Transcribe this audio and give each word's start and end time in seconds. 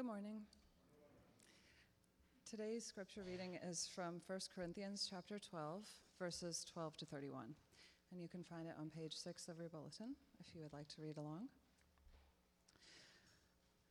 Good 0.00 0.06
morning. 0.06 0.40
Today's 2.48 2.86
scripture 2.86 3.22
reading 3.22 3.58
is 3.62 3.86
from 3.94 4.22
1 4.26 4.40
Corinthians 4.54 5.06
chapter 5.10 5.38
12, 5.38 5.84
verses 6.18 6.64
12 6.72 6.96
to 6.96 7.04
31. 7.04 7.54
And 8.10 8.22
you 8.22 8.26
can 8.26 8.42
find 8.42 8.66
it 8.66 8.72
on 8.80 8.88
page 8.88 9.12
6 9.12 9.48
of 9.48 9.58
your 9.58 9.68
bulletin 9.68 10.14
if 10.38 10.54
you 10.54 10.62
would 10.62 10.72
like 10.72 10.88
to 10.88 11.02
read 11.02 11.18
along. 11.18 11.48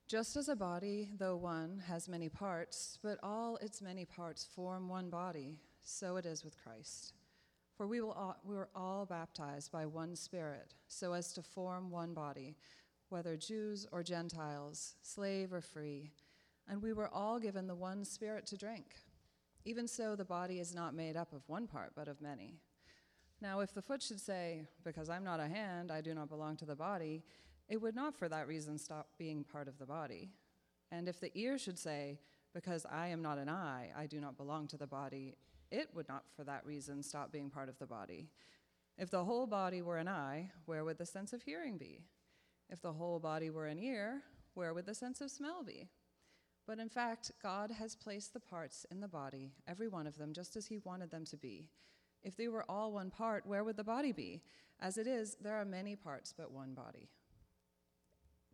Just 0.07 0.35
as 0.35 0.49
a 0.49 0.55
body, 0.55 1.11
though 1.19 1.35
one, 1.35 1.83
has 1.87 2.09
many 2.09 2.27
parts, 2.27 2.97
but 3.03 3.19
all 3.21 3.57
its 3.57 3.79
many 3.79 4.03
parts 4.03 4.43
form 4.43 4.89
one 4.89 5.11
body, 5.11 5.59
so 5.83 6.17
it 6.17 6.25
is 6.25 6.43
with 6.43 6.57
Christ. 6.57 7.13
For 7.77 7.85
we, 7.85 8.01
will 8.01 8.13
all, 8.13 8.37
we 8.43 8.55
were 8.55 8.69
all 8.73 9.05
baptized 9.05 9.71
by 9.71 9.85
one 9.85 10.15
Spirit, 10.15 10.73
so 10.87 11.13
as 11.13 11.31
to 11.33 11.43
form 11.43 11.91
one 11.91 12.15
body, 12.15 12.55
whether 13.09 13.35
Jews 13.35 13.87
or 13.91 14.03
Gentiles, 14.03 14.95
slave 15.01 15.53
or 15.53 15.61
free, 15.61 16.11
and 16.67 16.81
we 16.81 16.93
were 16.93 17.09
all 17.13 17.39
given 17.39 17.67
the 17.67 17.75
one 17.75 18.05
Spirit 18.05 18.45
to 18.47 18.57
drink. 18.57 18.95
Even 19.65 19.87
so, 19.87 20.15
the 20.15 20.25
body 20.25 20.59
is 20.59 20.73
not 20.73 20.93
made 20.93 21.17
up 21.17 21.33
of 21.33 21.47
one 21.47 21.67
part, 21.67 21.91
but 21.95 22.07
of 22.07 22.21
many. 22.21 22.59
Now, 23.41 23.61
if 23.61 23.73
the 23.73 23.81
foot 23.81 24.01
should 24.01 24.19
say, 24.19 24.63
Because 24.83 25.09
I'm 25.09 25.23
not 25.23 25.39
a 25.39 25.47
hand, 25.47 25.91
I 25.91 26.01
do 26.01 26.13
not 26.13 26.29
belong 26.29 26.57
to 26.57 26.65
the 26.65 26.75
body, 26.75 27.23
it 27.67 27.81
would 27.81 27.95
not 27.95 28.15
for 28.15 28.29
that 28.29 28.47
reason 28.47 28.77
stop 28.77 29.07
being 29.17 29.43
part 29.43 29.67
of 29.67 29.77
the 29.77 29.85
body. 29.85 30.31
And 30.91 31.07
if 31.07 31.19
the 31.19 31.31
ear 31.37 31.57
should 31.57 31.77
say, 31.77 32.19
Because 32.53 32.85
I 32.89 33.07
am 33.07 33.21
not 33.21 33.37
an 33.37 33.49
eye, 33.49 33.91
I 33.97 34.05
do 34.05 34.19
not 34.19 34.37
belong 34.37 34.67
to 34.67 34.77
the 34.77 34.87
body, 34.87 35.35
it 35.71 35.89
would 35.93 36.07
not 36.09 36.23
for 36.35 36.43
that 36.43 36.65
reason 36.65 37.03
stop 37.03 37.31
being 37.31 37.49
part 37.49 37.69
of 37.69 37.77
the 37.79 37.85
body. 37.85 38.29
If 38.97 39.11
the 39.11 39.23
whole 39.23 39.47
body 39.47 39.81
were 39.81 39.97
an 39.97 40.07
eye, 40.07 40.51
where 40.65 40.83
would 40.83 40.97
the 40.97 41.05
sense 41.05 41.31
of 41.31 41.43
hearing 41.43 41.77
be? 41.77 42.03
If 42.69 42.81
the 42.81 42.93
whole 42.93 43.19
body 43.19 43.49
were 43.49 43.67
an 43.67 43.79
ear, 43.79 44.21
where 44.53 44.73
would 44.73 44.85
the 44.85 44.93
sense 44.93 45.21
of 45.21 45.31
smell 45.31 45.63
be? 45.63 45.89
But 46.67 46.79
in 46.79 46.89
fact, 46.89 47.31
God 47.41 47.71
has 47.71 47.95
placed 47.95 48.33
the 48.33 48.39
parts 48.39 48.85
in 48.91 48.99
the 48.99 49.07
body, 49.07 49.53
every 49.67 49.87
one 49.87 50.05
of 50.05 50.17
them, 50.17 50.33
just 50.33 50.55
as 50.55 50.67
He 50.67 50.77
wanted 50.77 51.09
them 51.09 51.25
to 51.25 51.37
be. 51.37 51.67
If 52.21 52.37
they 52.37 52.47
were 52.47 52.69
all 52.69 52.91
one 52.91 53.09
part, 53.09 53.45
where 53.45 53.63
would 53.63 53.77
the 53.77 53.83
body 53.83 54.11
be? 54.11 54.41
As 54.79 54.97
it 54.97 55.07
is, 55.07 55.35
there 55.41 55.55
are 55.55 55.65
many 55.65 55.95
parts, 55.95 56.33
but 56.37 56.51
one 56.51 56.73
body. 56.73 57.09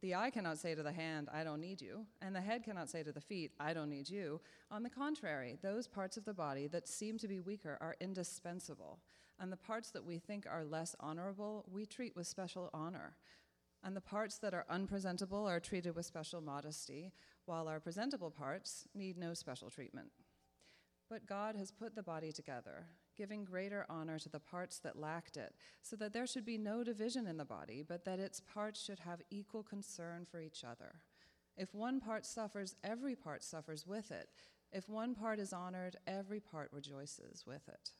The 0.01 0.15
eye 0.15 0.29
cannot 0.29 0.59
say 0.59 0.75
to 0.75 0.83
the 0.83 0.91
hand, 0.91 1.29
I 1.33 1.43
don't 1.43 1.61
need 1.61 1.81
you, 1.81 2.05
and 2.21 2.35
the 2.35 2.41
head 2.41 2.63
cannot 2.63 2.89
say 2.89 3.01
to 3.03 3.11
the 3.11 3.21
feet, 3.21 3.51
I 3.59 3.73
don't 3.73 3.89
need 3.89 4.09
you. 4.09 4.39
On 4.71 4.83
the 4.83 4.89
contrary, 4.89 5.57
those 5.61 5.87
parts 5.87 6.15
of 6.15 6.25
the 6.25 6.33
body 6.33 6.67
that 6.67 6.87
seem 6.87 7.17
to 7.17 7.27
be 7.27 7.39
weaker 7.39 7.77
are 7.81 7.95
indispensable, 7.99 8.99
and 9.39 9.51
the 9.51 9.57
parts 9.57 9.91
that 9.91 10.05
we 10.05 10.19
think 10.19 10.45
are 10.49 10.63
less 10.63 10.95
honorable 10.99 11.65
we 11.71 11.85
treat 11.85 12.15
with 12.15 12.27
special 12.27 12.69
honor. 12.73 13.15
And 13.85 13.95
the 13.95 14.01
parts 14.01 14.39
that 14.39 14.55
are 14.55 14.65
unpresentable 14.67 15.47
are 15.47 15.59
treated 15.59 15.95
with 15.95 16.07
special 16.07 16.41
modesty, 16.41 17.11
while 17.45 17.67
our 17.67 17.79
presentable 17.79 18.31
parts 18.31 18.87
need 18.95 19.15
no 19.15 19.35
special 19.35 19.69
treatment. 19.69 20.07
But 21.07 21.27
God 21.27 21.55
has 21.55 21.69
put 21.69 21.95
the 21.95 22.01
body 22.01 22.31
together, 22.31 22.87
giving 23.15 23.45
greater 23.45 23.85
honor 23.87 24.17
to 24.17 24.27
the 24.27 24.39
parts 24.39 24.79
that 24.79 24.97
lacked 24.97 25.37
it, 25.37 25.53
so 25.83 25.95
that 25.97 26.13
there 26.13 26.25
should 26.25 26.45
be 26.45 26.57
no 26.57 26.83
division 26.83 27.27
in 27.27 27.37
the 27.37 27.45
body, 27.45 27.85
but 27.87 28.05
that 28.05 28.17
its 28.19 28.39
parts 28.39 28.83
should 28.83 28.97
have 28.97 29.21
equal 29.29 29.61
concern 29.61 30.25
for 30.25 30.41
each 30.41 30.63
other. 30.63 30.95
If 31.55 31.75
one 31.75 31.99
part 31.99 32.25
suffers, 32.25 32.75
every 32.83 33.15
part 33.15 33.43
suffers 33.43 33.85
with 33.85 34.11
it. 34.11 34.29
If 34.71 34.89
one 34.89 35.13
part 35.13 35.39
is 35.39 35.53
honored, 35.53 35.95
every 36.07 36.39
part 36.39 36.69
rejoices 36.73 37.45
with 37.45 37.67
it. 37.67 37.91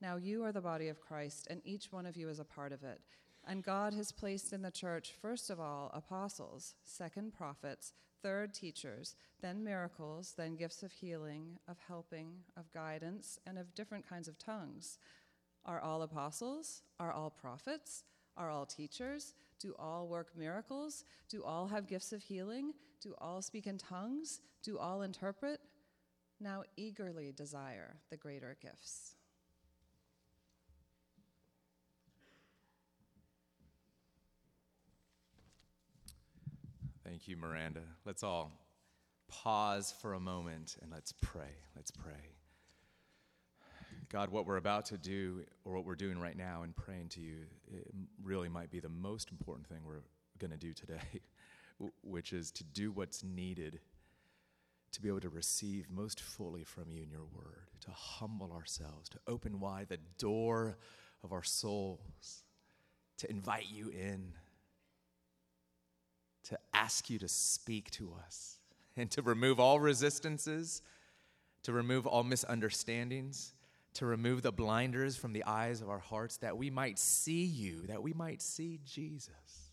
Now 0.00 0.16
you 0.16 0.42
are 0.44 0.52
the 0.52 0.62
body 0.62 0.88
of 0.88 1.02
Christ, 1.02 1.46
and 1.50 1.60
each 1.62 1.92
one 1.92 2.06
of 2.06 2.16
you 2.16 2.30
is 2.30 2.40
a 2.40 2.44
part 2.44 2.72
of 2.72 2.82
it. 2.82 3.02
And 3.46 3.64
God 3.64 3.92
has 3.94 4.12
placed 4.12 4.52
in 4.52 4.62
the 4.62 4.70
church, 4.70 5.12
first 5.20 5.50
of 5.50 5.58
all, 5.58 5.90
apostles, 5.92 6.74
second, 6.84 7.32
prophets, 7.32 7.92
third, 8.22 8.54
teachers, 8.54 9.16
then 9.40 9.64
miracles, 9.64 10.34
then 10.36 10.54
gifts 10.54 10.82
of 10.82 10.92
healing, 10.92 11.58
of 11.66 11.76
helping, 11.88 12.34
of 12.56 12.72
guidance, 12.72 13.40
and 13.46 13.58
of 13.58 13.74
different 13.74 14.08
kinds 14.08 14.28
of 14.28 14.38
tongues. 14.38 14.98
Are 15.64 15.80
all 15.80 16.02
apostles? 16.02 16.82
Are 17.00 17.12
all 17.12 17.30
prophets? 17.30 18.04
Are 18.36 18.48
all 18.48 18.64
teachers? 18.64 19.34
Do 19.60 19.74
all 19.78 20.06
work 20.06 20.28
miracles? 20.36 21.04
Do 21.28 21.42
all 21.44 21.66
have 21.66 21.88
gifts 21.88 22.12
of 22.12 22.22
healing? 22.22 22.72
Do 23.00 23.14
all 23.18 23.42
speak 23.42 23.66
in 23.66 23.78
tongues? 23.78 24.40
Do 24.62 24.78
all 24.78 25.02
interpret? 25.02 25.60
Now 26.40 26.62
eagerly 26.76 27.32
desire 27.32 27.96
the 28.10 28.16
greater 28.16 28.56
gifts. 28.60 29.14
Thank 37.12 37.28
you, 37.28 37.36
Miranda. 37.36 37.82
Let's 38.06 38.22
all 38.22 38.50
pause 39.28 39.92
for 40.00 40.14
a 40.14 40.18
moment 40.18 40.78
and 40.80 40.90
let's 40.90 41.12
pray. 41.12 41.58
Let's 41.76 41.90
pray. 41.90 42.30
God, 44.08 44.30
what 44.30 44.46
we're 44.46 44.56
about 44.56 44.86
to 44.86 44.96
do, 44.96 45.44
or 45.66 45.74
what 45.74 45.84
we're 45.84 45.94
doing 45.94 46.18
right 46.18 46.34
now 46.34 46.62
and 46.62 46.74
praying 46.74 47.10
to 47.10 47.20
you, 47.20 47.40
really 48.22 48.48
might 48.48 48.70
be 48.70 48.80
the 48.80 48.88
most 48.88 49.30
important 49.30 49.68
thing 49.68 49.80
we're 49.84 50.04
going 50.38 50.52
to 50.52 50.56
do 50.56 50.72
today, 50.72 51.20
which 52.02 52.32
is 52.32 52.50
to 52.52 52.64
do 52.64 52.90
what's 52.90 53.22
needed 53.22 53.80
to 54.92 55.02
be 55.02 55.08
able 55.08 55.20
to 55.20 55.28
receive 55.28 55.90
most 55.90 56.18
fully 56.18 56.64
from 56.64 56.90
you 56.90 57.02
in 57.02 57.10
your 57.10 57.26
word, 57.36 57.68
to 57.82 57.90
humble 57.90 58.54
ourselves, 58.54 59.10
to 59.10 59.18
open 59.26 59.60
wide 59.60 59.90
the 59.90 59.98
door 60.16 60.78
of 61.22 61.30
our 61.30 61.44
souls, 61.44 62.44
to 63.18 63.28
invite 63.28 63.66
you 63.70 63.90
in 63.90 64.32
to 66.44 66.58
ask 66.74 67.08
you 67.08 67.18
to 67.18 67.28
speak 67.28 67.90
to 67.92 68.12
us 68.24 68.58
and 68.96 69.10
to 69.12 69.22
remove 69.22 69.60
all 69.60 69.80
resistances, 69.80 70.82
to 71.62 71.72
remove 71.72 72.06
all 72.06 72.24
misunderstandings, 72.24 73.54
to 73.94 74.06
remove 74.06 74.42
the 74.42 74.52
blinders 74.52 75.16
from 75.16 75.32
the 75.32 75.44
eyes 75.44 75.80
of 75.80 75.88
our 75.88 75.98
hearts 75.98 76.38
that 76.38 76.56
we 76.56 76.70
might 76.70 76.98
see 76.98 77.44
you, 77.44 77.86
that 77.86 78.02
we 78.02 78.12
might 78.12 78.40
see 78.40 78.80
Jesus, 78.84 79.70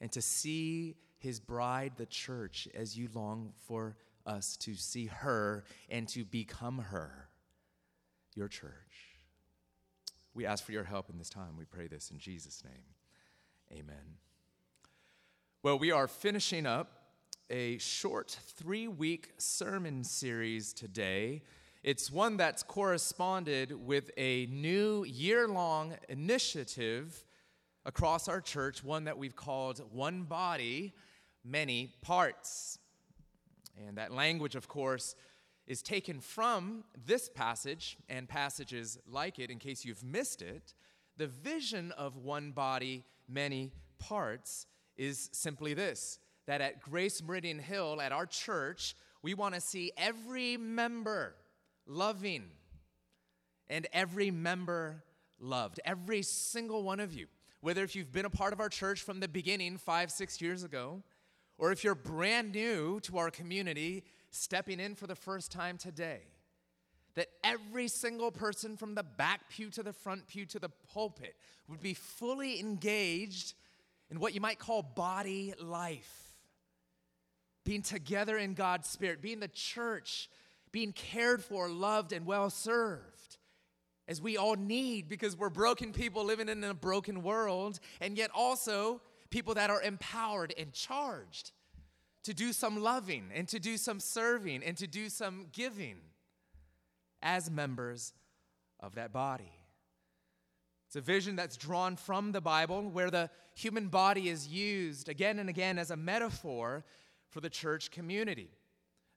and 0.00 0.10
to 0.12 0.22
see 0.22 0.96
his 1.18 1.38
bride, 1.38 1.92
the 1.96 2.06
church, 2.06 2.66
as 2.74 2.96
you 2.96 3.08
long 3.14 3.52
for 3.66 3.96
us 4.26 4.56
to 4.56 4.74
see 4.74 5.06
her 5.06 5.64
and 5.88 6.08
to 6.08 6.24
become 6.24 6.78
her, 6.78 7.28
your 8.34 8.48
church. 8.48 8.72
We 10.34 10.46
ask 10.46 10.64
for 10.64 10.72
your 10.72 10.84
help 10.84 11.10
in 11.10 11.18
this 11.18 11.28
time. 11.28 11.56
We 11.58 11.64
pray 11.64 11.88
this 11.88 12.10
in 12.10 12.18
Jesus' 12.18 12.62
name. 12.64 13.78
Amen. 13.80 14.16
Well, 15.62 15.78
we 15.78 15.90
are 15.90 16.08
finishing 16.08 16.64
up 16.64 16.90
a 17.50 17.76
short 17.76 18.30
three 18.56 18.88
week 18.88 19.32
sermon 19.36 20.04
series 20.04 20.72
today. 20.72 21.42
It's 21.82 22.10
one 22.10 22.38
that's 22.38 22.62
corresponded 22.62 23.72
with 23.72 24.10
a 24.16 24.46
new 24.46 25.04
year 25.04 25.46
long 25.46 25.96
initiative 26.08 27.26
across 27.84 28.26
our 28.26 28.40
church, 28.40 28.82
one 28.82 29.04
that 29.04 29.18
we've 29.18 29.36
called 29.36 29.82
One 29.92 30.22
Body, 30.22 30.94
Many 31.44 31.92
Parts. 32.00 32.78
And 33.86 33.98
that 33.98 34.12
language, 34.12 34.54
of 34.54 34.66
course, 34.66 35.14
is 35.66 35.82
taken 35.82 36.20
from 36.20 36.84
this 37.04 37.28
passage 37.28 37.98
and 38.08 38.26
passages 38.26 38.96
like 39.06 39.38
it, 39.38 39.50
in 39.50 39.58
case 39.58 39.84
you've 39.84 40.02
missed 40.02 40.40
it. 40.40 40.72
The 41.18 41.26
vision 41.26 41.92
of 41.98 42.16
one 42.16 42.52
body, 42.52 43.04
many 43.28 43.72
parts 43.98 44.64
is 45.00 45.30
simply 45.32 45.72
this 45.72 46.18
that 46.46 46.60
at 46.60 46.80
Grace 46.82 47.22
Meridian 47.22 47.58
Hill, 47.58 48.00
at 48.00 48.12
our 48.12 48.26
church, 48.26 48.96
we 49.22 49.34
want 49.34 49.54
to 49.54 49.60
see 49.60 49.92
every 49.96 50.56
member 50.56 51.34
loving 51.86 52.44
and 53.68 53.86
every 53.92 54.30
member 54.30 55.04
loved. 55.38 55.78
Every 55.84 56.22
single 56.22 56.82
one 56.82 56.98
of 56.98 57.14
you. 57.14 57.26
Whether 57.60 57.84
if 57.84 57.94
you've 57.94 58.10
been 58.10 58.24
a 58.24 58.30
part 58.30 58.52
of 58.52 58.60
our 58.60 58.68
church 58.68 59.02
from 59.02 59.20
the 59.20 59.28
beginning 59.28 59.76
five, 59.78 60.10
six 60.10 60.40
years 60.40 60.64
ago, 60.64 61.02
or 61.56 61.70
if 61.72 61.84
you're 61.84 61.94
brand 61.94 62.52
new 62.52 62.98
to 63.00 63.18
our 63.18 63.30
community, 63.30 64.02
stepping 64.30 64.80
in 64.80 64.94
for 64.94 65.06
the 65.06 65.14
first 65.14 65.52
time 65.52 65.78
today, 65.78 66.20
that 67.14 67.28
every 67.44 67.86
single 67.86 68.32
person 68.32 68.76
from 68.76 68.94
the 68.94 69.02
back 69.02 69.50
pew 69.50 69.70
to 69.70 69.82
the 69.82 69.92
front 69.92 70.26
pew 70.26 70.46
to 70.46 70.58
the 70.58 70.70
pulpit 70.92 71.36
would 71.68 71.80
be 71.80 71.94
fully 71.94 72.58
engaged 72.58 73.54
in 74.10 74.18
what 74.20 74.34
you 74.34 74.40
might 74.40 74.58
call 74.58 74.82
body 74.82 75.54
life. 75.60 76.34
Being 77.64 77.82
together 77.82 78.36
in 78.36 78.54
God's 78.54 78.88
Spirit, 78.88 79.22
being 79.22 79.40
the 79.40 79.48
church, 79.48 80.28
being 80.72 80.92
cared 80.92 81.44
for, 81.44 81.68
loved, 81.68 82.12
and 82.12 82.26
well 82.26 82.50
served, 82.50 83.38
as 84.08 84.20
we 84.20 84.36
all 84.36 84.56
need 84.56 85.08
because 85.08 85.36
we're 85.36 85.50
broken 85.50 85.92
people 85.92 86.24
living 86.24 86.48
in 86.48 86.64
a 86.64 86.74
broken 86.74 87.22
world, 87.22 87.78
and 88.00 88.16
yet 88.16 88.30
also 88.34 89.00
people 89.30 89.54
that 89.54 89.70
are 89.70 89.82
empowered 89.82 90.52
and 90.58 90.72
charged 90.72 91.52
to 92.24 92.34
do 92.34 92.52
some 92.52 92.82
loving 92.82 93.30
and 93.34 93.46
to 93.48 93.58
do 93.58 93.76
some 93.76 94.00
serving 94.00 94.62
and 94.64 94.76
to 94.76 94.86
do 94.86 95.08
some 95.08 95.46
giving 95.52 95.96
as 97.22 97.50
members 97.50 98.12
of 98.80 98.94
that 98.96 99.12
body. 99.12 99.59
It's 100.90 100.96
a 100.96 101.00
vision 101.00 101.36
that's 101.36 101.56
drawn 101.56 101.94
from 101.94 102.32
the 102.32 102.40
Bible 102.40 102.82
where 102.82 103.12
the 103.12 103.30
human 103.54 103.86
body 103.86 104.28
is 104.28 104.48
used 104.48 105.08
again 105.08 105.38
and 105.38 105.48
again 105.48 105.78
as 105.78 105.92
a 105.92 105.96
metaphor 105.96 106.84
for 107.28 107.40
the 107.40 107.48
church 107.48 107.92
community. 107.92 108.50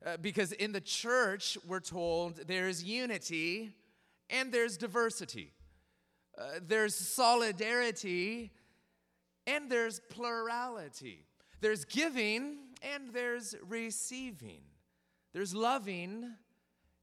Uh, 0.05 0.17
because 0.17 0.51
in 0.51 0.71
the 0.71 0.79
church, 0.79 1.57
we're 1.65 1.79
told 1.79 2.35
there's 2.45 2.83
unity 2.83 3.71
and 4.29 4.51
there's 4.51 4.77
diversity, 4.77 5.51
uh, 6.37 6.59
there's 6.61 6.93
solidarity 6.93 8.51
and 9.47 9.67
there's 9.67 9.99
plurality, 10.11 11.25
there's 11.59 11.85
giving 11.85 12.57
and 12.83 13.11
there's 13.13 13.55
receiving, 13.67 14.61
there's 15.33 15.55
loving 15.55 16.35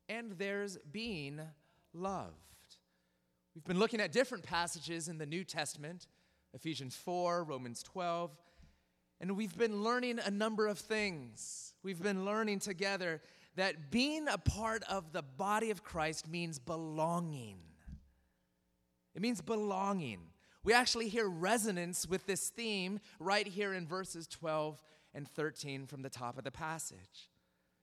and 0.09 0.39
there's 0.39 0.79
being 0.93 1.41
loved. 1.93 2.50
We've 3.55 3.65
been 3.65 3.81
looking 3.81 4.01
at 4.01 4.13
different 4.13 4.45
passages 4.45 5.09
in 5.09 5.19
the 5.19 5.27
New 5.27 5.45
Testament 5.45 6.07
Ephesians 6.53 6.97
4, 6.97 7.45
Romans 7.45 7.83
12, 7.85 8.37
and 9.21 9.37
we've 9.37 9.57
been 9.57 9.85
learning 9.85 10.19
a 10.19 10.31
number 10.31 10.67
of 10.67 10.79
things. 10.79 11.75
We've 11.85 12.03
been 12.03 12.25
learning 12.25 12.59
together 12.59 13.21
that 13.55 13.93
being 13.93 14.27
a 14.27 14.37
part 14.39 14.83
of 14.91 15.13
the 15.13 15.23
body 15.23 15.71
of 15.71 15.85
Christ 15.85 16.29
means 16.29 16.59
belonging. 16.59 17.59
It 19.15 19.23
means 19.23 19.41
belonging. 19.41 20.21
We 20.65 20.73
actually 20.73 21.09
hear 21.09 21.29
resonance 21.29 22.07
with 22.09 22.27
this 22.27 22.49
theme 22.49 22.99
right 23.21 23.47
here 23.47 23.75
in 23.75 23.87
verses 23.87 24.27
12 24.27 24.83
and 25.15 25.29
13 25.29 25.87
from 25.87 26.03
the 26.03 26.11
top 26.11 26.37
of 26.37 26.45
the 26.45 26.51
passage. 26.51 27.31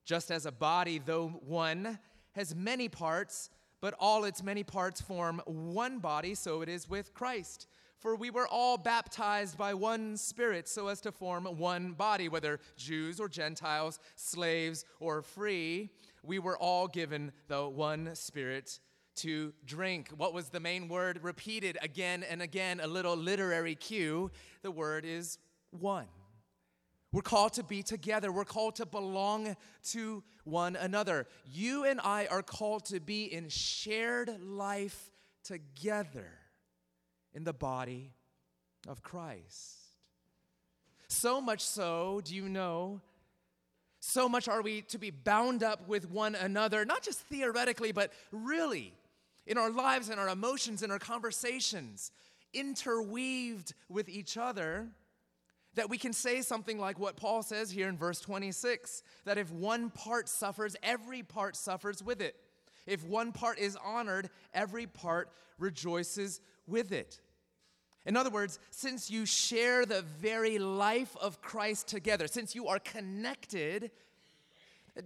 Just 0.05 0.29
as 0.29 0.45
a 0.45 0.51
body, 0.51 0.99
though 0.99 1.27
one, 1.27 1.99
has 2.33 2.53
many 2.53 2.89
parts, 2.89 3.49
but 3.81 3.93
all 3.99 4.23
its 4.23 4.43
many 4.43 4.63
parts 4.63 5.01
form 5.01 5.41
one 5.45 5.99
body, 5.99 6.35
so 6.35 6.61
it 6.61 6.69
is 6.69 6.89
with 6.89 7.13
Christ. 7.13 7.67
For 7.99 8.15
we 8.15 8.29
were 8.29 8.47
all 8.47 8.77
baptized 8.77 9.57
by 9.57 9.73
one 9.73 10.17
Spirit 10.17 10.67
so 10.67 10.87
as 10.87 11.01
to 11.01 11.11
form 11.11 11.45
one 11.45 11.93
body, 11.93 12.29
whether 12.29 12.59
Jews 12.75 13.19
or 13.19 13.27
Gentiles, 13.27 13.99
slaves 14.15 14.85
or 14.99 15.21
free. 15.21 15.89
We 16.21 16.39
were 16.39 16.57
all 16.57 16.87
given 16.87 17.31
the 17.47 17.67
one 17.67 18.13
Spirit 18.13 18.79
to 19.15 19.51
drink. 19.65 20.09
What 20.15 20.33
was 20.33 20.49
the 20.49 20.59
main 20.59 20.87
word 20.87 21.19
repeated 21.23 21.77
again 21.81 22.23
and 22.23 22.41
again? 22.41 22.79
A 22.79 22.87
little 22.87 23.15
literary 23.15 23.73
cue. 23.73 24.29
The 24.61 24.71
word 24.71 25.03
is 25.03 25.39
one. 25.71 26.05
We're 27.11 27.21
called 27.21 27.53
to 27.53 27.63
be 27.63 27.83
together. 27.83 28.31
We're 28.31 28.45
called 28.45 28.75
to 28.75 28.85
belong 28.85 29.55
to 29.91 30.23
one 30.43 30.75
another. 30.75 31.27
You 31.45 31.85
and 31.85 31.99
I 32.03 32.27
are 32.27 32.43
called 32.43 32.85
to 32.85 32.99
be 32.99 33.25
in 33.25 33.49
shared 33.49 34.41
life 34.41 35.11
together 35.43 36.27
in 37.33 37.43
the 37.43 37.53
body 37.53 38.11
of 38.87 39.03
Christ. 39.03 39.77
So 41.07 41.39
much 41.39 41.61
so, 41.61 42.21
do 42.23 42.35
you 42.35 42.49
know? 42.49 43.01
So 43.99 44.27
much 44.29 44.47
are 44.47 44.61
we 44.61 44.81
to 44.83 44.97
be 44.97 45.09
bound 45.09 45.63
up 45.63 45.87
with 45.87 46.09
one 46.09 46.35
another, 46.35 46.85
not 46.85 47.03
just 47.03 47.19
theoretically, 47.21 47.91
but 47.91 48.11
really 48.31 48.93
in 49.45 49.57
our 49.57 49.71
lives 49.71 50.09
and 50.09 50.19
our 50.19 50.29
emotions 50.29 50.83
and 50.83 50.91
our 50.91 50.99
conversations, 50.99 52.11
interweaved 52.53 53.73
with 53.89 54.09
each 54.09 54.37
other, 54.37 54.87
that 55.77 55.91
we 55.91 55.97
can 55.97 56.11
say 56.11 56.41
something 56.41 56.79
like 56.79 56.99
what 56.99 57.15
Paul 57.15 57.43
says 57.43 57.69
here 57.69 57.87
in 57.87 57.97
verse 57.97 58.19
26 58.19 59.03
that 59.25 59.37
if 59.37 59.51
one 59.51 59.91
part 59.91 60.27
suffers, 60.27 60.75
every 60.81 61.21
part 61.21 61.55
suffers 61.55 62.03
with 62.03 62.19
it. 62.19 62.35
If 62.87 63.05
one 63.05 63.31
part 63.31 63.59
is 63.59 63.77
honored, 63.85 64.31
every 64.55 64.87
part 64.87 65.29
rejoices 65.59 66.41
with 66.65 66.91
it. 66.91 67.21
In 68.07 68.17
other 68.17 68.31
words, 68.31 68.57
since 68.71 69.11
you 69.11 69.27
share 69.27 69.85
the 69.85 70.01
very 70.01 70.57
life 70.57 71.15
of 71.21 71.41
Christ 71.41 71.87
together, 71.87 72.27
since 72.27 72.55
you 72.55 72.67
are 72.67 72.79
connected, 72.79 73.91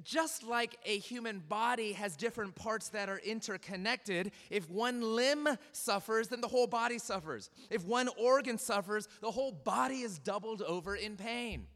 just 0.04 0.44
like 0.44 0.78
a 0.86 0.98
human 0.98 1.40
body 1.40 1.94
has 1.94 2.16
different 2.16 2.56
parts 2.56 2.90
that 2.90 3.10
are 3.10 3.20
interconnected, 3.20 4.32
if 4.50 4.70
one 4.70 5.02
limb 5.02 5.48
suffers, 5.72 6.30
then 6.30 6.42
the 6.42 6.48
whole 6.48 6.68
body 6.68 6.98
suffers. 6.98 7.50
If 7.70 7.86
one 7.86 8.10
organ 8.18 8.58
suffers, 8.58 9.08
the 9.22 9.32
whole 9.32 9.52
body 9.52 10.02
is 10.02 10.20
doubled 10.20 10.62
over 10.62 10.96
in 10.96 11.18
pain. 11.18 11.68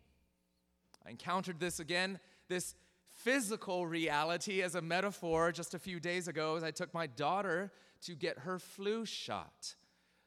I 1.06 1.12
encountered 1.12 1.60
this 1.60 1.80
again, 1.80 2.20
this 2.48 2.76
physical 3.12 3.86
reality 3.86 4.62
as 4.62 4.76
a 4.76 4.82
metaphor 4.82 5.52
just 5.52 5.74
a 5.74 5.80
few 5.80 6.00
days 6.00 6.28
ago 6.28 6.56
as 6.56 6.64
I 6.64 6.72
took 6.72 6.94
my 6.94 7.08
daughter 7.08 7.72
to 8.04 8.16
get 8.16 8.40
her 8.40 8.60
flu 8.60 9.06
shot. 9.06 9.76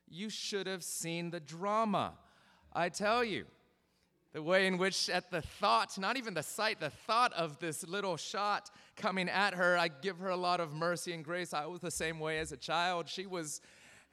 You 0.08 0.30
should 0.30 0.66
have 0.66 0.82
seen 0.82 1.30
the 1.30 1.40
drama. 1.40 2.14
I 2.72 2.88
tell 2.88 3.24
you, 3.24 3.46
the 4.34 4.42
way 4.42 4.66
in 4.66 4.76
which, 4.76 5.08
at 5.08 5.30
the 5.30 5.40
thought, 5.40 5.98
not 5.98 6.18
even 6.18 6.34
the 6.34 6.42
sight, 6.42 6.80
the 6.80 6.90
thought 6.90 7.32
of 7.32 7.58
this 7.58 7.86
little 7.86 8.16
shot 8.16 8.70
coming 8.94 9.28
at 9.28 9.54
her, 9.54 9.78
I 9.78 9.88
give 9.88 10.18
her 10.18 10.28
a 10.28 10.36
lot 10.36 10.60
of 10.60 10.74
mercy 10.74 11.12
and 11.12 11.24
grace. 11.24 11.54
I 11.54 11.64
was 11.66 11.80
the 11.80 11.90
same 11.90 12.20
way 12.20 12.38
as 12.38 12.52
a 12.52 12.56
child. 12.56 13.08
She 13.08 13.24
was 13.24 13.62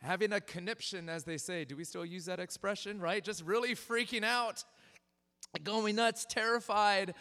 having 0.01 0.31
a 0.31 0.39
conniption, 0.39 1.09
as 1.09 1.25
they 1.25 1.37
say. 1.37 1.65
Do 1.65 1.75
we 1.75 1.83
still 1.83 2.05
use 2.05 2.25
that 2.25 2.39
expression, 2.39 3.01
right? 3.01 3.23
Just 3.23 3.43
really 3.43 3.75
freaking 3.75 4.23
out, 4.23 4.63
going 5.63 5.97
nuts, 5.97 6.25
terrified. 6.29 7.13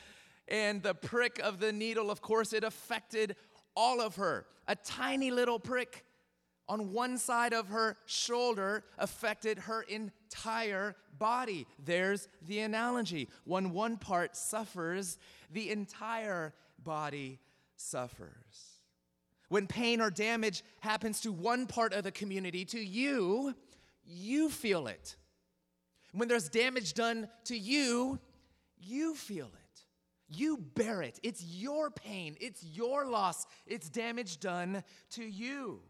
And 0.47 0.83
the 0.83 0.95
prick 0.95 1.41
of 1.43 1.59
the 1.59 1.73
needle, 1.73 2.11
of 2.11 2.21
course, 2.21 2.53
it 2.53 2.63
affected 2.63 3.35
all 3.75 4.01
of 4.01 4.17
her. 4.17 4.47
A 4.69 4.77
tiny 4.77 5.33
little 5.33 5.59
prick 5.59 6.04
on 6.69 6.93
one 6.93 7.19
side 7.19 7.53
of 7.53 7.69
her 7.69 7.97
shoulder 8.07 8.85
affected 8.99 9.59
her 9.59 9.83
entire 9.83 10.97
body. 11.19 11.67
There's 11.85 12.29
the 12.47 12.61
analogy. 12.61 13.29
When 13.45 13.73
one 13.73 13.97
part 13.97 14.37
suffers, 14.37 15.19
the 15.53 15.71
entire 15.71 16.55
body 16.83 17.41
suffers. 17.77 18.81
When 19.49 19.67
pain 19.67 20.01
or 20.01 20.11
damage 20.11 20.65
happens 20.81 21.21
to 21.21 21.33
one 21.33 21.67
part 21.67 21.93
of 21.93 22.05
the 22.05 22.11
community, 22.11 22.65
to 22.67 22.81
you, 22.81 23.55
you 24.05 24.49
feel 24.49 24.87
it. 24.87 25.17
When 26.13 26.29
there's 26.29 26.49
damage 26.49 26.95
done 26.95 27.29
to 27.45 27.57
you, 27.57 28.19
you 28.79 29.15
feel 29.15 29.47
it. 29.47 29.81
You 30.29 30.57
bear 30.75 31.03
it. 31.03 31.21
It's 31.23 31.45
your 31.45 31.91
pain, 31.91 32.37
it's 32.41 32.65
your 32.65 33.07
loss, 33.07 33.47
it's 33.67 33.89
damage 33.89 34.41
done 34.41 34.83
to 35.11 35.25
you. 35.25 35.81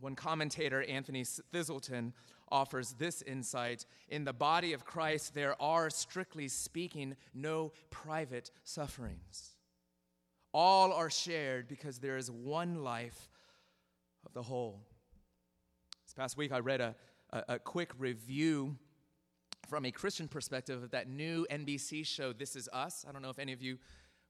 One 0.00 0.16
commentator, 0.16 0.82
Anthony 0.82 1.22
Thiselton, 1.22 2.12
offers 2.50 2.94
this 2.98 3.22
insight 3.22 3.86
In 4.08 4.24
the 4.24 4.32
body 4.32 4.72
of 4.72 4.84
Christ, 4.84 5.34
there 5.34 5.60
are, 5.60 5.90
strictly 5.90 6.48
speaking, 6.48 7.16
no 7.34 7.72
private 7.90 8.50
sufferings. 8.64 9.56
All 10.52 10.92
are 10.92 11.10
shared 11.10 11.66
because 11.68 11.98
there 11.98 12.16
is 12.16 12.30
one 12.30 12.84
life 12.84 13.28
of 14.24 14.32
the 14.34 14.42
whole. 14.42 14.82
This 16.06 16.14
past 16.14 16.36
week, 16.36 16.52
I 16.52 16.60
read 16.60 16.80
a, 16.80 16.94
a, 17.30 17.44
a 17.48 17.58
quick 17.58 17.90
review 17.98 18.76
from 19.68 19.84
a 19.84 19.90
Christian 19.90 20.28
perspective 20.28 20.82
of 20.82 20.90
that 20.90 21.08
new 21.08 21.46
NBC 21.50 22.06
show, 22.06 22.32
This 22.32 22.54
Is 22.54 22.68
Us. 22.72 23.04
I 23.08 23.12
don't 23.12 23.22
know 23.22 23.30
if 23.30 23.38
any 23.38 23.52
of 23.52 23.62
you 23.62 23.78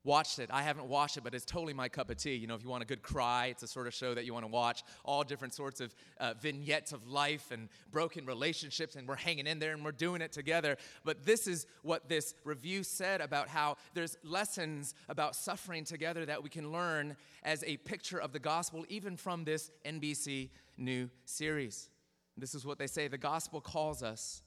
watched 0.04 0.38
it. 0.38 0.50
I 0.52 0.62
haven't 0.62 0.86
watched 0.86 1.16
it, 1.16 1.24
but 1.24 1.34
it's 1.34 1.44
totally 1.44 1.72
my 1.72 1.88
cup 1.88 2.10
of 2.10 2.18
tea. 2.18 2.34
You 2.34 2.46
know, 2.46 2.54
if 2.54 2.62
you 2.62 2.68
want 2.68 2.82
a 2.82 2.86
good 2.86 3.02
cry, 3.02 3.46
it's 3.46 3.62
a 3.62 3.66
sort 3.66 3.86
of 3.86 3.94
show 3.94 4.14
that 4.14 4.24
you 4.24 4.34
want 4.34 4.44
to 4.44 4.50
watch. 4.50 4.84
All 5.04 5.24
different 5.24 5.54
sorts 5.54 5.80
of 5.80 5.94
uh, 6.20 6.34
vignettes 6.40 6.92
of 6.92 7.08
life 7.08 7.50
and 7.50 7.68
broken 7.90 8.26
relationships, 8.26 8.96
and 8.96 9.08
we're 9.08 9.16
hanging 9.16 9.46
in 9.46 9.58
there 9.58 9.72
and 9.72 9.84
we're 9.84 9.92
doing 9.92 10.20
it 10.20 10.32
together. 10.32 10.76
But 11.04 11.24
this 11.24 11.46
is 11.46 11.66
what 11.82 12.08
this 12.08 12.34
review 12.44 12.82
said 12.82 13.20
about 13.20 13.48
how 13.48 13.76
there's 13.94 14.16
lessons 14.22 14.94
about 15.08 15.34
suffering 15.34 15.84
together 15.84 16.26
that 16.26 16.42
we 16.42 16.50
can 16.50 16.70
learn 16.70 17.16
as 17.42 17.64
a 17.64 17.78
picture 17.78 18.18
of 18.18 18.32
the 18.32 18.38
gospel, 18.38 18.84
even 18.88 19.16
from 19.16 19.44
this 19.44 19.70
NBC 19.84 20.50
new 20.76 21.08
series. 21.24 21.88
This 22.36 22.54
is 22.54 22.66
what 22.66 22.78
they 22.78 22.86
say 22.86 23.08
the 23.08 23.16
gospel 23.16 23.60
calls 23.60 24.02
us 24.02 24.42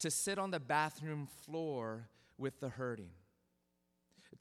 to 0.00 0.10
sit 0.10 0.38
on 0.38 0.50
the 0.50 0.60
bathroom 0.60 1.28
floor 1.44 2.08
with 2.36 2.58
the 2.60 2.68
hurting 2.68 3.10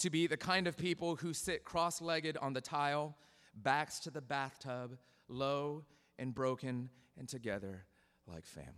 to 0.01 0.09
be 0.09 0.27
the 0.27 0.37
kind 0.37 0.67
of 0.67 0.77
people 0.77 1.15
who 1.15 1.33
sit 1.33 1.63
cross 1.63 2.01
legged 2.01 2.35
on 2.37 2.53
the 2.53 2.61
tile, 2.61 3.15
backs 3.55 3.99
to 3.99 4.11
the 4.11 4.21
bathtub, 4.21 4.97
low 5.27 5.83
and 6.17 6.33
broken 6.33 6.89
and 7.17 7.29
together 7.29 7.85
like 8.27 8.45
family. 8.45 8.71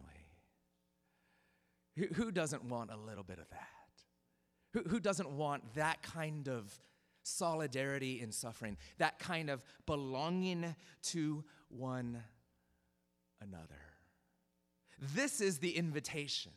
Who, 2.15 2.31
doesn't 2.31 2.65
want 2.65 2.91
a 2.91 2.97
little 2.97 3.23
bit 3.23 3.37
of 3.39 3.45
that? 3.51 4.89
Who 4.89 4.99
doesn't 4.99 5.29
want 5.29 5.75
that 5.75 6.01
kind 6.01 6.47
of 6.49 6.73
solidarity 7.21 8.19
in 8.19 8.31
suffering, 8.31 8.77
that 8.97 9.19
kind 9.19 9.49
of 9.51 9.63
belonging 9.85 10.75
to 11.03 11.43
one 11.69 12.23
another? 13.39 13.79
This 14.99 15.39
is 15.39 15.59
the 15.59 15.77
invitation 15.77 16.51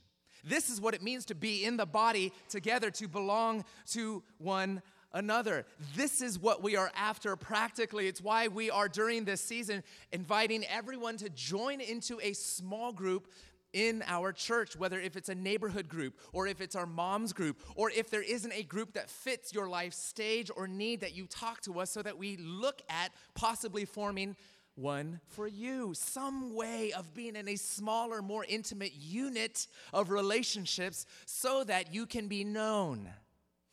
this 0.45 0.71
is 0.71 0.81
what 0.81 0.95
it 0.95 1.02
means 1.02 1.25
to 1.26 1.35
be 1.35 1.64
in 1.64 1.76
the 1.76 1.87
body 1.87 2.33
together, 2.49 2.90
to 2.93 3.09
belong 3.09 3.64
to 3.93 4.23
one 4.38 4.83
another. 5.12 5.64
This 5.95 6.21
is 6.21 6.38
what 6.38 6.62
we 6.62 6.76
are 6.76 6.90
after 6.95 7.37
practically. 7.37 8.07
It's 8.07 8.21
why 8.21 8.49
we 8.49 8.71
are 8.71 8.88
during 8.88 9.25
this 9.25 9.40
season 9.40 9.83
inviting 10.12 10.64
everyone 10.66 11.16
to 11.19 11.31
join 11.31 11.81
into 11.81 12.21
a 12.23 12.35
small 12.35 12.93
group 12.93 13.28
in 13.73 14.02
our 14.07 14.33
church, 14.33 14.76
whether 14.76 14.99
if 14.99 15.16
it's 15.16 15.28
a 15.28 15.35
neighborhood 15.35 15.88
group 15.88 16.19
or 16.33 16.47
if 16.47 16.61
it's 16.61 16.75
our 16.75 16.87
mom's 16.87 17.33
group, 17.33 17.61
or 17.75 17.90
if 17.90 18.11
there 18.11 18.23
isn't 18.23 18.52
a 18.52 18.62
group 18.62 18.95
that 18.95 19.11
fits 19.11 19.52
your 19.52 19.69
life 19.69 19.93
stage 19.93 20.50
or 20.57 20.66
need 20.66 21.00
that 21.00 21.14
you 21.14 21.26
talk 21.26 21.61
to 21.61 21.81
us 21.81 21.90
so 21.90 22.02
that 22.02 22.16
we 22.16 22.37
look 22.38 22.81
at 22.88 23.12
possibly 23.35 23.85
forming 23.85 24.35
one 24.76 25.21
for 25.28 25.47
you. 25.47 25.92
Some 25.95 26.54
way 26.54 26.92
of 26.92 27.14
being 27.14 27.37
in 27.37 27.49
a 27.49 27.56
smaller, 27.56 28.23
more 28.23 28.45
intimate 28.49 28.95
unit 28.95 29.66
of 29.92 30.11
relationships 30.11 31.06
so 31.25 31.64
that 31.64 31.92
you 31.92 32.06
can 32.06 32.28
be 32.28 32.45
known, 32.45 33.09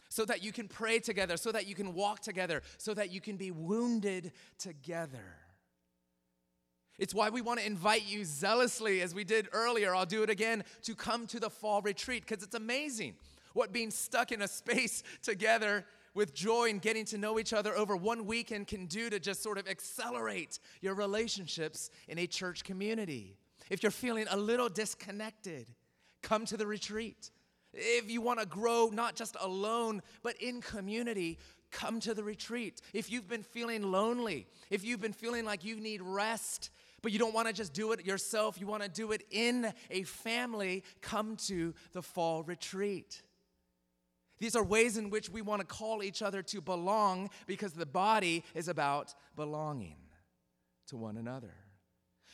so 0.10 0.26
that 0.26 0.44
you 0.44 0.52
can 0.52 0.68
pray 0.68 1.00
together, 1.00 1.38
so 1.38 1.52
that 1.52 1.68
you 1.68 1.76
can 1.76 1.94
walk 1.94 2.22
together, 2.22 2.62
so 2.78 2.94
that 2.94 3.12
you 3.12 3.22
can 3.22 3.38
be 3.38 3.52
wounded 3.52 4.32
together. 4.58 5.38
It's 7.00 7.14
why 7.14 7.30
we 7.30 7.42
want 7.42 7.60
to 7.60 7.66
invite 7.66 8.08
you 8.08 8.24
zealously, 8.24 9.02
as 9.02 9.16
we 9.16 9.24
did 9.24 9.50
earlier. 9.52 9.96
I'll 9.96 10.06
do 10.06 10.24
it 10.24 10.30
again 10.30 10.64
to 10.84 10.96
come 10.96 11.28
to 11.28 11.40
the 11.40 11.50
fall 11.50 11.82
retreat 11.82 12.26
because 12.28 12.44
it's 12.44 12.56
amazing 12.56 13.16
what 13.54 13.72
being 13.72 13.92
stuck 13.92 14.32
in 14.32 14.42
a 14.42 14.48
space 14.48 15.04
together 15.22 15.86
with 16.14 16.34
joy 16.34 16.70
and 16.70 16.82
getting 16.82 17.06
to 17.06 17.18
know 17.18 17.40
each 17.40 17.54
other 17.54 17.76
over 17.76 17.96
one 17.96 18.26
weekend 18.26 18.68
can 18.68 18.86
do 18.86 19.10
to 19.10 19.20
just 19.20 19.42
sort 19.42 19.58
of 19.58 19.68
accelerate 19.68 20.60
your 20.82 20.94
relationships 20.94 21.90
in 22.08 22.20
a 22.20 22.28
church 22.28 22.64
community. 22.64 23.38
If 23.70 23.82
you're 23.82 23.92
feeling 23.92 24.26
a 24.30 24.38
little 24.38 24.70
disconnected, 24.70 25.68
come 26.22 26.46
to 26.46 26.58
the 26.58 26.68
retreat. 26.68 27.32
If 27.74 28.12
you 28.12 28.22
want 28.22 28.40
to 28.40 28.46
grow 28.46 28.90
not 28.94 29.16
just 29.16 29.36
alone, 29.40 30.02
but 30.22 30.36
in 30.42 30.62
community, 30.62 31.40
come 31.72 32.00
to 32.02 32.14
the 32.14 32.24
retreat. 32.24 32.82
If 32.94 33.12
you've 33.12 33.28
been 33.28 33.44
feeling 33.44 33.92
lonely, 33.92 34.48
if 34.70 34.86
you've 34.86 35.02
been 35.02 35.14
feeling 35.14 35.44
like 35.44 35.64
you 35.66 35.80
need 35.80 36.02
rest, 36.02 36.70
but 37.02 37.12
you 37.12 37.20
don't 37.20 37.34
want 37.34 37.48
to 37.48 37.54
just 37.54 37.74
do 37.74 37.92
it 37.92 38.06
yourself, 38.06 38.60
you 38.60 38.68
want 38.68 38.84
to 38.84 38.90
do 38.90 39.12
it 39.12 39.24
in 39.32 39.74
a 39.90 40.04
family, 40.04 40.84
come 41.02 41.36
to 41.48 41.74
the 41.92 42.02
fall 42.02 42.44
retreat. 42.44 43.24
These 44.40 44.56
are 44.56 44.64
ways 44.64 44.98
in 44.98 45.10
which 45.10 45.30
we 45.30 45.42
want 45.42 45.62
to 45.62 45.66
call 45.66 46.04
each 46.04 46.22
other 46.22 46.42
to 46.44 46.62
belong 46.62 47.30
because 47.48 47.74
the 47.74 47.86
body 47.86 48.44
is 48.54 48.68
about 48.68 49.14
belonging 49.36 49.98
to 50.88 50.98
one 50.98 51.18
another. 51.18 51.54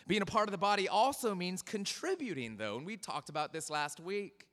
Being 0.08 0.22
a 0.22 0.26
part 0.26 0.48
of 0.48 0.52
the 0.52 0.58
body 0.58 0.90
also 0.90 1.36
means 1.36 1.62
contributing, 1.62 2.58
though, 2.58 2.78
and 2.78 2.86
we 2.86 2.98
talked 2.98 3.30
about 3.30 3.54
this 3.54 3.70
last 3.70 4.00
week. 4.00 4.48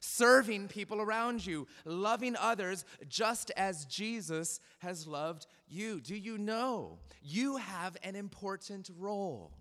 Serving 0.00 0.68
people 0.68 1.00
around 1.00 1.44
you, 1.44 1.66
loving 1.84 2.36
others 2.36 2.84
just 3.08 3.50
as 3.56 3.84
Jesus 3.84 4.60
has 4.78 5.06
loved 5.06 5.46
you. 5.66 6.00
Do 6.00 6.14
you 6.14 6.38
know 6.38 7.00
you 7.20 7.56
have 7.56 7.96
an 8.02 8.14
important 8.14 8.90
role? 8.96 9.52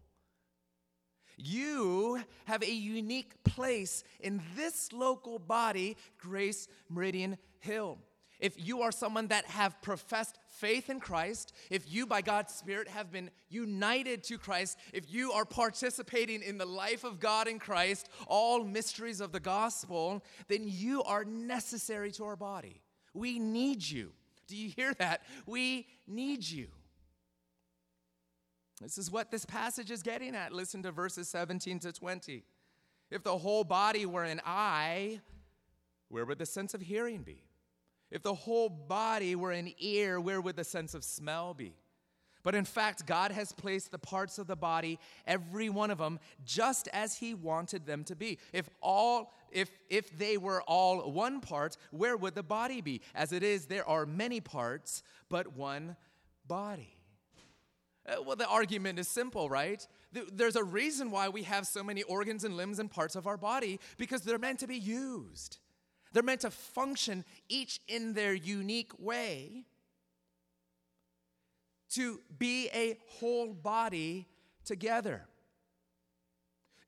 You 1.38 2.24
have 2.46 2.63
a 2.63 2.72
unique 2.72 3.44
place 3.44 4.03
in 4.20 4.41
this 4.56 4.91
local 4.91 5.38
body, 5.38 5.96
Grace 6.17 6.67
Meridian 6.89 7.38
Hill. 7.60 8.00
If 8.39 8.53
you 8.58 8.82
are 8.82 8.91
someone 8.91 9.27
that 9.27 9.46
have 9.46 9.82
professed 9.82 10.38
faith 10.48 10.89
in 10.89 11.00
Christ, 11.00 11.53
if 11.72 11.91
you 11.91 12.06
by 12.06 12.22
God's 12.22 12.53
Spirit 12.53 12.88
have 12.88 13.12
been 13.12 13.32
united 13.50 14.24
to 14.25 14.38
Christ, 14.38 14.77
if 14.94 15.12
you 15.12 15.32
are 15.32 15.46
participating 15.46 16.44
in 16.44 16.58
the 16.58 16.65
life 16.65 17.03
of 17.03 17.20
God 17.20 17.48
in 17.48 17.58
Christ, 17.58 18.10
all 18.27 18.63
mysteries 18.63 19.22
of 19.22 19.32
the 19.32 19.39
gospel, 19.39 20.24
then 20.48 20.63
you 20.65 21.01
are 21.03 21.25
necessary 21.25 22.12
to 22.13 22.25
our 22.25 22.36
body. 22.36 22.82
We 23.13 23.39
need 23.39 23.88
you. 23.88 24.12
Do 24.48 24.56
you 24.56 24.70
hear 24.70 24.94
that? 24.96 25.22
We 25.46 25.88
need 26.08 26.48
you. 26.48 26.67
This 28.81 28.98
is 28.98 29.10
what 29.10 29.31
this 29.31 29.46
passage 29.46 29.89
is 29.89 30.03
getting 30.03 30.36
at. 30.36 30.53
Listen 30.53 30.84
to 30.84 30.91
verses 30.91 31.27
17 31.29 31.79
to 31.79 31.91
20. 31.91 32.43
If 33.10 33.24
the 33.24 33.38
whole 33.38 33.63
body 33.63 34.05
were 34.05 34.24
an 34.24 34.41
eye, 34.46 35.22
where 36.10 36.25
would 36.25 36.38
the 36.38 36.46
sense 36.46 36.74
of 36.74 36.81
hearing 36.81 37.24
be? 37.24 37.43
If 38.12 38.24
the 38.24 38.34
whole 38.34 38.69
body 38.69 39.36
were 39.36 39.51
an 39.51 39.74
ear, 39.79 40.19
where 40.19 40.39
would 40.39 40.55
the 40.55 40.63
sense 40.63 40.93
of 40.93 41.03
smell 41.03 41.53
be? 41.53 41.74
But 42.43 42.55
in 42.55 42.63
fact, 42.63 43.05
God 43.05 43.31
has 43.31 43.51
placed 43.51 43.91
the 43.91 43.98
parts 43.98 44.38
of 44.38 44.48
the 44.48 44.55
body, 44.55 45.00
every 45.25 45.69
one 45.69 45.91
of 45.91 45.98
them, 45.98 46.19
just 46.46 46.88
as 46.93 47.17
He 47.17 47.34
wanted 47.34 47.86
them 47.86 48.05
to 48.05 48.15
be. 48.15 48.38
If 48.53 48.69
all 48.79 49.34
if 49.51 49.69
if 49.89 50.17
they 50.17 50.38
were 50.38 50.62
all 50.62 51.12
one 51.12 51.41
part, 51.41 51.75
where 51.91 52.15
would 52.15 52.36
the 52.36 52.43
body 52.43 52.79
be? 52.79 53.01
As 53.13 53.34
it 53.34 53.43
is, 53.43 53.65
there 53.65 53.88
are 53.88 54.05
many 54.05 54.39
parts, 54.39 55.03
but 55.29 55.57
one 55.57 55.98
body. 56.48 56.97
Uh, 58.08 58.22
well, 58.26 58.36
the 58.36 58.48
argument 58.48 59.00
is 59.00 59.08
simple, 59.08 59.50
right? 59.50 59.86
There's 60.12 60.56
a 60.56 60.64
reason 60.64 61.12
why 61.12 61.30
we 61.30 61.44
have 61.44 61.68
so 61.68 61.84
many 61.84 62.04
organs 62.04 62.44
and 62.44 62.56
limbs 62.56 62.80
and 62.80 62.90
parts 62.90 63.16
of 63.16 63.28
our 63.28 63.38
body 63.38 63.80
because 63.98 64.22
they're 64.22 64.40
meant 64.40 64.60
to 64.60 64.68
be 64.68 64.78
used. 64.78 65.58
They're 66.14 66.24
meant 66.24 66.42
to 66.42 66.52
function 66.52 67.26
each 67.50 67.82
in 67.88 68.14
their 68.14 68.34
unique 68.34 68.92
way 68.98 69.66
to 71.92 72.20
be 72.38 72.70
a 72.74 72.98
whole 73.20 73.54
body 73.54 74.28
together. 74.66 75.26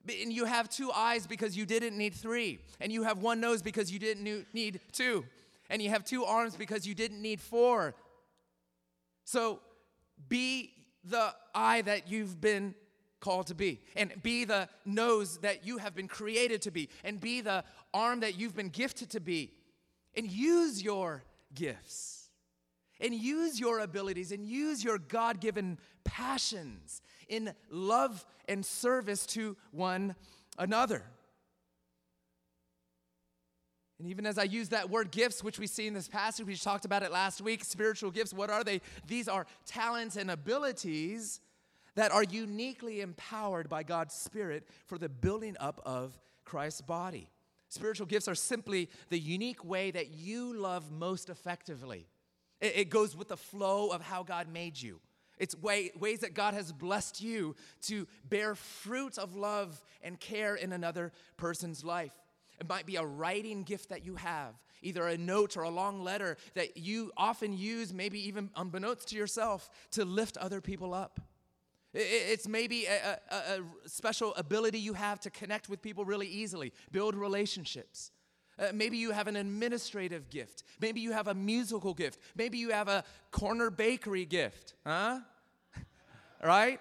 And 0.07 0.31
you 0.31 0.45
have 0.45 0.69
two 0.69 0.91
eyes 0.91 1.27
because 1.27 1.55
you 1.55 1.65
didn't 1.65 1.97
need 1.97 2.13
three. 2.13 2.59
And 2.79 2.91
you 2.91 3.03
have 3.03 3.19
one 3.19 3.39
nose 3.39 3.61
because 3.61 3.91
you 3.91 3.99
didn't 3.99 4.45
need 4.53 4.79
two. 4.91 5.25
And 5.69 5.81
you 5.81 5.89
have 5.89 6.03
two 6.03 6.23
arms 6.25 6.55
because 6.55 6.87
you 6.87 6.95
didn't 6.95 7.21
need 7.21 7.41
four. 7.41 7.93
So 9.25 9.59
be 10.27 10.73
the 11.03 11.33
eye 11.53 11.81
that 11.81 12.09
you've 12.09 12.39
been 12.39 12.75
called 13.19 13.47
to 13.47 13.55
be, 13.55 13.81
and 13.95 14.11
be 14.23 14.45
the 14.45 14.69
nose 14.85 15.37
that 15.39 15.65
you 15.65 15.77
have 15.77 15.93
been 15.93 16.07
created 16.07 16.61
to 16.61 16.71
be, 16.71 16.89
and 17.03 17.19
be 17.19 17.41
the 17.41 17.63
arm 17.93 18.21
that 18.21 18.39
you've 18.39 18.55
been 18.55 18.69
gifted 18.69 19.09
to 19.09 19.19
be, 19.19 19.51
and 20.15 20.31
use 20.31 20.81
your 20.81 21.23
gifts, 21.53 22.29
and 23.01 23.13
use 23.13 23.59
your 23.59 23.79
abilities, 23.79 24.31
and 24.31 24.45
use 24.45 24.83
your 24.83 24.97
God 24.97 25.41
given 25.41 25.77
passions 26.03 27.01
in 27.27 27.53
love 27.69 28.25
and 28.47 28.65
service 28.65 29.25
to 29.27 29.57
one 29.71 30.15
another. 30.57 31.03
And 33.99 34.07
even 34.07 34.25
as 34.25 34.37
I 34.37 34.43
use 34.43 34.69
that 34.69 34.89
word 34.89 35.11
gifts, 35.11 35.43
which 35.43 35.59
we 35.59 35.67
see 35.67 35.85
in 35.85 35.93
this 35.93 36.07
passage, 36.07 36.47
we 36.47 36.55
talked 36.55 36.85
about 36.85 37.03
it 37.03 37.11
last 37.11 37.41
week, 37.41 37.65
spiritual 37.65 38.11
gifts, 38.11 38.33
what 38.33 38.49
are 38.49 38.63
they? 38.63 38.81
These 39.07 39.27
are 39.27 39.45
talents 39.65 40.15
and 40.15 40.31
abilities 40.31 41.41
that 41.95 42.11
are 42.13 42.23
uniquely 42.23 43.01
empowered 43.01 43.67
by 43.67 43.83
God's 43.83 44.15
Spirit 44.15 44.65
for 44.85 44.97
the 44.97 45.09
building 45.09 45.57
up 45.59 45.81
of 45.85 46.17
Christ's 46.45 46.81
body. 46.81 47.29
Spiritual 47.67 48.07
gifts 48.07 48.27
are 48.29 48.35
simply 48.35 48.89
the 49.09 49.19
unique 49.19 49.65
way 49.65 49.91
that 49.91 50.11
you 50.11 50.53
love 50.53 50.91
most 50.91 51.29
effectively. 51.29 52.07
It, 52.61 52.89
goes 52.89 53.15
with 53.15 53.27
the 53.27 53.37
flow 53.37 53.89
of 53.89 54.01
how 54.01 54.23
God 54.23 54.47
made 54.51 54.81
you. 54.81 54.99
It's 55.37 55.55
way, 55.55 55.91
ways 55.97 56.19
that 56.19 56.33
God 56.33 56.53
has 56.53 56.73
blessed 56.73 57.21
you 57.21 57.55
to 57.83 58.07
bear 58.27 58.55
fruit 58.55 59.17
of 59.17 59.35
love 59.35 59.81
and 60.01 60.19
care 60.19 60.55
in 60.55 60.73
another 60.73 61.13
person's 61.37 61.85
life. 61.85 62.11
It 62.59 62.67
might 62.67 62.85
be 62.85 62.97
a 62.97 63.05
writing 63.05 63.63
gift 63.63 63.89
that 63.89 64.05
you 64.05 64.15
have, 64.15 64.53
either 64.81 65.07
a 65.07 65.17
note 65.17 65.55
or 65.55 65.63
a 65.63 65.69
long 65.69 66.03
letter 66.03 66.37
that 66.55 66.77
you 66.77 67.11
often 67.15 67.57
use, 67.57 67.93
maybe 67.93 68.19
even 68.27 68.49
unbeknownst 68.55 69.09
to 69.09 69.15
yourself, 69.15 69.69
to 69.91 70.05
lift 70.05 70.37
other 70.37 70.61
people 70.61 70.93
up. 70.93 71.19
It's 71.93 72.47
maybe 72.47 72.85
a, 72.85 73.19
a, 73.31 73.35
a 73.35 73.89
special 73.89 74.35
ability 74.35 74.79
you 74.79 74.93
have 74.93 75.19
to 75.21 75.31
connect 75.31 75.69
with 75.69 75.81
people 75.81 76.05
really 76.05 76.27
easily, 76.27 76.71
build 76.91 77.15
relationships. 77.15 78.11
Uh, 78.59 78.67
maybe 78.73 78.97
you 78.97 79.11
have 79.11 79.27
an 79.27 79.37
administrative 79.37 80.29
gift. 80.29 80.63
Maybe 80.79 80.99
you 80.99 81.13
have 81.13 81.27
a 81.27 81.33
musical 81.33 81.93
gift. 81.93 82.19
Maybe 82.35 82.57
you 82.57 82.71
have 82.71 82.89
a 82.89 83.03
corner 83.31 83.71
bakery 83.71 84.25
gift, 84.25 84.73
huh? 84.85 85.21
right? 86.43 86.79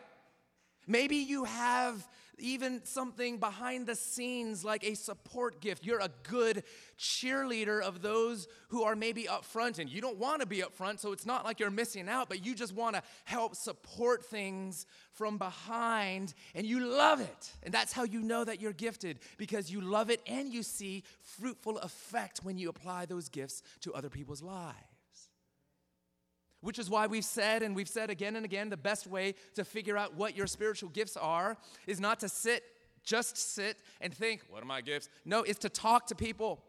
Maybe 0.87 1.17
you 1.17 1.45
have 1.45 2.07
even 2.41 2.85
something 2.85 3.39
behind 3.39 3.87
the 3.87 3.95
scenes 3.95 4.65
like 4.65 4.85
a 4.85 4.95
support 4.95 5.61
gift. 5.61 5.85
You're 5.85 6.01
a 6.01 6.11
good 6.23 6.65
cheerleader 6.99 7.81
of 7.81 8.03
those 8.03 8.49
who 8.69 8.83
are 8.83 8.97
maybe 8.97 9.29
up 9.29 9.45
front 9.45 9.79
and 9.79 9.89
you 9.89 10.01
don't 10.01 10.19
want 10.19 10.41
to 10.41 10.47
be 10.47 10.63
up 10.63 10.75
front, 10.75 11.01
so 11.01 11.13
it's 11.13 11.27
not 11.27 11.45
like 11.45 11.61
you're 11.61 11.71
missing 11.71 12.09
out, 12.09 12.29
but 12.29 12.45
you 12.45 12.55
just 12.55 12.75
want 12.75 12.97
to 12.97 13.03
help 13.25 13.55
support 13.55 14.25
things 14.25 14.87
from 15.13 15.39
behind 15.39 16.35
and 16.55 16.67
you 16.67 16.81
love 16.81 17.21
it. 17.21 17.53
And 17.63 17.73
that's 17.73 17.93
how 17.93 18.05
you 18.05 18.21
know 18.21 18.45
that 18.45 18.61
you're 18.61 18.73
gifted 18.73 19.19
because 19.37 19.71
you 19.71 19.81
love 19.81 20.11
it 20.11 20.21
and 20.27 20.53
you 20.53 20.63
see 20.63 21.05
fruitful 21.23 21.79
effect 21.79 22.41
when 22.43 22.59
you 22.59 22.69
apply 22.69 23.07
those 23.07 23.29
gifts 23.29 23.63
to 23.81 23.95
other 23.95 24.09
people's 24.09 24.43
lives. 24.43 24.88
Which 26.61 26.79
is 26.79 26.91
why 26.91 27.07
we've 27.07 27.25
said, 27.25 27.63
and 27.63 27.77
we've 27.77 27.89
said 27.89 28.11
again 28.11 28.35
and 28.35 28.45
again, 28.45 28.69
the 28.69 28.77
best 28.77 29.07
way 29.07 29.35
to 29.55 29.65
figure 29.65 29.97
out 29.97 30.17
what 30.17 30.37
your 30.37 30.47
spiritual 30.47 30.89
gifts 30.91 31.17
are 31.17 31.57
is 31.87 32.01
not 32.01 32.21
to 32.21 32.29
sit, 32.29 32.65
just 33.05 33.37
sit 33.37 33.79
and 34.01 34.13
think, 34.13 34.43
what 34.51 34.63
are 34.63 34.67
my 34.67 34.81
gifts? 34.81 35.09
No, 35.25 35.43
it's 35.43 35.61
to 35.61 35.69
talk 35.69 36.09
to 36.09 36.15
people, 36.15 36.65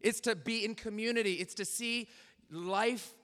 it's 0.00 0.20
to 0.20 0.36
be 0.36 0.64
in 0.64 0.74
community, 0.74 1.34
it's 1.34 1.54
to 1.54 1.64
see 1.64 2.08
life 2.50 3.14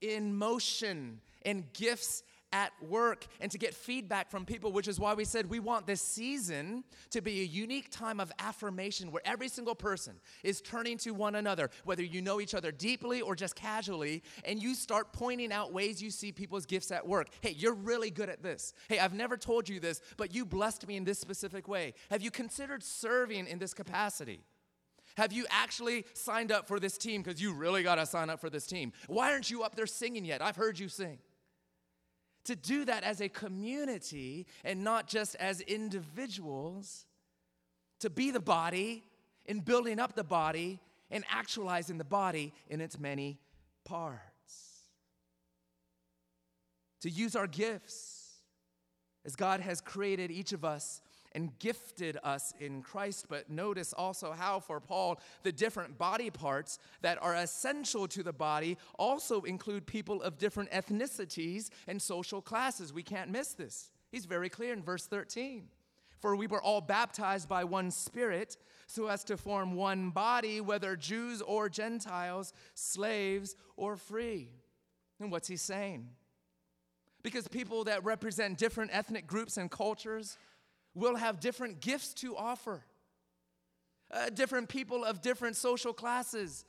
in 0.00 0.34
motion 0.34 1.20
and 1.42 1.72
gifts 1.72 2.22
at 2.56 2.72
work 2.80 3.26
and 3.40 3.50
to 3.52 3.58
get 3.58 3.74
feedback 3.74 4.30
from 4.30 4.46
people, 4.46 4.72
which 4.72 4.88
is 4.88 4.98
why 4.98 5.12
we 5.12 5.26
said 5.26 5.50
we 5.50 5.60
want 5.60 5.86
this 5.86 6.00
season 6.00 6.82
to 7.10 7.20
be 7.20 7.42
a 7.42 7.44
unique 7.44 7.90
time 7.90 8.18
of 8.18 8.32
affirmation 8.38 9.12
where 9.12 9.20
every 9.26 9.48
single 9.48 9.74
person 9.74 10.14
is 10.42 10.62
turning 10.62 10.96
to 10.96 11.10
one 11.10 11.34
another, 11.34 11.68
whether 11.84 12.02
you 12.02 12.22
know 12.22 12.40
each 12.40 12.54
other 12.54 12.72
deeply 12.72 13.20
or 13.20 13.36
just 13.36 13.54
casually, 13.54 14.22
and 14.46 14.62
you 14.62 14.74
start 14.74 15.12
pointing 15.12 15.52
out 15.52 15.70
ways 15.70 16.02
you 16.02 16.10
see 16.10 16.32
people's 16.32 16.64
gifts 16.64 16.90
at 16.90 17.06
work. 17.06 17.28
Hey, 17.42 17.54
you're 17.58 17.74
really 17.74 18.10
good 18.10 18.30
at 18.30 18.42
this. 18.42 18.72
Hey, 18.88 18.98
I've 18.98 19.12
never 19.12 19.36
told 19.36 19.68
you 19.68 19.78
this, 19.78 20.00
but 20.16 20.34
you 20.34 20.46
blessed 20.46 20.88
me 20.88 20.96
in 20.96 21.04
this 21.04 21.18
specific 21.18 21.68
way. 21.68 21.92
Have 22.10 22.22
you 22.22 22.30
considered 22.30 22.82
serving 22.82 23.46
in 23.48 23.58
this 23.58 23.74
capacity? 23.74 24.40
Have 25.18 25.32
you 25.32 25.44
actually 25.50 26.06
signed 26.14 26.50
up 26.52 26.66
for 26.66 26.80
this 26.80 26.96
team? 26.96 27.22
Because 27.22 27.40
you 27.40 27.52
really 27.52 27.82
got 27.82 27.96
to 27.96 28.06
sign 28.06 28.30
up 28.30 28.40
for 28.40 28.50
this 28.50 28.66
team. 28.66 28.92
Why 29.08 29.32
aren't 29.32 29.50
you 29.50 29.62
up 29.62 29.74
there 29.74 29.86
singing 29.86 30.24
yet? 30.24 30.40
I've 30.40 30.56
heard 30.56 30.78
you 30.78 30.88
sing. 30.88 31.18
To 32.46 32.56
do 32.56 32.84
that 32.84 33.02
as 33.02 33.20
a 33.20 33.28
community 33.28 34.46
and 34.64 34.82
not 34.82 35.08
just 35.08 35.34
as 35.36 35.60
individuals, 35.60 37.06
to 38.00 38.10
be 38.10 38.30
the 38.30 38.40
body 38.40 39.04
in 39.46 39.60
building 39.60 39.98
up 39.98 40.14
the 40.14 40.24
body 40.24 40.80
and 41.10 41.24
actualizing 41.28 41.98
the 41.98 42.04
body 42.04 42.52
in 42.68 42.80
its 42.80 42.98
many 42.98 43.38
parts. 43.84 44.22
To 47.02 47.10
use 47.10 47.36
our 47.36 47.46
gifts 47.46 48.34
as 49.24 49.34
God 49.36 49.60
has 49.60 49.80
created 49.80 50.30
each 50.30 50.52
of 50.52 50.64
us 50.64 51.00
and 51.36 51.56
gifted 51.58 52.16
us 52.24 52.54
in 52.60 52.80
Christ. 52.80 53.26
But 53.28 53.50
notice 53.50 53.92
also 53.92 54.32
how, 54.32 54.58
for 54.58 54.80
Paul, 54.80 55.20
the 55.42 55.52
different 55.52 55.98
body 55.98 56.30
parts 56.30 56.78
that 57.02 57.22
are 57.22 57.34
essential 57.34 58.08
to 58.08 58.22
the 58.22 58.32
body 58.32 58.78
also 58.98 59.42
include 59.42 59.86
people 59.86 60.22
of 60.22 60.38
different 60.38 60.70
ethnicities 60.70 61.68
and 61.86 62.00
social 62.00 62.40
classes. 62.40 62.90
We 62.90 63.02
can't 63.02 63.30
miss 63.30 63.52
this. 63.52 63.92
He's 64.10 64.24
very 64.24 64.48
clear 64.48 64.72
in 64.72 64.82
verse 64.82 65.06
13. 65.06 65.68
For 66.18 66.34
we 66.34 66.46
were 66.46 66.62
all 66.62 66.80
baptized 66.80 67.50
by 67.50 67.64
one 67.64 67.90
Spirit, 67.90 68.56
so 68.86 69.08
as 69.08 69.22
to 69.24 69.36
form 69.36 69.74
one 69.74 70.08
body, 70.08 70.62
whether 70.62 70.96
Jews 70.96 71.42
or 71.42 71.68
Gentiles, 71.68 72.54
slaves 72.72 73.56
or 73.76 73.96
free. 73.96 74.48
And 75.20 75.30
what's 75.30 75.48
he 75.48 75.58
saying? 75.58 76.08
Because 77.22 77.46
people 77.46 77.84
that 77.84 78.04
represent 78.04 78.56
different 78.56 78.92
ethnic 78.94 79.26
groups 79.26 79.58
and 79.58 79.70
cultures 79.70 80.38
will 80.96 81.14
have 81.14 81.38
different 81.38 81.80
gifts 81.80 82.14
to 82.14 82.36
offer. 82.36 82.82
Uh, 84.10 84.30
different 84.30 84.68
people 84.68 85.04
of 85.04 85.20
different 85.20 85.56
social 85.56 85.92
classes, 85.92 86.64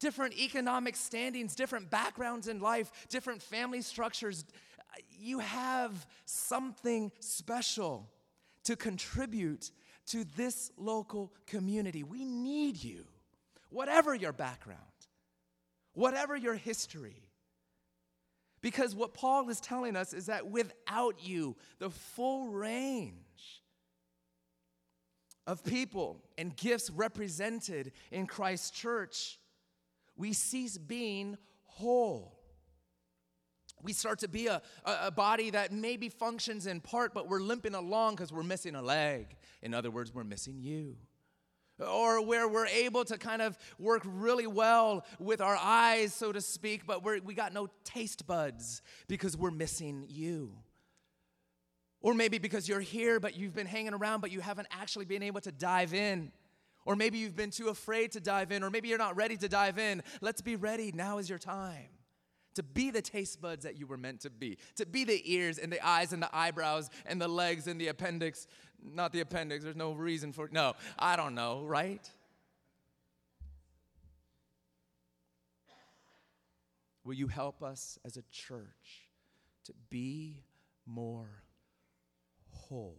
different 0.00 0.36
economic 0.38 0.96
standings, 0.96 1.54
different 1.54 1.88
backgrounds 1.88 2.48
in 2.48 2.60
life, 2.60 2.90
different 3.08 3.40
family 3.40 3.80
structures. 3.80 4.44
You 5.18 5.38
have 5.38 6.06
something 6.24 7.12
special 7.20 8.10
to 8.64 8.74
contribute 8.74 9.70
to 10.06 10.24
this 10.36 10.72
local 10.76 11.32
community. 11.46 12.02
We 12.02 12.24
need 12.24 12.82
you, 12.82 13.04
whatever 13.70 14.14
your 14.14 14.32
background, 14.32 14.80
whatever 15.92 16.34
your 16.36 16.54
history. 16.54 17.28
Because 18.60 18.94
what 18.94 19.12
Paul 19.12 19.48
is 19.50 19.60
telling 19.60 19.94
us 19.96 20.12
is 20.12 20.26
that 20.26 20.46
without 20.46 21.16
you, 21.20 21.56
the 21.78 21.90
full 21.90 22.48
range 22.48 23.12
of 25.46 25.64
people 25.64 26.22
and 26.38 26.56
gifts 26.56 26.90
represented 26.90 27.92
in 28.10 28.26
Christ's 28.26 28.70
church, 28.70 29.38
we 30.16 30.32
cease 30.32 30.78
being 30.78 31.36
whole. 31.64 32.38
We 33.82 33.92
start 33.92 34.20
to 34.20 34.28
be 34.28 34.46
a, 34.46 34.62
a, 34.84 35.10
body 35.10 35.50
that 35.50 35.72
maybe 35.72 36.08
functions 36.08 36.66
in 36.66 36.80
part, 36.80 37.12
but 37.12 37.28
we're 37.28 37.40
limping 37.40 37.74
along 37.74 38.14
because 38.14 38.32
we're 38.32 38.44
missing 38.44 38.76
a 38.76 38.82
leg. 38.82 39.36
In 39.60 39.74
other 39.74 39.90
words, 39.90 40.14
we're 40.14 40.22
missing 40.22 40.58
you. 40.60 40.96
Or 41.80 42.24
where 42.24 42.46
we're 42.46 42.66
able 42.66 43.04
to 43.06 43.18
kind 43.18 43.42
of 43.42 43.58
work 43.80 44.02
really 44.04 44.46
well 44.46 45.04
with 45.18 45.40
our 45.40 45.56
eyes, 45.56 46.14
so 46.14 46.30
to 46.30 46.40
speak, 46.40 46.86
but 46.86 47.02
we're, 47.02 47.20
we 47.20 47.34
got 47.34 47.52
no 47.52 47.68
taste 47.82 48.24
buds 48.24 48.82
because 49.08 49.36
we're 49.36 49.50
missing 49.50 50.04
you. 50.08 50.52
Or 52.02 52.14
maybe 52.14 52.38
because 52.38 52.68
you're 52.68 52.80
here, 52.80 53.20
but 53.20 53.36
you've 53.36 53.54
been 53.54 53.66
hanging 53.66 53.94
around, 53.94 54.20
but 54.20 54.30
you 54.30 54.40
haven't 54.40 54.68
actually 54.70 55.04
been 55.04 55.22
able 55.22 55.40
to 55.40 55.52
dive 55.52 55.94
in. 55.94 56.32
Or 56.84 56.96
maybe 56.96 57.18
you've 57.18 57.36
been 57.36 57.50
too 57.50 57.68
afraid 57.68 58.12
to 58.12 58.20
dive 58.20 58.50
in, 58.50 58.64
or 58.64 58.70
maybe 58.70 58.88
you're 58.88 58.98
not 58.98 59.16
ready 59.16 59.36
to 59.36 59.48
dive 59.48 59.78
in. 59.78 60.02
Let's 60.20 60.42
be 60.42 60.56
ready. 60.56 60.90
Now 60.92 61.18
is 61.18 61.30
your 61.30 61.38
time 61.38 61.88
to 62.54 62.62
be 62.62 62.90
the 62.90 63.02
taste 63.02 63.40
buds 63.40 63.64
that 63.64 63.78
you 63.78 63.86
were 63.86 63.96
meant 63.96 64.20
to 64.20 64.30
be, 64.30 64.58
to 64.76 64.86
be 64.86 65.04
the 65.04 65.22
ears 65.32 65.58
and 65.58 65.72
the 65.72 65.84
eyes 65.86 66.12
and 66.12 66.22
the 66.22 66.36
eyebrows 66.36 66.90
and 67.06 67.20
the 67.20 67.28
legs 67.28 67.66
and 67.66 67.80
the 67.80 67.88
appendix. 67.88 68.46
Not 68.82 69.12
the 69.12 69.20
appendix, 69.20 69.64
there's 69.64 69.76
no 69.76 69.92
reason 69.92 70.32
for 70.32 70.48
No, 70.52 70.74
I 70.98 71.16
don't 71.16 71.34
know, 71.34 71.62
right? 71.64 72.08
Will 77.04 77.14
you 77.14 77.26
help 77.26 77.62
us 77.62 77.98
as 78.04 78.16
a 78.16 78.22
church 78.30 79.08
to 79.64 79.72
be 79.90 80.44
more 80.86 81.42
whole. 82.72 82.96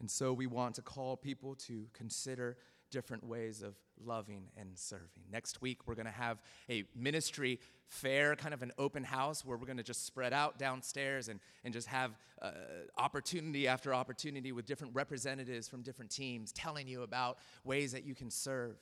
And 0.00 0.10
so 0.10 0.32
we 0.32 0.46
want 0.46 0.74
to 0.74 0.82
call 0.82 1.16
people 1.16 1.54
to 1.66 1.86
consider 1.92 2.56
different 2.90 3.24
ways 3.24 3.62
of 3.62 3.74
loving 4.04 4.48
and 4.56 4.70
serving. 4.74 5.22
Next 5.32 5.62
week, 5.62 5.86
we're 5.86 5.94
going 5.94 6.06
to 6.06 6.12
have 6.12 6.42
a 6.68 6.84
ministry 6.96 7.60
fair, 7.86 8.34
kind 8.34 8.52
of 8.52 8.62
an 8.62 8.72
open 8.76 9.04
house 9.04 9.44
where 9.44 9.56
we're 9.56 9.66
going 9.66 9.78
to 9.78 9.84
just 9.84 10.04
spread 10.04 10.32
out 10.32 10.58
downstairs 10.58 11.28
and, 11.28 11.38
and 11.64 11.72
just 11.72 11.86
have 11.86 12.16
uh, 12.42 12.50
opportunity 12.98 13.68
after 13.68 13.94
opportunity 13.94 14.50
with 14.50 14.66
different 14.66 14.94
representatives 14.94 15.68
from 15.68 15.82
different 15.82 16.10
teams 16.10 16.50
telling 16.52 16.88
you 16.88 17.02
about 17.02 17.38
ways 17.64 17.92
that 17.92 18.04
you 18.04 18.16
can 18.16 18.30
serve, 18.30 18.76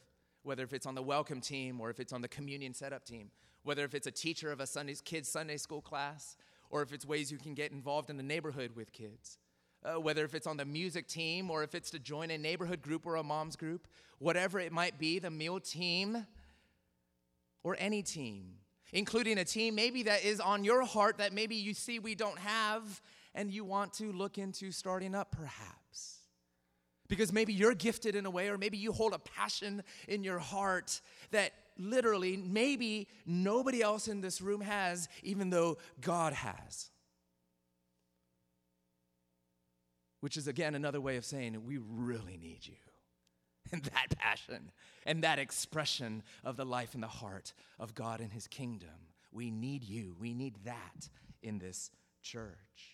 whether 0.44 0.64
if 0.64 0.72
it's 0.72 0.86
on 0.86 0.94
the 0.94 1.02
welcome 1.02 1.42
team 1.42 1.78
or 1.80 1.90
if 1.90 2.00
it's 2.00 2.12
on 2.12 2.22
the 2.22 2.28
communion 2.28 2.72
setup 2.72 3.04
team, 3.04 3.30
whether 3.64 3.84
if 3.84 3.94
it's 3.94 4.06
a 4.06 4.10
teacher 4.10 4.50
of 4.50 4.60
a 4.60 4.66
Sunday, 4.66 4.94
kid's 5.04 5.28
Sunday 5.28 5.58
school 5.58 5.82
class 5.82 6.36
or 6.74 6.82
if 6.82 6.92
it's 6.92 7.06
ways 7.06 7.30
you 7.30 7.38
can 7.38 7.54
get 7.54 7.70
involved 7.70 8.10
in 8.10 8.16
the 8.16 8.22
neighborhood 8.24 8.72
with 8.74 8.92
kids. 8.92 9.38
Uh, 9.84 10.00
whether 10.00 10.24
if 10.24 10.34
it's 10.34 10.46
on 10.48 10.56
the 10.56 10.64
music 10.64 11.06
team 11.06 11.48
or 11.48 11.62
if 11.62 11.72
it's 11.72 11.88
to 11.88 12.00
join 12.00 12.32
a 12.32 12.36
neighborhood 12.36 12.82
group 12.82 13.06
or 13.06 13.14
a 13.14 13.22
mom's 13.22 13.54
group, 13.54 13.86
whatever 14.18 14.58
it 14.58 14.72
might 14.72 14.98
be, 14.98 15.20
the 15.20 15.30
meal 15.30 15.60
team 15.60 16.26
or 17.62 17.76
any 17.78 18.02
team, 18.02 18.54
including 18.92 19.38
a 19.38 19.44
team 19.44 19.76
maybe 19.76 20.02
that 20.02 20.24
is 20.24 20.40
on 20.40 20.64
your 20.64 20.84
heart 20.84 21.18
that 21.18 21.32
maybe 21.32 21.54
you 21.54 21.74
see 21.74 22.00
we 22.00 22.16
don't 22.16 22.40
have 22.40 23.00
and 23.36 23.52
you 23.52 23.64
want 23.64 23.92
to 23.92 24.10
look 24.10 24.36
into 24.36 24.72
starting 24.72 25.14
up 25.14 25.30
perhaps. 25.30 26.22
Because 27.06 27.32
maybe 27.32 27.52
you're 27.52 27.74
gifted 27.74 28.16
in 28.16 28.26
a 28.26 28.30
way, 28.30 28.48
or 28.48 28.58
maybe 28.58 28.78
you 28.78 28.90
hold 28.90 29.12
a 29.12 29.18
passion 29.20 29.84
in 30.08 30.24
your 30.24 30.40
heart 30.40 31.00
that 31.30 31.52
literally 31.78 32.36
maybe 32.36 33.08
nobody 33.26 33.82
else 33.82 34.08
in 34.08 34.20
this 34.20 34.40
room 34.40 34.60
has, 34.60 35.08
even 35.22 35.50
though 35.50 35.78
God 36.00 36.32
has. 36.32 36.90
Which 40.20 40.36
is 40.36 40.48
again 40.48 40.74
another 40.74 41.00
way 41.00 41.16
of 41.16 41.24
saying 41.24 41.64
we 41.64 41.78
really 41.78 42.36
need 42.36 42.66
you. 42.66 42.74
And 43.72 43.82
that 43.84 44.16
passion 44.18 44.70
and 45.06 45.24
that 45.24 45.38
expression 45.38 46.22
of 46.44 46.56
the 46.56 46.66
life 46.66 46.92
and 46.94 47.02
the 47.02 47.08
heart 47.08 47.54
of 47.80 47.94
God 47.94 48.20
and 48.20 48.30
His 48.30 48.46
kingdom. 48.46 49.08
We 49.32 49.50
need 49.50 49.82
you. 49.82 50.14
We 50.20 50.34
need 50.34 50.56
that 50.64 51.08
in 51.42 51.58
this 51.58 51.90
church. 52.22 52.93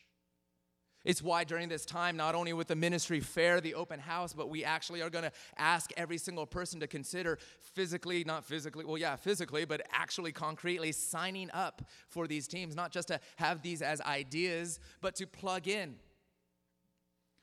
It's 1.03 1.23
why 1.23 1.45
during 1.45 1.71
this 1.71 1.87
time, 1.87 2.17
not 2.17 2.35
only 2.35 2.53
with 2.53 2.69
the 2.69 2.77
ministry 2.77 3.21
fair, 3.21 3.61
the 3.61 3.75
open 3.75 3.99
house, 3.99 4.35
but 4.35 4.51
we 4.51 4.65
actually 4.65 5.01
are 5.01 5.09
going 5.09 5.25
to 5.25 5.33
ask 5.57 5.91
every 5.97 6.19
single 6.19 6.45
person 6.45 6.79
to 6.81 6.87
consider 6.87 7.39
physically, 7.75 8.23
not 8.25 8.45
physically, 8.45 8.85
well, 8.85 8.99
yeah, 8.99 9.17
physically, 9.17 9.65
but 9.65 9.81
actually 9.93 10.31
concretely 10.31 10.93
signing 10.93 11.51
up 11.53 11.83
for 12.09 12.27
these 12.27 12.47
teams, 12.47 12.77
not 12.77 12.93
just 12.93 13.09
to 13.09 13.19
have 13.37 13.63
these 13.63 13.81
as 13.81 14.03
ideas, 14.03 14.79
but 15.01 15.15
to 15.17 15.27
plug 15.27 15.69
in. 15.69 15.95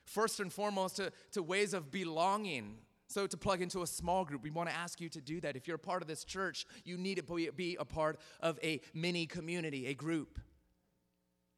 First 0.06 0.40
and 0.40 0.54
foremost, 0.54 0.98
to, 0.98 1.12
to 1.32 1.42
ways 1.42 1.74
of 1.74 1.92
belonging. 1.92 2.76
So, 3.10 3.26
to 3.26 3.38
plug 3.38 3.62
into 3.62 3.82
a 3.82 3.88
small 3.88 4.24
group, 4.24 4.44
we 4.44 4.52
want 4.52 4.70
to 4.70 4.76
ask 4.76 5.02
you 5.02 5.10
to 5.10 5.22
do 5.22 5.40
that. 5.42 5.56
If 5.56 5.66
you're 5.66 5.78
a 5.78 5.80
part 5.80 6.02
of 6.02 6.08
this 6.08 6.26
church, 6.26 6.66
you 6.84 6.98
need 6.98 7.16
to 7.16 7.52
be 7.52 7.78
a 7.80 7.86
part 7.86 8.20
of 8.42 8.60
a 8.62 8.82
mini 8.94 9.26
community, 9.26 9.88
a 9.88 9.94
group 9.94 10.40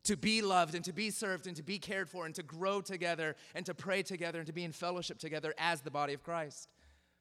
to 0.03 0.15
be 0.15 0.41
loved 0.41 0.75
and 0.75 0.85
to 0.85 0.93
be 0.93 1.09
served 1.09 1.47
and 1.47 1.55
to 1.55 1.63
be 1.63 1.77
cared 1.77 2.09
for 2.09 2.25
and 2.25 2.33
to 2.35 2.43
grow 2.43 2.81
together 2.81 3.35
and 3.53 3.65
to 3.65 3.73
pray 3.73 4.01
together 4.01 4.39
and 4.39 4.47
to 4.47 4.53
be 4.53 4.63
in 4.63 4.71
fellowship 4.71 5.19
together 5.19 5.53
as 5.57 5.81
the 5.81 5.91
body 5.91 6.13
of 6.13 6.23
Christ. 6.23 6.69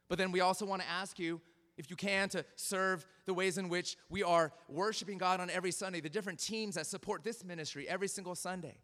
But 0.09 0.19
then 0.19 0.33
we 0.33 0.41
also 0.41 0.65
want 0.65 0.83
to 0.83 0.89
ask 0.89 1.19
you, 1.19 1.41
if 1.77 1.91
you 1.91 1.97
can, 1.97 2.29
to 2.31 2.45
serve 2.57 3.07
the 3.27 3.35
ways 3.35 3.59
in 3.59 3.69
which 3.69 3.97
we 4.09 4.23
are 4.23 4.53
worshiping 4.69 5.19
God 5.19 5.41
on 5.41 5.51
every 5.51 5.71
Sunday, 5.71 6.01
the 6.01 6.09
different 6.09 6.39
teams 6.39 6.75
that 6.75 6.87
support 6.87 7.23
this 7.23 7.45
ministry 7.45 7.89
every 7.89 8.09
single 8.09 8.35
Sunday. 8.35 8.79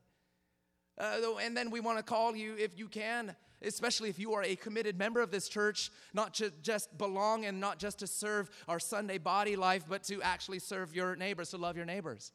Uh, 0.97 1.19
and 1.43 1.57
then 1.57 1.71
we 1.71 1.81
want 1.81 1.99
to 1.99 2.05
call 2.05 2.37
you, 2.37 2.55
if 2.57 2.79
you 2.79 2.87
can, 2.87 3.35
especially 3.63 4.11
if 4.11 4.19
you 4.19 4.35
are 4.35 4.45
a 4.45 4.55
committed 4.55 4.97
member 4.97 5.21
of 5.21 5.31
this 5.31 5.49
church, 5.49 5.91
not 6.13 6.35
to 6.35 6.53
just 6.63 6.97
belong 6.97 7.45
and 7.47 7.59
not 7.59 7.79
just 7.79 7.99
to 7.99 8.07
serve 8.07 8.49
our 8.69 8.79
Sunday 8.79 9.19
body 9.19 9.57
life, 9.57 9.85
but 9.89 10.05
to 10.05 10.23
actually 10.23 10.61
serve 10.61 10.95
your 10.95 11.17
neighbors, 11.17 11.51
to 11.51 11.57
love 11.57 11.77
your 11.77 11.87
neighbors. 11.87 12.33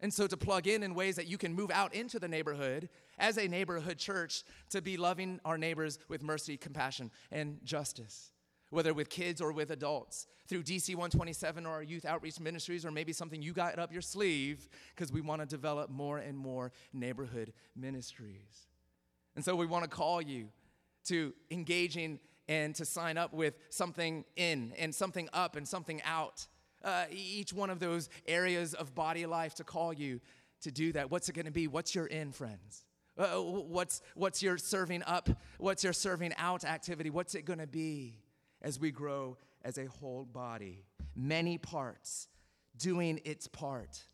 And 0.00 0.14
so 0.14 0.26
to 0.26 0.36
plug 0.36 0.66
in 0.68 0.82
in 0.82 0.94
ways 0.94 1.16
that 1.16 1.26
you 1.26 1.38
can 1.38 1.54
move 1.54 1.70
out 1.70 1.92
into 1.92 2.18
the 2.18 2.28
neighborhood 2.28 2.88
as 3.18 3.36
a 3.36 3.48
neighborhood 3.48 3.98
church 3.98 4.44
to 4.70 4.80
be 4.80 4.96
loving 4.96 5.40
our 5.44 5.58
neighbors 5.58 5.98
with 6.08 6.22
mercy, 6.22 6.56
compassion, 6.56 7.10
and 7.32 7.58
justice, 7.64 8.32
whether 8.70 8.94
with 8.94 9.10
kids 9.10 9.40
or 9.40 9.52
with 9.52 9.70
adults, 9.70 10.26
through 10.46 10.62
DC 10.62 10.94
127 10.94 11.66
or 11.66 11.72
our 11.72 11.82
youth 11.82 12.04
outreach 12.04 12.38
ministries, 12.38 12.86
or 12.86 12.90
maybe 12.90 13.12
something 13.12 13.42
you 13.42 13.52
got 13.52 13.78
up 13.78 13.92
your 13.92 14.00
sleeve 14.00 14.68
because 14.94 15.12
we 15.12 15.20
want 15.20 15.42
to 15.42 15.46
develop 15.46 15.90
more 15.90 16.18
and 16.18 16.38
more 16.38 16.72
neighborhood 16.92 17.52
ministries. 17.76 18.68
And 19.34 19.44
so 19.44 19.56
we 19.56 19.66
want 19.66 19.84
to 19.84 19.90
call 19.90 20.22
you 20.22 20.48
to 21.06 21.34
engaging 21.50 22.20
and 22.48 22.74
to 22.76 22.84
sign 22.84 23.18
up 23.18 23.34
with 23.34 23.58
something 23.68 24.24
in 24.36 24.72
and 24.78 24.94
something 24.94 25.28
up 25.32 25.56
and 25.56 25.66
something 25.68 26.00
out 26.02 26.46
uh, 26.84 27.04
each 27.10 27.52
one 27.52 27.70
of 27.70 27.80
those 27.80 28.08
areas 28.26 28.74
of 28.74 28.94
body 28.94 29.26
life 29.26 29.54
to 29.56 29.64
call 29.64 29.92
you 29.92 30.20
to 30.62 30.70
do 30.70 30.92
that. 30.92 31.10
What's 31.10 31.28
it 31.28 31.34
going 31.34 31.46
to 31.46 31.52
be? 31.52 31.66
What's 31.66 31.94
your 31.94 32.06
in, 32.06 32.32
friends? 32.32 32.84
Uh, 33.16 33.40
what's, 33.40 34.00
what's 34.14 34.42
your 34.42 34.58
serving 34.58 35.02
up? 35.02 35.28
What's 35.58 35.82
your 35.82 35.92
serving 35.92 36.32
out 36.38 36.64
activity? 36.64 37.10
What's 37.10 37.34
it 37.34 37.44
going 37.44 37.58
to 37.58 37.66
be 37.66 38.20
as 38.62 38.78
we 38.78 38.90
grow 38.90 39.36
as 39.64 39.78
a 39.78 39.86
whole 39.86 40.24
body? 40.24 40.84
Many 41.16 41.58
parts 41.58 42.28
doing 42.76 43.20
its 43.24 43.48
part. 43.48 44.04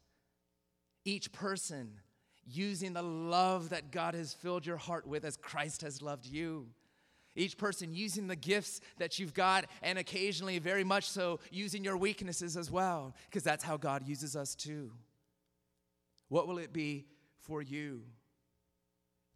Each 1.05 1.31
person 1.33 2.01
using 2.47 2.95
the 2.95 3.03
love 3.03 3.71
that 3.71 3.91
God 3.91 4.15
has 4.15 4.33
filled 4.33 4.65
your 4.65 4.77
heart 4.79 5.07
with 5.07 5.25
as 5.25 5.37
Christ 5.37 5.83
has 5.83 6.01
loved 6.01 6.27
you. 6.27 6.69
Each 7.37 7.57
person 7.57 7.93
using 7.93 8.29
the 8.29 8.37
gifts 8.37 8.81
that 8.99 9.19
you've 9.19 9.35
got, 9.35 9.67
and 9.83 9.99
occasionally, 9.99 10.59
very 10.59 10.85
much 10.85 11.09
so, 11.09 11.41
using 11.51 11.83
your 11.83 11.97
weaknesses 11.97 12.57
as 12.57 12.71
well, 12.71 13.15
because 13.29 13.43
that's 13.43 13.65
how 13.65 13.77
God 13.77 14.07
uses 14.07 14.37
us 14.37 14.55
too. 14.55 14.93
What 16.29 16.47
will 16.47 16.59
it 16.59 16.73
be 16.73 17.07
for 17.41 17.61
you? 17.61 18.03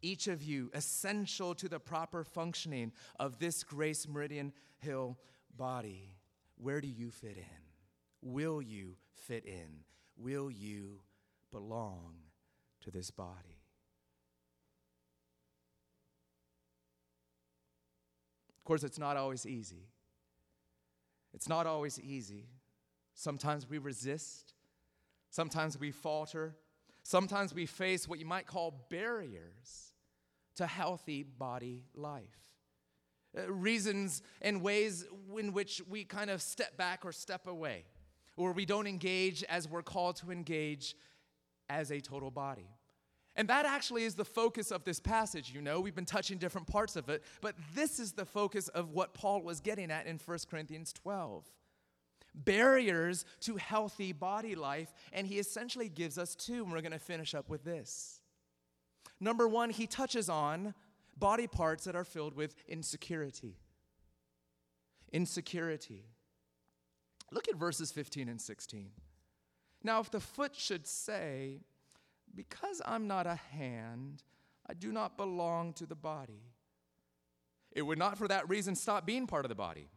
Each 0.01 0.27
of 0.27 0.41
you, 0.41 0.71
essential 0.73 1.53
to 1.55 1.67
the 1.67 1.79
proper 1.79 2.23
functioning 2.23 2.93
of 3.19 3.37
this 3.39 3.63
Grace 3.63 4.07
Meridian 4.07 4.53
Hill 4.77 5.17
body. 5.55 6.15
Where 6.57 6.79
do 6.79 6.87
you 6.87 7.11
fit 7.11 7.35
in? 7.37 7.43
Will 8.21 8.61
you 8.61 8.95
fit 9.13 9.45
in? 9.45 9.83
Will 10.17 10.49
you 10.49 11.01
belong 11.51 12.15
to 12.81 12.91
this 12.91 13.11
body? 13.11 13.58
Course, 18.69 18.83
it's 18.83 18.99
not 18.99 19.17
always 19.17 19.47
easy. 19.47 19.87
It's 21.33 21.49
not 21.49 21.65
always 21.65 21.99
easy. 21.99 22.45
Sometimes 23.15 23.67
we 23.67 23.79
resist, 23.79 24.53
sometimes 25.31 25.79
we 25.79 25.89
falter, 25.91 26.55
sometimes 27.01 27.51
we 27.51 27.65
face 27.65 28.07
what 28.07 28.19
you 28.19 28.27
might 28.27 28.45
call 28.45 28.85
barriers 28.91 29.93
to 30.55 30.67
healthy 30.67 31.23
body 31.23 31.81
life. 31.95 32.45
Uh, 33.35 33.51
reasons 33.51 34.21
and 34.39 34.61
ways 34.61 35.03
in 35.35 35.51
which 35.51 35.81
we 35.89 36.03
kind 36.03 36.29
of 36.29 36.39
step 36.39 36.77
back 36.77 37.03
or 37.03 37.11
step 37.11 37.47
away, 37.47 37.85
or 38.37 38.51
we 38.53 38.65
don't 38.65 38.85
engage 38.85 39.43
as 39.45 39.67
we're 39.67 39.81
called 39.81 40.15
to 40.17 40.29
engage 40.29 40.95
as 41.69 41.89
a 41.89 41.99
total 41.99 42.29
body. 42.29 42.69
And 43.39 43.47
that 43.47 43.65
actually 43.65 44.03
is 44.03 44.15
the 44.15 44.25
focus 44.25 44.69
of 44.69 44.83
this 44.83 44.99
passage, 44.99 45.49
you 45.55 45.61
know. 45.61 45.79
We've 45.79 45.95
been 45.95 46.03
touching 46.03 46.37
different 46.37 46.67
parts 46.67 46.97
of 46.97 47.07
it, 47.07 47.23
but 47.39 47.55
this 47.73 47.97
is 47.97 48.11
the 48.11 48.25
focus 48.25 48.67
of 48.67 48.89
what 48.89 49.13
Paul 49.13 49.41
was 49.43 49.61
getting 49.61 49.91
at 49.91 50.07
in 50.07 50.17
1 50.17 50.39
Corinthians 50.51 50.91
12. 50.91 51.45
Barriers 52.35 53.23
to 53.39 53.55
healthy 53.55 54.11
body 54.11 54.55
life, 54.55 54.93
and 55.13 55.25
he 55.25 55.39
essentially 55.39 55.87
gives 55.87 56.17
us 56.17 56.35
two, 56.35 56.63
and 56.63 56.73
we're 56.73 56.81
going 56.81 56.91
to 56.91 56.99
finish 56.99 57.33
up 57.33 57.49
with 57.49 57.63
this. 57.63 58.19
Number 59.21 59.47
one, 59.47 59.69
he 59.69 59.87
touches 59.87 60.27
on 60.27 60.73
body 61.17 61.47
parts 61.47 61.85
that 61.85 61.95
are 61.95 62.03
filled 62.03 62.35
with 62.35 62.55
insecurity. 62.67 63.55
Insecurity. 65.13 66.03
Look 67.31 67.47
at 67.47 67.55
verses 67.55 67.89
15 67.93 68.27
and 68.27 68.41
16. 68.41 68.89
Now, 69.81 70.01
if 70.01 70.11
the 70.11 70.19
foot 70.19 70.57
should 70.57 70.85
say, 70.85 71.61
because 72.35 72.81
I'm 72.85 73.07
not 73.07 73.27
a 73.27 73.35
hand, 73.35 74.23
I 74.67 74.73
do 74.73 74.91
not 74.91 75.17
belong 75.17 75.73
to 75.73 75.85
the 75.85 75.95
body. 75.95 76.43
It 77.71 77.81
would 77.83 77.97
not 77.97 78.17
for 78.17 78.27
that 78.27 78.49
reason 78.49 78.75
stop 78.75 79.05
being 79.05 79.27
part 79.27 79.45
of 79.45 79.49
the 79.49 79.55
body. 79.55 79.89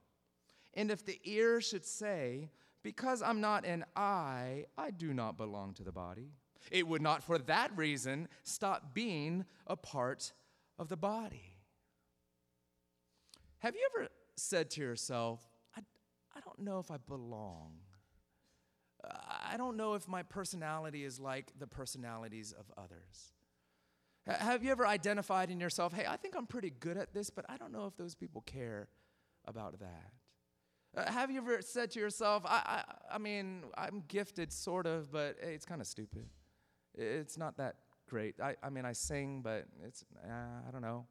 And 0.75 0.90
if 0.90 1.05
the 1.05 1.21
ear 1.25 1.61
should 1.61 1.85
say, 1.85 2.51
Because 2.83 3.23
I'm 3.23 3.40
not 3.40 3.64
an 3.64 3.85
eye, 3.95 4.66
I 4.77 4.90
do 4.90 5.14
not 5.14 5.37
belong 5.37 5.75
to 5.75 5.85
the 5.85 5.92
body, 5.92 6.33
it 6.71 6.87
would 6.87 7.03
not 7.03 7.23
for 7.23 7.38
that 7.38 7.77
reason 7.77 8.29
stop 8.42 8.95
being 8.95 9.45
a 9.66 9.77
part 9.77 10.33
of 10.79 10.88
the 10.88 10.97
body. 10.97 11.57
Have 13.59 13.77
you 13.77 13.88
ever 13.95 14.09
said 14.37 14.71
to 14.71 14.81
yourself, 14.81 15.40
I, 15.77 15.83
I 16.35 16.40
don't 16.40 16.59
know 16.59 16.79
if 16.79 16.90
I 16.90 16.97
belong? 16.97 17.75
I 19.05 19.57
don't 19.57 19.77
know 19.77 19.95
if 19.95 20.07
my 20.09 20.23
personality 20.23 21.05
is 21.05 21.19
like 21.19 21.53
the 21.59 21.67
personalities 21.67 22.53
of 22.53 22.67
others. 22.77 23.33
Have 24.27 24.62
you 24.62 24.71
ever 24.71 24.87
identified 24.87 25.51
in 25.51 25.59
yourself, 25.59 25.93
hey, 25.93 26.07
I 26.09 26.17
think 26.17 26.37
I'm 26.37 26.47
pretty 26.47 26.71
good 26.71 26.97
at 26.97 27.12
this, 27.12 27.29
but 27.29 27.45
I 27.49 27.57
don't 27.57 27.73
know 27.73 27.87
if 27.87 27.97
those 27.97 28.15
people 28.15 28.43
care 28.43 28.88
about 29.47 29.81
that? 29.81 30.12
Uh, 30.97 31.11
have 31.11 31.31
you 31.31 31.38
ever 31.38 31.61
said 31.61 31.91
to 31.93 31.99
yourself, 31.99 32.45
I, 32.47 32.85
I, 33.11 33.15
I 33.15 33.19
mean, 33.19 33.65
I'm 33.77 34.05
gifted, 34.07 34.53
sort 34.53 34.87
of, 34.87 35.11
but 35.11 35.38
hey, 35.43 35.55
it's 35.55 35.65
kind 35.65 35.81
of 35.81 35.87
stupid. 35.87 36.27
It's 36.95 37.37
not 37.37 37.57
that 37.57 37.77
great. 38.09 38.37
I, 38.41 38.55
I 38.62 38.71
mean, 38.71 38.85
I 38.85 38.93
sing, 38.93 39.41
but 39.43 39.67
it's, 39.85 40.05
uh, 40.25 40.69
I 40.69 40.71
don't 40.71 40.83
know. 40.83 41.07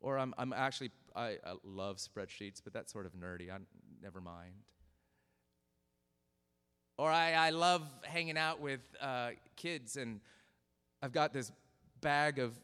Or 0.00 0.18
I'm, 0.18 0.34
I'm 0.38 0.52
actually, 0.52 0.92
I, 1.14 1.36
I 1.44 1.54
love 1.64 1.98
spreadsheets, 1.98 2.60
but 2.62 2.72
that's 2.72 2.92
sort 2.92 3.06
of 3.06 3.12
nerdy. 3.12 3.50
I 3.50 3.58
never 4.00 4.20
mind. 4.20 4.54
Or 6.98 7.10
I, 7.10 7.32
I 7.32 7.50
love 7.50 7.82
hanging 8.02 8.38
out 8.38 8.60
with 8.60 8.80
uh, 9.00 9.30
kids, 9.56 9.96
and 9.96 10.20
I've 11.02 11.12
got 11.12 11.32
this 11.32 11.52
bag 12.00 12.38
of 12.38 12.58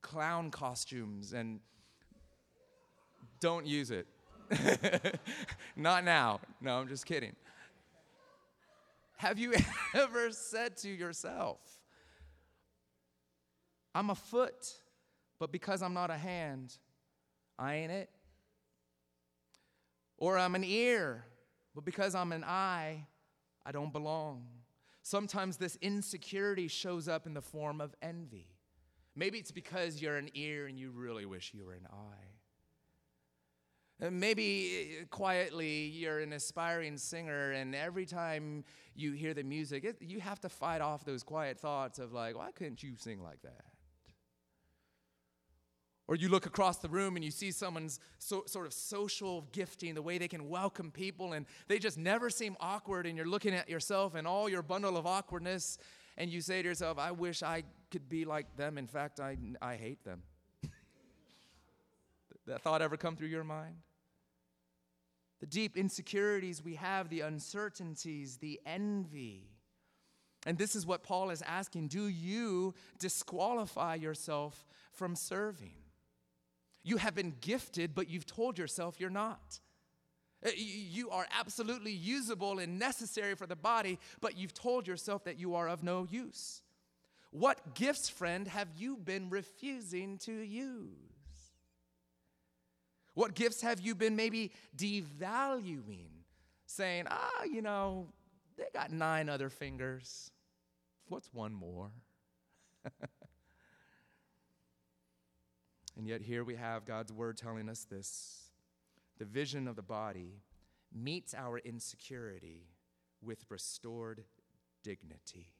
clown 0.00 0.50
costumes, 0.50 1.32
and 1.32 1.60
don't 3.40 3.66
use 3.66 3.90
it. 3.90 4.06
Not 5.76 6.04
now. 6.04 6.40
No, 6.60 6.78
I'm 6.78 6.88
just 6.88 7.06
kidding. 7.06 7.34
Have 9.16 9.38
you 9.38 9.54
ever 9.94 10.32
said 10.32 10.76
to 10.78 10.88
yourself, 10.88 11.60
I'm 13.94 14.10
a 14.10 14.14
foot, 14.14 14.74
but 15.38 15.52
because 15.52 15.82
I'm 15.82 15.94
not 15.94 16.10
a 16.10 16.16
hand, 16.16 16.76
I 17.58 17.74
ain't 17.74 17.92
it? 17.92 18.10
Or 20.18 20.38
I'm 20.38 20.54
an 20.54 20.64
ear, 20.64 21.24
but 21.74 21.84
because 21.84 22.14
I'm 22.14 22.32
an 22.32 22.44
eye, 22.44 23.06
I 23.64 23.72
don't 23.72 23.92
belong. 23.92 24.46
Sometimes 25.02 25.56
this 25.56 25.76
insecurity 25.80 26.68
shows 26.68 27.08
up 27.08 27.26
in 27.26 27.34
the 27.34 27.42
form 27.42 27.80
of 27.80 27.94
envy. 28.02 28.48
Maybe 29.14 29.38
it's 29.38 29.50
because 29.50 30.00
you're 30.00 30.16
an 30.16 30.30
ear 30.34 30.66
and 30.66 30.78
you 30.78 30.90
really 30.90 31.26
wish 31.26 31.52
you 31.54 31.64
were 31.64 31.74
an 31.74 31.86
eye. 31.90 32.32
Maybe 34.10 34.98
uh, 35.00 35.04
quietly 35.10 35.84
you're 35.84 36.18
an 36.18 36.32
aspiring 36.32 36.96
singer, 36.96 37.52
and 37.52 37.74
every 37.74 38.04
time 38.04 38.64
you 38.96 39.12
hear 39.12 39.32
the 39.32 39.44
music, 39.44 39.84
it, 39.84 39.96
you 40.00 40.18
have 40.18 40.40
to 40.40 40.48
fight 40.48 40.80
off 40.80 41.04
those 41.04 41.22
quiet 41.22 41.58
thoughts 41.60 42.00
of, 42.00 42.12
like, 42.12 42.36
why 42.36 42.50
couldn't 42.50 42.82
you 42.82 42.96
sing 42.96 43.22
like 43.22 43.42
that? 43.42 43.64
Or 46.12 46.14
you 46.14 46.28
look 46.28 46.44
across 46.44 46.76
the 46.76 46.90
room 46.90 47.16
and 47.16 47.24
you 47.24 47.30
see 47.30 47.50
someone's 47.50 47.98
so, 48.18 48.42
sort 48.44 48.66
of 48.66 48.74
social 48.74 49.48
gifting, 49.50 49.94
the 49.94 50.02
way 50.02 50.18
they 50.18 50.28
can 50.28 50.50
welcome 50.50 50.90
people, 50.90 51.32
and 51.32 51.46
they 51.68 51.78
just 51.78 51.96
never 51.96 52.28
seem 52.28 52.54
awkward. 52.60 53.06
And 53.06 53.16
you're 53.16 53.26
looking 53.26 53.54
at 53.54 53.66
yourself 53.66 54.14
and 54.14 54.26
all 54.26 54.46
your 54.46 54.60
bundle 54.60 54.98
of 54.98 55.06
awkwardness, 55.06 55.78
and 56.18 56.30
you 56.30 56.42
say 56.42 56.60
to 56.60 56.68
yourself, 56.68 56.98
I 56.98 57.12
wish 57.12 57.42
I 57.42 57.62
could 57.90 58.10
be 58.10 58.26
like 58.26 58.58
them. 58.58 58.76
In 58.76 58.86
fact, 58.86 59.20
I, 59.20 59.38
I 59.62 59.76
hate 59.76 60.04
them. 60.04 60.22
that 62.46 62.60
thought 62.60 62.82
ever 62.82 62.98
come 62.98 63.16
through 63.16 63.28
your 63.28 63.42
mind? 63.42 63.76
The 65.40 65.46
deep 65.46 65.78
insecurities 65.78 66.62
we 66.62 66.74
have, 66.74 67.08
the 67.08 67.22
uncertainties, 67.22 68.36
the 68.36 68.60
envy. 68.66 69.48
And 70.44 70.58
this 70.58 70.76
is 70.76 70.84
what 70.84 71.04
Paul 71.04 71.30
is 71.30 71.40
asking 71.40 71.88
Do 71.88 72.06
you 72.06 72.74
disqualify 72.98 73.94
yourself 73.94 74.66
from 74.92 75.16
serving? 75.16 75.81
You 76.84 76.96
have 76.96 77.14
been 77.14 77.34
gifted, 77.40 77.94
but 77.94 78.08
you've 78.08 78.26
told 78.26 78.58
yourself 78.58 78.98
you're 78.98 79.10
not. 79.10 79.60
Uh, 80.44 80.50
you 80.56 81.10
are 81.10 81.26
absolutely 81.38 81.92
usable 81.92 82.58
and 82.58 82.78
necessary 82.78 83.34
for 83.34 83.46
the 83.46 83.56
body, 83.56 83.98
but 84.20 84.36
you've 84.36 84.54
told 84.54 84.88
yourself 84.88 85.24
that 85.24 85.38
you 85.38 85.54
are 85.54 85.68
of 85.68 85.82
no 85.82 86.06
use. 86.10 86.62
What 87.30 87.74
gifts, 87.74 88.08
friend, 88.08 88.46
have 88.48 88.68
you 88.76 88.96
been 88.96 89.30
refusing 89.30 90.18
to 90.18 90.32
use? 90.32 90.88
What 93.14 93.34
gifts 93.34 93.62
have 93.62 93.80
you 93.80 93.94
been 93.94 94.16
maybe 94.16 94.52
devaluing? 94.76 96.08
Saying, 96.66 97.06
ah, 97.10 97.44
you 97.44 97.62
know, 97.62 98.08
they 98.56 98.64
got 98.72 98.90
nine 98.90 99.28
other 99.28 99.50
fingers. 99.50 100.30
What's 101.08 101.32
one 101.32 101.52
more? 101.52 101.90
and 105.96 106.06
yet, 106.06 106.22
here 106.22 106.42
we 106.44 106.56
have 106.56 106.86
God's 106.86 107.12
word 107.12 107.36
telling 107.36 107.68
us 107.68 107.84
this 107.84 108.50
the 109.18 109.24
vision 109.24 109.68
of 109.68 109.76
the 109.76 109.82
body 109.82 110.40
meets 110.92 111.34
our 111.34 111.58
insecurity 111.58 112.66
with 113.22 113.44
restored 113.48 114.24
dignity. 114.82 115.52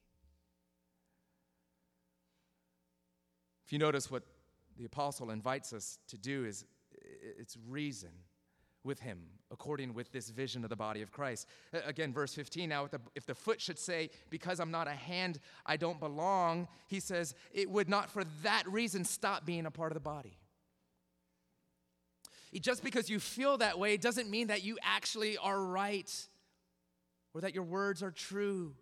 If 3.64 3.72
you 3.72 3.78
notice 3.78 4.10
what 4.10 4.24
the 4.76 4.84
apostle 4.84 5.30
invites 5.30 5.72
us 5.72 5.98
to 6.08 6.18
do 6.18 6.44
is 6.44 6.64
it's 7.38 7.56
reason 7.68 8.10
with 8.84 9.00
him 9.00 9.18
according 9.50 9.92
with 9.94 10.10
this 10.12 10.30
vision 10.30 10.64
of 10.64 10.70
the 10.70 10.76
body 10.76 11.02
of 11.02 11.10
christ. 11.12 11.46
Again 11.86 12.12
verse 12.12 12.34
15 12.34 12.68
now 12.68 12.84
if 12.84 12.90
the, 12.90 13.00
if 13.14 13.26
the 13.26 13.34
foot 13.34 13.60
should 13.60 13.78
say 13.78 14.10
because 14.30 14.60
i'm 14.60 14.70
not 14.70 14.88
a 14.88 14.92
hand 14.92 15.38
i 15.66 15.76
don't 15.76 16.00
belong 16.00 16.68
he 16.88 17.00
says 17.00 17.34
it 17.52 17.70
would 17.70 17.88
not 17.88 18.10
for 18.10 18.24
that 18.42 18.64
reason 18.66 19.04
stop 19.04 19.44
being 19.44 19.66
a 19.66 19.70
part 19.70 19.92
of 19.92 19.94
the 19.94 20.00
body. 20.00 20.38
Just 22.60 22.84
because 22.84 23.08
you 23.08 23.18
feel 23.18 23.56
that 23.58 23.78
way 23.78 23.96
doesn't 23.96 24.28
mean 24.28 24.48
that 24.48 24.62
you 24.62 24.76
actually 24.82 25.38
are 25.38 25.58
right 25.58 26.28
or 27.32 27.40
that 27.40 27.54
your 27.54 27.64
words 27.64 28.02
are 28.02 28.10
true 28.10 28.74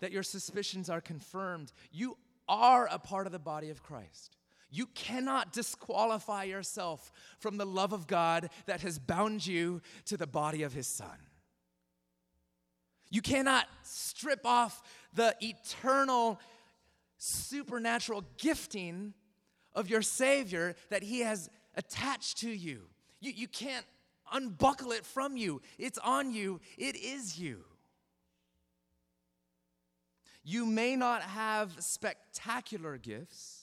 that 0.00 0.12
your 0.12 0.22
suspicions 0.22 0.90
are 0.90 1.00
confirmed. 1.00 1.72
You 1.92 2.16
are 2.48 2.88
a 2.90 2.98
part 2.98 3.26
of 3.26 3.32
the 3.32 3.38
body 3.38 3.70
of 3.70 3.82
christ 3.82 4.36
you 4.70 4.86
cannot 4.86 5.52
disqualify 5.52 6.44
yourself 6.44 7.12
from 7.38 7.56
the 7.56 7.66
love 7.66 7.92
of 7.92 8.06
God 8.06 8.50
that 8.66 8.82
has 8.82 8.98
bound 8.98 9.46
you 9.46 9.82
to 10.06 10.16
the 10.16 10.26
body 10.26 10.62
of 10.62 10.72
His 10.72 10.86
Son. 10.86 11.18
You 13.10 13.20
cannot 13.20 13.66
strip 13.82 14.46
off 14.46 14.82
the 15.12 15.34
eternal, 15.40 16.38
supernatural 17.18 18.24
gifting 18.38 19.12
of 19.74 19.90
your 19.90 20.02
Savior 20.02 20.76
that 20.90 21.02
He 21.02 21.20
has 21.20 21.50
attached 21.74 22.38
to 22.38 22.50
you. 22.50 22.82
You, 23.20 23.32
you 23.32 23.48
can't 23.48 23.86
unbuckle 24.32 24.92
it 24.92 25.04
from 25.04 25.36
you. 25.36 25.60
It's 25.78 25.98
on 25.98 26.32
you, 26.32 26.60
it 26.78 26.96
is 26.96 27.38
you. 27.38 27.64
You 30.44 30.64
may 30.64 30.96
not 30.96 31.22
have 31.22 31.74
spectacular 31.80 32.96
gifts 32.96 33.59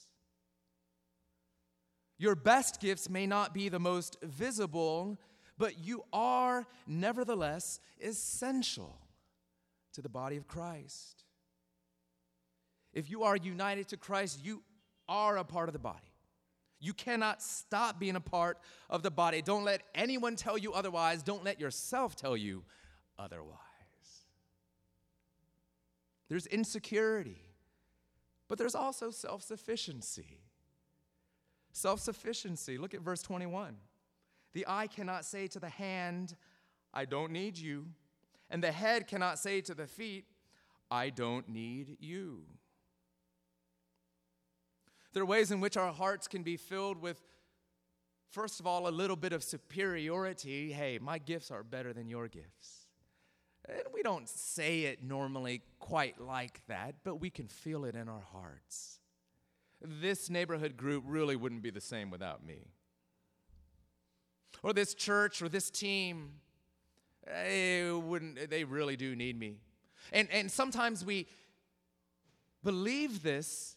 your 2.18 2.34
best 2.34 2.80
gifts 2.80 3.08
may 3.08 3.26
not 3.26 3.54
be 3.54 3.68
the 3.68 3.78
most 3.78 4.16
visible, 4.22 5.18
but 5.56 5.78
you 5.78 6.04
are 6.12 6.66
nevertheless 6.86 7.80
essential 8.00 8.98
to 9.92 10.02
the 10.02 10.08
body 10.08 10.36
of 10.36 10.46
Christ. 10.48 11.24
If 12.92 13.08
you 13.08 13.22
are 13.22 13.36
united 13.36 13.88
to 13.88 13.96
Christ, 13.96 14.44
you 14.44 14.62
are 15.08 15.36
a 15.36 15.44
part 15.44 15.68
of 15.68 15.72
the 15.72 15.78
body. 15.78 16.12
You 16.80 16.92
cannot 16.92 17.42
stop 17.42 17.98
being 17.98 18.16
a 18.16 18.20
part 18.20 18.58
of 18.88 19.02
the 19.02 19.10
body. 19.10 19.42
Don't 19.42 19.64
let 19.64 19.82
anyone 19.94 20.36
tell 20.36 20.58
you 20.58 20.72
otherwise. 20.72 21.22
Don't 21.22 21.44
let 21.44 21.60
yourself 21.60 22.16
tell 22.16 22.36
you 22.36 22.64
otherwise. 23.18 23.58
There's 26.28 26.46
insecurity, 26.46 27.42
but 28.48 28.58
there's 28.58 28.74
also 28.74 29.10
self 29.10 29.42
sufficiency. 29.42 30.47
Self 31.72 32.00
sufficiency. 32.00 32.78
Look 32.78 32.94
at 32.94 33.00
verse 33.00 33.22
21. 33.22 33.76
The 34.54 34.64
eye 34.66 34.86
cannot 34.86 35.24
say 35.24 35.46
to 35.48 35.60
the 35.60 35.68
hand, 35.68 36.34
I 36.92 37.04
don't 37.04 37.32
need 37.32 37.56
you. 37.58 37.86
And 38.50 38.62
the 38.62 38.72
head 38.72 39.06
cannot 39.06 39.38
say 39.38 39.60
to 39.62 39.74
the 39.74 39.86
feet, 39.86 40.24
I 40.90 41.10
don't 41.10 41.48
need 41.48 41.98
you. 42.00 42.44
There 45.12 45.22
are 45.22 45.26
ways 45.26 45.50
in 45.50 45.60
which 45.60 45.76
our 45.76 45.92
hearts 45.92 46.28
can 46.28 46.42
be 46.42 46.56
filled 46.56 47.00
with, 47.00 47.20
first 48.30 48.58
of 48.58 48.66
all, 48.66 48.88
a 48.88 48.90
little 48.90 49.16
bit 49.16 49.32
of 49.32 49.44
superiority. 49.44 50.72
Hey, 50.72 50.98
my 51.00 51.18
gifts 51.18 51.50
are 51.50 51.62
better 51.62 51.92
than 51.92 52.08
your 52.08 52.28
gifts. 52.28 52.86
And 53.68 53.82
we 53.92 54.02
don't 54.02 54.28
say 54.28 54.82
it 54.82 55.02
normally 55.02 55.60
quite 55.78 56.20
like 56.20 56.62
that, 56.68 56.96
but 57.04 57.16
we 57.16 57.28
can 57.28 57.48
feel 57.48 57.84
it 57.84 57.94
in 57.94 58.08
our 58.08 58.24
hearts 58.32 58.97
this 59.80 60.28
neighborhood 60.28 60.76
group 60.76 61.04
really 61.06 61.36
wouldn't 61.36 61.62
be 61.62 61.70
the 61.70 61.80
same 61.80 62.10
without 62.10 62.44
me. 62.44 62.66
Or 64.62 64.72
this 64.72 64.94
church 64.94 65.40
or 65.40 65.48
this 65.48 65.70
team, 65.70 66.32
they 67.26 67.90
wouldn't 67.92 68.50
they 68.50 68.64
really 68.64 68.96
do 68.96 69.14
need 69.14 69.38
me. 69.38 69.58
And 70.12 70.28
and 70.32 70.50
sometimes 70.50 71.04
we 71.04 71.26
believe 72.64 73.22
this 73.22 73.76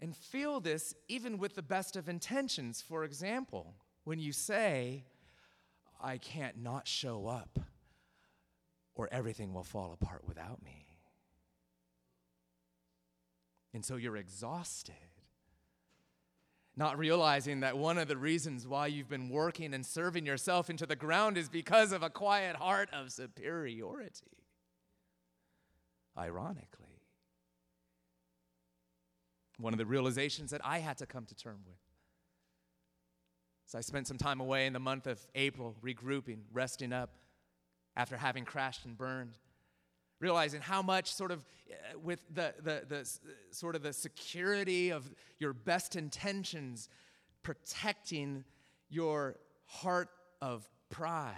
and 0.00 0.16
feel 0.16 0.60
this 0.60 0.94
even 1.08 1.38
with 1.38 1.54
the 1.54 1.62
best 1.62 1.94
of 1.94 2.08
intentions. 2.08 2.80
For 2.80 3.04
example, 3.04 3.74
when 4.04 4.18
you 4.18 4.32
say, 4.32 5.04
I 6.00 6.18
can't 6.18 6.62
not 6.62 6.88
show 6.88 7.26
up, 7.26 7.58
or 8.94 9.08
everything 9.12 9.52
will 9.52 9.62
fall 9.62 9.92
apart 9.92 10.22
without 10.26 10.62
me. 10.64 10.86
And 13.72 13.84
so 13.84 13.96
you're 13.96 14.16
exhausted 14.16 14.94
not 16.80 16.98
realizing 16.98 17.60
that 17.60 17.76
one 17.76 17.98
of 17.98 18.08
the 18.08 18.16
reasons 18.16 18.66
why 18.66 18.86
you've 18.86 19.08
been 19.08 19.28
working 19.28 19.74
and 19.74 19.84
serving 19.84 20.24
yourself 20.24 20.70
into 20.70 20.86
the 20.86 20.96
ground 20.96 21.36
is 21.36 21.46
because 21.46 21.92
of 21.92 22.02
a 22.02 22.08
quiet 22.08 22.56
heart 22.56 22.88
of 22.90 23.12
superiority. 23.12 24.38
Ironically, 26.16 27.02
one 29.58 29.74
of 29.74 29.78
the 29.78 29.84
realizations 29.84 30.50
that 30.52 30.62
I 30.64 30.78
had 30.78 30.96
to 30.96 31.06
come 31.06 31.26
to 31.26 31.34
terms 31.34 31.66
with. 31.66 31.76
So 33.66 33.76
I 33.76 33.82
spent 33.82 34.08
some 34.08 34.18
time 34.18 34.40
away 34.40 34.64
in 34.64 34.72
the 34.72 34.80
month 34.80 35.06
of 35.06 35.20
April, 35.34 35.76
regrouping, 35.84 36.38
resting 36.50 36.94
up 36.94 37.10
after 37.94 38.16
having 38.16 38.46
crashed 38.46 38.86
and 38.86 38.96
burned 38.96 39.36
realizing 40.20 40.60
how 40.60 40.82
much 40.82 41.12
sort 41.12 41.30
of 41.30 41.44
uh, 41.70 41.98
with 41.98 42.20
the, 42.32 42.54
the, 42.62 42.84
the 42.88 43.18
sort 43.50 43.74
of 43.74 43.82
the 43.82 43.92
security 43.92 44.90
of 44.90 45.10
your 45.38 45.52
best 45.52 45.96
intentions 45.96 46.88
protecting 47.42 48.44
your 48.90 49.36
heart 49.66 50.10
of 50.42 50.68
pride 50.90 51.34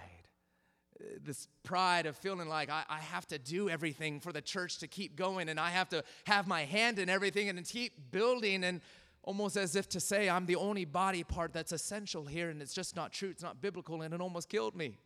uh, 0.99 1.03
this 1.23 1.47
pride 1.63 2.05
of 2.05 2.15
feeling 2.17 2.49
like 2.49 2.69
I, 2.69 2.83
I, 2.89 2.99
have 2.99 3.27
to 3.27 3.37
do 3.37 3.69
everything 3.69 4.19
for 4.19 4.31
the 4.31 4.41
church 4.41 4.79
to 4.79 4.87
keep 4.87 5.15
going 5.15 5.49
and 5.49 5.59
I 5.59 5.69
have 5.69 5.89
to 5.89 6.03
have 6.25 6.47
my 6.47 6.63
hand 6.63 6.99
in 6.99 7.09
everything 7.09 7.49
and 7.49 7.63
keep 7.65 8.11
building 8.11 8.63
and 8.63 8.81
almost 9.23 9.55
as 9.55 9.75
if 9.75 9.87
to 9.89 9.99
say 9.99 10.29
I'm 10.29 10.45
the 10.45 10.55
only 10.55 10.85
body 10.85 11.23
part 11.23 11.53
that's 11.53 11.71
essential 11.71 12.25
here 12.25 12.49
and 12.49 12.61
it's 12.61 12.73
just 12.73 12.95
not 12.95 13.11
true, 13.11 13.29
it's 13.29 13.43
not 13.43 13.61
biblical, 13.61 14.01
and 14.01 14.13
it 14.13 14.21
almost 14.21 14.49
killed 14.49 14.75
me. 14.75 14.97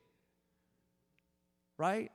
Right? 1.77 2.11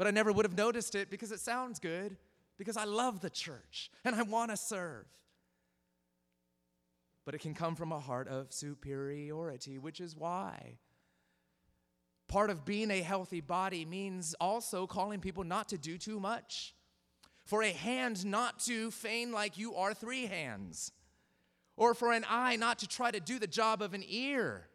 But 0.00 0.06
I 0.06 0.12
never 0.12 0.32
would 0.32 0.46
have 0.46 0.56
noticed 0.56 0.94
it 0.94 1.10
because 1.10 1.30
it 1.30 1.40
sounds 1.40 1.78
good, 1.78 2.16
because 2.56 2.78
I 2.78 2.84
love 2.84 3.20
the 3.20 3.28
church 3.28 3.90
and 4.02 4.16
I 4.16 4.22
want 4.22 4.50
to 4.50 4.56
serve. 4.56 5.04
But 7.26 7.34
it 7.34 7.42
can 7.42 7.52
come 7.52 7.76
from 7.76 7.92
a 7.92 8.00
heart 8.00 8.26
of 8.26 8.50
superiority, 8.50 9.76
which 9.76 10.00
is 10.00 10.16
why 10.16 10.78
part 12.28 12.48
of 12.48 12.64
being 12.64 12.90
a 12.90 13.02
healthy 13.02 13.42
body 13.42 13.84
means 13.84 14.34
also 14.40 14.86
calling 14.86 15.20
people 15.20 15.44
not 15.44 15.68
to 15.68 15.76
do 15.76 15.98
too 15.98 16.18
much. 16.18 16.74
For 17.44 17.62
a 17.62 17.70
hand 17.70 18.24
not 18.24 18.58
to 18.60 18.90
feign 18.90 19.32
like 19.32 19.58
you 19.58 19.74
are 19.74 19.92
three 19.92 20.24
hands, 20.24 20.92
or 21.76 21.92
for 21.92 22.14
an 22.14 22.24
eye 22.26 22.56
not 22.56 22.78
to 22.78 22.88
try 22.88 23.10
to 23.10 23.20
do 23.20 23.38
the 23.38 23.46
job 23.46 23.82
of 23.82 23.92
an 23.92 24.04
ear, 24.08 24.66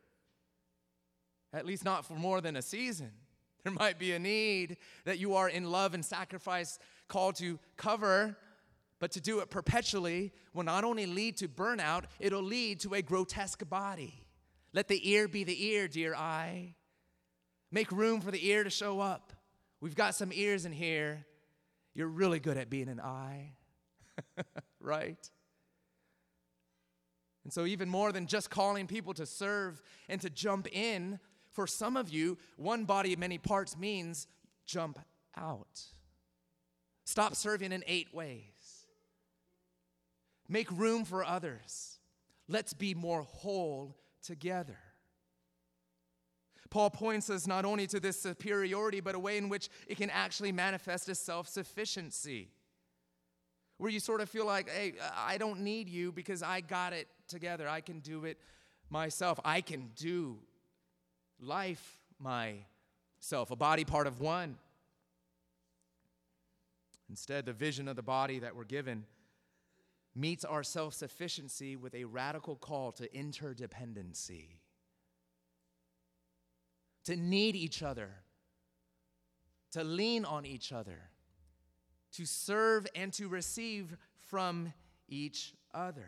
at 1.51 1.65
least 1.65 1.83
not 1.83 2.05
for 2.05 2.13
more 2.13 2.41
than 2.41 2.55
a 2.55 2.61
season. 2.61 3.24
There 3.65 3.73
might 3.73 3.97
be 3.97 4.11
a 4.11 4.19
need 4.19 4.77
that 5.05 5.17
you 5.17 5.33
are 5.33 5.49
in 5.49 5.71
love 5.71 5.95
and 5.95 6.05
sacrifice 6.05 6.77
called 7.07 7.35
to 7.37 7.57
cover, 7.77 8.37
but 8.99 9.11
to 9.13 9.19
do 9.19 9.39
it 9.39 9.49
perpetually 9.49 10.31
will 10.53 10.63
not 10.63 10.83
only 10.83 11.07
lead 11.07 11.37
to 11.37 11.47
burnout, 11.47 12.03
it'll 12.19 12.43
lead 12.43 12.79
to 12.81 12.93
a 12.93 13.01
grotesque 13.01 13.67
body. 13.67 14.23
Let 14.71 14.87
the 14.87 15.09
ear 15.09 15.27
be 15.27 15.43
the 15.43 15.65
ear, 15.65 15.87
dear 15.87 16.13
eye. 16.13 16.75
Make 17.71 17.91
room 17.91 18.21
for 18.21 18.29
the 18.29 18.47
ear 18.47 18.63
to 18.63 18.69
show 18.69 18.99
up. 18.99 19.33
We've 19.81 19.95
got 19.95 20.13
some 20.13 20.31
ears 20.31 20.65
in 20.65 20.71
here. 20.71 21.25
You're 21.95 22.07
really 22.07 22.39
good 22.39 22.57
at 22.57 22.69
being 22.69 22.87
an 22.87 22.99
eye, 22.99 23.53
right? 24.79 25.29
And 27.43 27.51
so, 27.51 27.65
even 27.65 27.89
more 27.89 28.11
than 28.11 28.27
just 28.27 28.51
calling 28.51 28.85
people 28.85 29.15
to 29.15 29.25
serve 29.25 29.81
and 30.07 30.21
to 30.21 30.29
jump 30.29 30.67
in, 30.71 31.19
for 31.55 31.65
some 31.65 31.95
of 31.95 32.09
you, 32.09 32.37
one 32.57 32.83
body, 32.83 33.15
many 33.15 33.37
parts 33.37 33.77
means 33.77 34.27
jump 34.65 34.99
out. 35.37 35.81
Stop 37.05 37.33
serving 37.35 37.71
in 37.71 37.81
eight 37.87 38.13
ways. 38.13 38.85
Make 40.49 40.69
room 40.69 41.05
for 41.05 41.23
others. 41.23 41.99
Let's 42.49 42.73
be 42.73 42.93
more 42.93 43.23
whole 43.23 43.95
together. 44.21 44.77
Paul 46.69 46.89
points 46.89 47.29
us 47.29 47.47
not 47.47 47.63
only 47.63 47.87
to 47.87 48.01
this 48.01 48.21
superiority, 48.21 48.99
but 48.99 49.15
a 49.15 49.19
way 49.19 49.37
in 49.37 49.47
which 49.47 49.69
it 49.87 49.95
can 49.95 50.09
actually 50.09 50.51
manifest 50.51 51.07
as 51.07 51.19
self 51.19 51.47
sufficiency. 51.47 52.49
Where 53.77 53.89
you 53.89 54.01
sort 54.01 54.19
of 54.19 54.29
feel 54.29 54.45
like, 54.45 54.69
hey, 54.69 54.93
I 55.15 55.37
don't 55.37 55.61
need 55.61 55.89
you 55.89 56.11
because 56.11 56.43
I 56.43 56.59
got 56.59 56.91
it 56.91 57.07
together. 57.27 57.67
I 57.69 57.79
can 57.79 57.99
do 57.99 58.25
it 58.25 58.37
myself. 58.89 59.39
I 59.45 59.61
can 59.61 59.91
do 59.95 60.37
life 61.39 61.97
myself, 62.19 63.51
a 63.51 63.55
body 63.55 63.85
part 63.85 64.07
of 64.07 64.19
one. 64.19 64.57
Instead, 67.09 67.45
the 67.45 67.53
vision 67.53 67.87
of 67.87 67.95
the 67.95 68.01
body 68.01 68.39
that 68.39 68.55
we're 68.55 68.63
given 68.63 69.05
meets 70.15 70.45
our 70.45 70.63
self 70.63 70.93
sufficiency 70.93 71.75
with 71.75 71.93
a 71.93 72.05
radical 72.05 72.55
call 72.55 72.91
to 72.93 73.07
interdependency, 73.09 74.45
to 77.03 77.15
need 77.15 77.55
each 77.55 77.83
other, 77.83 78.09
to 79.71 79.83
lean 79.83 80.25
on 80.25 80.45
each 80.45 80.71
other, 80.71 81.09
to 82.13 82.25
serve 82.25 82.87
and 82.95 83.13
to 83.13 83.27
receive 83.27 83.95
from 84.29 84.73
each 85.07 85.53
other. 85.73 86.07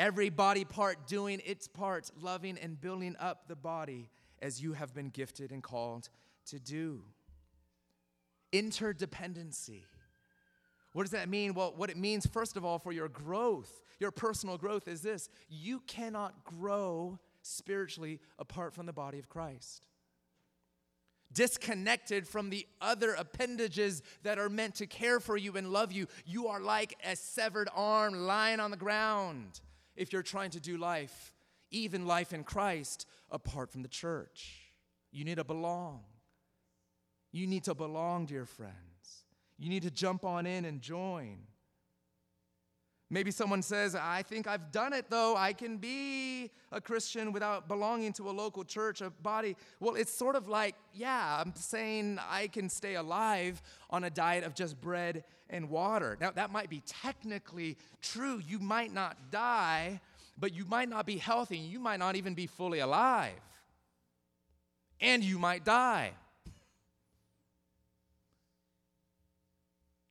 Every 0.00 0.30
body 0.30 0.64
part 0.64 1.06
doing 1.06 1.42
its 1.44 1.68
part, 1.68 2.10
loving 2.18 2.56
and 2.56 2.80
building 2.80 3.16
up 3.20 3.48
the 3.48 3.54
body 3.54 4.08
as 4.40 4.62
you 4.62 4.72
have 4.72 4.94
been 4.94 5.10
gifted 5.10 5.52
and 5.52 5.62
called 5.62 6.08
to 6.46 6.58
do. 6.58 7.02
Interdependency. 8.50 9.82
What 10.94 11.02
does 11.02 11.10
that 11.10 11.28
mean? 11.28 11.52
Well, 11.52 11.74
what 11.76 11.90
it 11.90 11.98
means, 11.98 12.24
first 12.24 12.56
of 12.56 12.64
all, 12.64 12.78
for 12.78 12.92
your 12.92 13.10
growth, 13.10 13.82
your 13.98 14.10
personal 14.10 14.56
growth, 14.56 14.88
is 14.88 15.02
this 15.02 15.28
you 15.50 15.80
cannot 15.86 16.44
grow 16.44 17.18
spiritually 17.42 18.20
apart 18.38 18.72
from 18.72 18.86
the 18.86 18.94
body 18.94 19.18
of 19.18 19.28
Christ. 19.28 19.82
Disconnected 21.30 22.26
from 22.26 22.48
the 22.48 22.66
other 22.80 23.12
appendages 23.12 24.02
that 24.22 24.38
are 24.38 24.48
meant 24.48 24.76
to 24.76 24.86
care 24.86 25.20
for 25.20 25.36
you 25.36 25.58
and 25.58 25.70
love 25.70 25.92
you, 25.92 26.06
you 26.24 26.48
are 26.48 26.58
like 26.58 26.96
a 27.04 27.16
severed 27.16 27.68
arm 27.74 28.14
lying 28.14 28.60
on 28.60 28.70
the 28.70 28.78
ground 28.78 29.60
if 29.96 30.12
you're 30.12 30.22
trying 30.22 30.50
to 30.50 30.60
do 30.60 30.76
life, 30.76 31.32
even 31.70 32.06
life 32.06 32.32
in 32.32 32.44
Christ, 32.44 33.06
apart 33.30 33.70
from 33.70 33.82
the 33.82 33.88
church. 33.88 34.72
You 35.12 35.24
need 35.24 35.36
to 35.36 35.44
belong. 35.44 36.00
You 37.32 37.46
need 37.46 37.64
to 37.64 37.74
belong, 37.74 38.26
dear 38.26 38.44
friends. 38.44 39.24
You 39.58 39.68
need 39.68 39.82
to 39.82 39.90
jump 39.90 40.24
on 40.24 40.46
in 40.46 40.64
and 40.64 40.80
join. 40.80 41.38
Maybe 43.12 43.32
someone 43.32 43.62
says, 43.62 43.96
I 43.96 44.22
think 44.22 44.46
I've 44.46 44.70
done 44.70 44.92
it 44.92 45.10
though. 45.10 45.36
I 45.36 45.52
can 45.52 45.78
be 45.78 46.52
a 46.70 46.80
Christian 46.80 47.32
without 47.32 47.66
belonging 47.66 48.12
to 48.14 48.30
a 48.30 48.32
local 48.32 48.62
church, 48.62 49.00
a 49.00 49.10
body. 49.10 49.56
Well, 49.80 49.96
it's 49.96 50.14
sort 50.14 50.36
of 50.36 50.46
like, 50.46 50.76
yeah, 50.94 51.42
I'm 51.44 51.52
saying 51.56 52.20
I 52.30 52.46
can 52.46 52.68
stay 52.68 52.94
alive 52.94 53.60
on 53.90 54.04
a 54.04 54.10
diet 54.10 54.44
of 54.44 54.54
just 54.54 54.80
bread 54.80 55.24
and 55.50 55.68
water. 55.68 56.16
Now, 56.20 56.30
that 56.30 56.50
might 56.50 56.70
be 56.70 56.82
technically 56.86 57.76
true. 58.00 58.40
You 58.46 58.58
might 58.58 58.92
not 58.92 59.30
die, 59.30 60.00
but 60.38 60.54
you 60.54 60.64
might 60.64 60.88
not 60.88 61.04
be 61.04 61.16
healthy. 61.16 61.58
You 61.58 61.78
might 61.78 61.98
not 61.98 62.16
even 62.16 62.34
be 62.34 62.46
fully 62.46 62.78
alive. 62.78 63.34
And 65.00 65.22
you 65.22 65.38
might 65.38 65.64
die. 65.64 66.12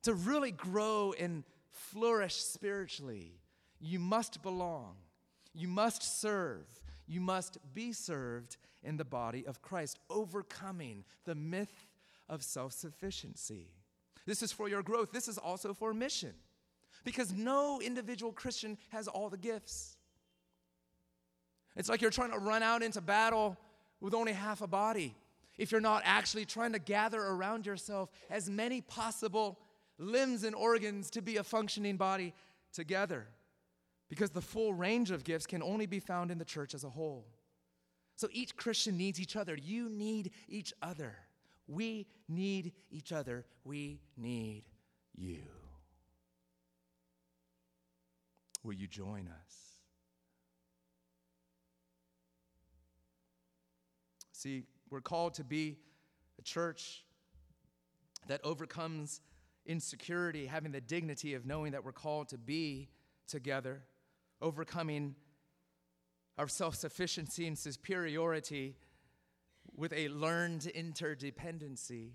To 0.04 0.14
really 0.14 0.50
grow 0.50 1.14
and 1.18 1.44
flourish 1.72 2.36
spiritually, 2.36 3.32
you 3.80 3.98
must 3.98 4.42
belong, 4.42 4.94
you 5.54 5.68
must 5.68 6.20
serve, 6.20 6.66
you 7.06 7.20
must 7.20 7.58
be 7.74 7.92
served 7.92 8.56
in 8.82 8.96
the 8.96 9.04
body 9.04 9.46
of 9.46 9.60
Christ, 9.60 9.98
overcoming 10.08 11.04
the 11.24 11.34
myth 11.34 11.86
of 12.28 12.42
self 12.42 12.72
sufficiency. 12.72 13.68
This 14.30 14.44
is 14.44 14.52
for 14.52 14.68
your 14.68 14.84
growth, 14.84 15.10
this 15.10 15.26
is 15.26 15.38
also 15.38 15.74
for 15.74 15.92
mission, 15.92 16.32
because 17.02 17.32
no 17.32 17.80
individual 17.80 18.30
Christian 18.30 18.78
has 18.90 19.08
all 19.08 19.28
the 19.28 19.36
gifts. 19.36 19.96
It's 21.74 21.88
like 21.88 22.00
you're 22.00 22.12
trying 22.12 22.30
to 22.30 22.38
run 22.38 22.62
out 22.62 22.80
into 22.84 23.00
battle 23.00 23.56
with 24.00 24.14
only 24.14 24.32
half 24.32 24.62
a 24.62 24.68
body. 24.68 25.16
If 25.58 25.72
you're 25.72 25.80
not 25.80 26.02
actually 26.04 26.44
trying 26.44 26.74
to 26.74 26.78
gather 26.78 27.20
around 27.20 27.66
yourself 27.66 28.08
as 28.30 28.48
many 28.48 28.82
possible 28.82 29.58
limbs 29.98 30.44
and 30.44 30.54
organs 30.54 31.10
to 31.10 31.22
be 31.22 31.38
a 31.38 31.42
functioning 31.42 31.96
body 31.96 32.32
together. 32.72 33.26
Because 34.08 34.30
the 34.30 34.40
full 34.40 34.72
range 34.72 35.10
of 35.10 35.24
gifts 35.24 35.44
can 35.44 35.60
only 35.60 35.86
be 35.86 35.98
found 35.98 36.30
in 36.30 36.38
the 36.38 36.44
church 36.44 36.72
as 36.72 36.84
a 36.84 36.88
whole. 36.88 37.26
So 38.14 38.28
each 38.30 38.54
Christian 38.54 38.96
needs 38.96 39.18
each 39.18 39.34
other. 39.34 39.56
You 39.56 39.88
need 39.88 40.30
each 40.48 40.72
other. 40.80 41.16
We 41.70 42.08
need 42.28 42.72
each 42.90 43.12
other. 43.12 43.46
We 43.62 44.00
need 44.16 44.64
you. 45.14 45.44
Will 48.64 48.72
you 48.72 48.88
join 48.88 49.28
us? 49.28 49.54
See, 54.32 54.64
we're 54.90 55.00
called 55.00 55.34
to 55.34 55.44
be 55.44 55.76
a 56.40 56.42
church 56.42 57.04
that 58.26 58.40
overcomes 58.42 59.20
insecurity, 59.64 60.46
having 60.46 60.72
the 60.72 60.80
dignity 60.80 61.34
of 61.34 61.46
knowing 61.46 61.70
that 61.70 61.84
we're 61.84 61.92
called 61.92 62.30
to 62.30 62.38
be 62.38 62.88
together, 63.28 63.84
overcoming 64.42 65.14
our 66.36 66.48
self 66.48 66.74
sufficiency 66.74 67.46
and 67.46 67.56
superiority 67.56 68.74
with 69.80 69.92
a 69.92 70.08
learned 70.08 70.70
interdependency. 70.76 72.10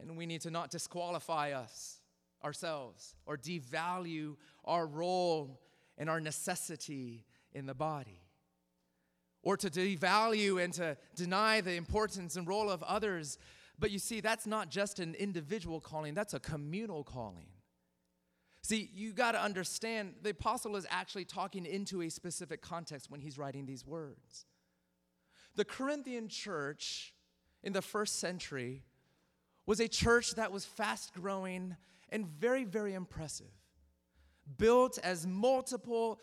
And 0.00 0.16
we 0.16 0.24
need 0.24 0.40
to 0.42 0.50
not 0.50 0.70
disqualify 0.70 1.50
us, 1.50 2.00
ourselves, 2.42 3.14
or 3.26 3.36
devalue 3.36 4.36
our 4.64 4.86
role 4.86 5.60
and 5.98 6.08
our 6.08 6.20
necessity 6.20 7.26
in 7.52 7.66
the 7.66 7.74
body. 7.74 8.22
Or 9.42 9.56
to 9.58 9.68
devalue 9.68 10.62
and 10.62 10.72
to 10.74 10.96
deny 11.14 11.60
the 11.60 11.74
importance 11.74 12.36
and 12.36 12.48
role 12.48 12.70
of 12.70 12.82
others 12.82 13.38
but 13.80 13.90
you 13.90 13.98
see, 13.98 14.20
that's 14.20 14.46
not 14.46 14.70
just 14.70 15.00
an 15.00 15.14
individual 15.14 15.80
calling, 15.80 16.12
that's 16.12 16.34
a 16.34 16.38
communal 16.38 17.02
calling. 17.02 17.46
See, 18.62 18.90
you 18.94 19.12
got 19.14 19.32
to 19.32 19.40
understand 19.40 20.16
the 20.22 20.30
apostle 20.30 20.76
is 20.76 20.86
actually 20.90 21.24
talking 21.24 21.64
into 21.64 22.02
a 22.02 22.10
specific 22.10 22.60
context 22.60 23.10
when 23.10 23.20
he's 23.20 23.38
writing 23.38 23.64
these 23.64 23.86
words. 23.86 24.44
The 25.56 25.64
Corinthian 25.64 26.28
church 26.28 27.14
in 27.62 27.72
the 27.72 27.82
first 27.82 28.18
century 28.18 28.84
was 29.66 29.80
a 29.80 29.88
church 29.88 30.34
that 30.34 30.52
was 30.52 30.64
fast 30.64 31.12
growing 31.14 31.76
and 32.08 32.26
very, 32.26 32.64
very 32.64 32.94
impressive, 32.94 33.52
built 34.58 34.98
as 35.02 35.26
multiple 35.26 36.18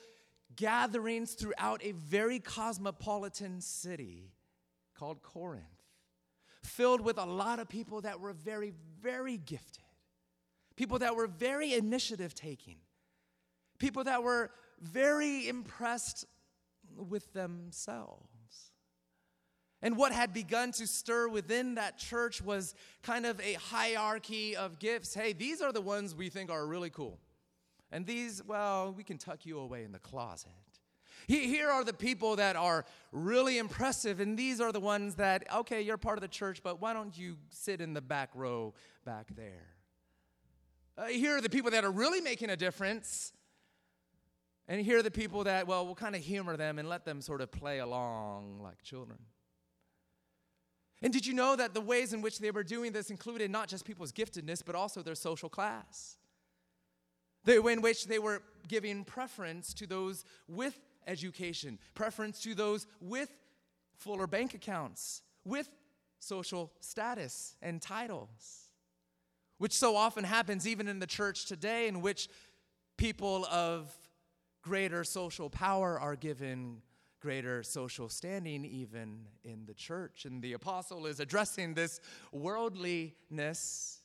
gatherings 0.55 1.33
throughout 1.33 1.83
a 1.83 1.91
very 1.91 2.39
cosmopolitan 2.39 3.61
city 3.61 4.33
called 4.95 5.21
Corinth 5.21 5.77
filled 6.67 7.01
with 7.01 7.17
a 7.17 7.25
lot 7.25 7.59
of 7.59 7.69
people 7.69 8.01
that 8.01 8.19
were 8.19 8.33
very, 8.33 8.73
very 9.01 9.37
gifted, 9.37 9.83
people 10.75 10.99
that 10.99 11.15
were 11.15 11.27
very 11.27 11.73
initiative 11.73 12.35
taking, 12.35 12.77
people 13.79 14.03
that 14.03 14.21
were 14.21 14.51
very 14.79 15.47
impressed 15.47 16.25
with 16.95 17.33
themselves. 17.33 18.36
And 19.81 19.95
what 19.95 20.11
had 20.11 20.33
begun 20.33 20.71
to 20.73 20.87
stir 20.87 21.27
within 21.27 21.75
that 21.75 21.97
church 21.97 22.41
was 22.41 22.73
kind 23.03 23.25
of 23.25 23.39
a 23.39 23.53
hierarchy 23.53 24.55
of 24.55 24.79
gifts. 24.79 25.13
Hey, 25.13 25.33
these 25.33 25.61
are 25.61 25.71
the 25.71 25.81
ones 25.81 26.15
we 26.15 26.29
think 26.29 26.49
are 26.49 26.65
really 26.65 26.89
cool. 26.89 27.19
And 27.91 28.05
these, 28.05 28.43
well, 28.43 28.93
we 28.97 29.03
can 29.03 29.17
tuck 29.17 29.45
you 29.45 29.59
away 29.59 29.83
in 29.83 29.91
the 29.91 29.99
closet. 29.99 30.51
Here 31.27 31.69
are 31.69 31.83
the 31.83 31.93
people 31.93 32.37
that 32.37 32.55
are 32.55 32.85
really 33.11 33.57
impressive, 33.57 34.21
and 34.21 34.37
these 34.37 34.61
are 34.61 34.71
the 34.71 34.79
ones 34.79 35.15
that, 35.15 35.43
okay, 35.53 35.81
you're 35.81 35.97
part 35.97 36.17
of 36.17 36.21
the 36.21 36.27
church, 36.29 36.61
but 36.63 36.79
why 36.79 36.93
don't 36.93 37.17
you 37.17 37.35
sit 37.49 37.81
in 37.81 37.93
the 37.93 38.01
back 38.01 38.29
row 38.33 38.73
back 39.03 39.27
there? 39.35 39.67
Uh, 40.97 41.07
here 41.07 41.35
are 41.35 41.41
the 41.41 41.49
people 41.49 41.69
that 41.71 41.83
are 41.83 41.91
really 41.91 42.21
making 42.21 42.49
a 42.49 42.55
difference. 42.55 43.33
And 44.69 44.81
here 44.81 44.99
are 44.99 45.03
the 45.03 45.11
people 45.11 45.43
that, 45.43 45.67
well, 45.67 45.85
we'll 45.85 45.95
kind 45.95 46.15
of 46.15 46.21
humor 46.21 46.55
them 46.55 46.79
and 46.79 46.87
let 46.87 47.03
them 47.03 47.21
sort 47.21 47.41
of 47.41 47.51
play 47.51 47.79
along 47.79 48.61
like 48.61 48.81
children. 48.81 49.19
And 51.01 51.13
did 51.13 51.25
you 51.25 51.33
know 51.33 51.55
that 51.55 51.73
the 51.73 51.81
ways 51.81 52.13
in 52.13 52.21
which 52.21 52.39
they 52.39 52.51
were 52.51 52.63
doing 52.63 52.91
this 52.91 53.11
included 53.11 53.51
not 53.51 53.67
just 53.67 53.85
people's 53.85 54.11
giftedness, 54.11 54.63
but 54.65 54.75
also 54.75 55.01
their 55.01 55.15
social 55.15 55.49
class? 55.49 56.17
The 57.45 57.59
way 57.59 57.73
in 57.73 57.81
which 57.81 58.07
they 58.07 58.19
were 58.19 58.41
giving 58.67 59.03
preference 59.03 59.73
to 59.75 59.87
those 59.87 60.25
with 60.47 60.77
education, 61.05 61.79
preference 61.93 62.41
to 62.41 62.55
those 62.55 62.87
with 62.99 63.29
fuller 63.95 64.27
bank 64.27 64.53
accounts, 64.53 65.21
with 65.45 65.69
social 66.19 66.71
status 66.81 67.55
and 67.61 67.81
titles, 67.81 68.69
which 69.59 69.73
so 69.73 69.95
often 69.95 70.23
happens 70.23 70.67
even 70.67 70.87
in 70.87 70.99
the 70.99 71.07
church 71.07 71.45
today, 71.45 71.87
in 71.87 72.01
which 72.01 72.27
people 72.97 73.45
of 73.45 73.93
greater 74.63 75.03
social 75.03 75.49
power 75.49 75.99
are 75.99 76.15
given 76.15 76.81
greater 77.19 77.63
social 77.63 78.09
standing, 78.09 78.65
even 78.65 79.25
in 79.43 79.65
the 79.65 79.73
church. 79.73 80.25
And 80.25 80.41
the 80.41 80.53
apostle 80.53 81.05
is 81.05 81.19
addressing 81.19 81.73
this 81.73 81.99
worldliness 82.31 84.01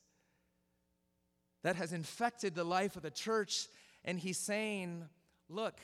that 1.62 1.76
has 1.76 1.92
infected 1.92 2.54
the 2.54 2.64
life 2.64 2.96
of 2.96 3.02
the 3.02 3.10
church. 3.10 3.68
And 4.04 4.18
he's 4.18 4.38
saying, 4.38 5.04
look, 5.48 5.78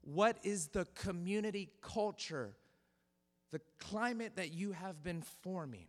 what 0.00 0.38
is 0.42 0.68
the 0.68 0.86
community 0.94 1.70
culture, 1.80 2.54
the 3.52 3.60
climate 3.78 4.32
that 4.36 4.52
you 4.52 4.72
have 4.72 5.02
been 5.02 5.22
forming? 5.42 5.86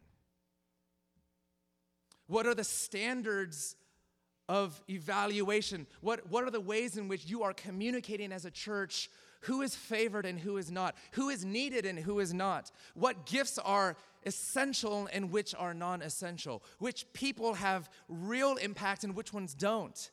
What 2.27 2.45
are 2.45 2.55
the 2.55 2.63
standards 2.63 3.75
of 4.47 4.81
evaluation? 4.89 5.88
What, 6.01 6.29
what 6.29 6.43
are 6.43 6.51
the 6.51 6.61
ways 6.61 6.97
in 6.97 7.07
which 7.07 7.25
you 7.25 7.43
are 7.43 7.53
communicating 7.53 8.31
as 8.31 8.45
a 8.45 8.51
church 8.51 9.09
who 9.44 9.62
is 9.62 9.76
favored 9.76 10.26
and 10.26 10.39
who 10.39 10.58
is 10.58 10.72
not? 10.72 10.96
Who 11.14 11.30
is 11.30 11.46
needed 11.46 11.86
and 11.86 11.98
who 12.00 12.20
is 12.20 12.34
not? 12.34 12.72
What 12.94 13.26
gifts 13.26 13.58
are 13.58 13.96
essential 14.26 15.08
and 15.12 15.32
which 15.32 15.54
are 15.56 15.74
non 15.74 16.02
essential? 16.02 16.64
Which 16.80 17.06
people 17.14 17.56
have 17.56 17.89
real 18.08 18.56
impact 18.56 19.04
and 19.04 19.16
which 19.16 19.34
ones 19.34 19.54
don't? 19.54 20.12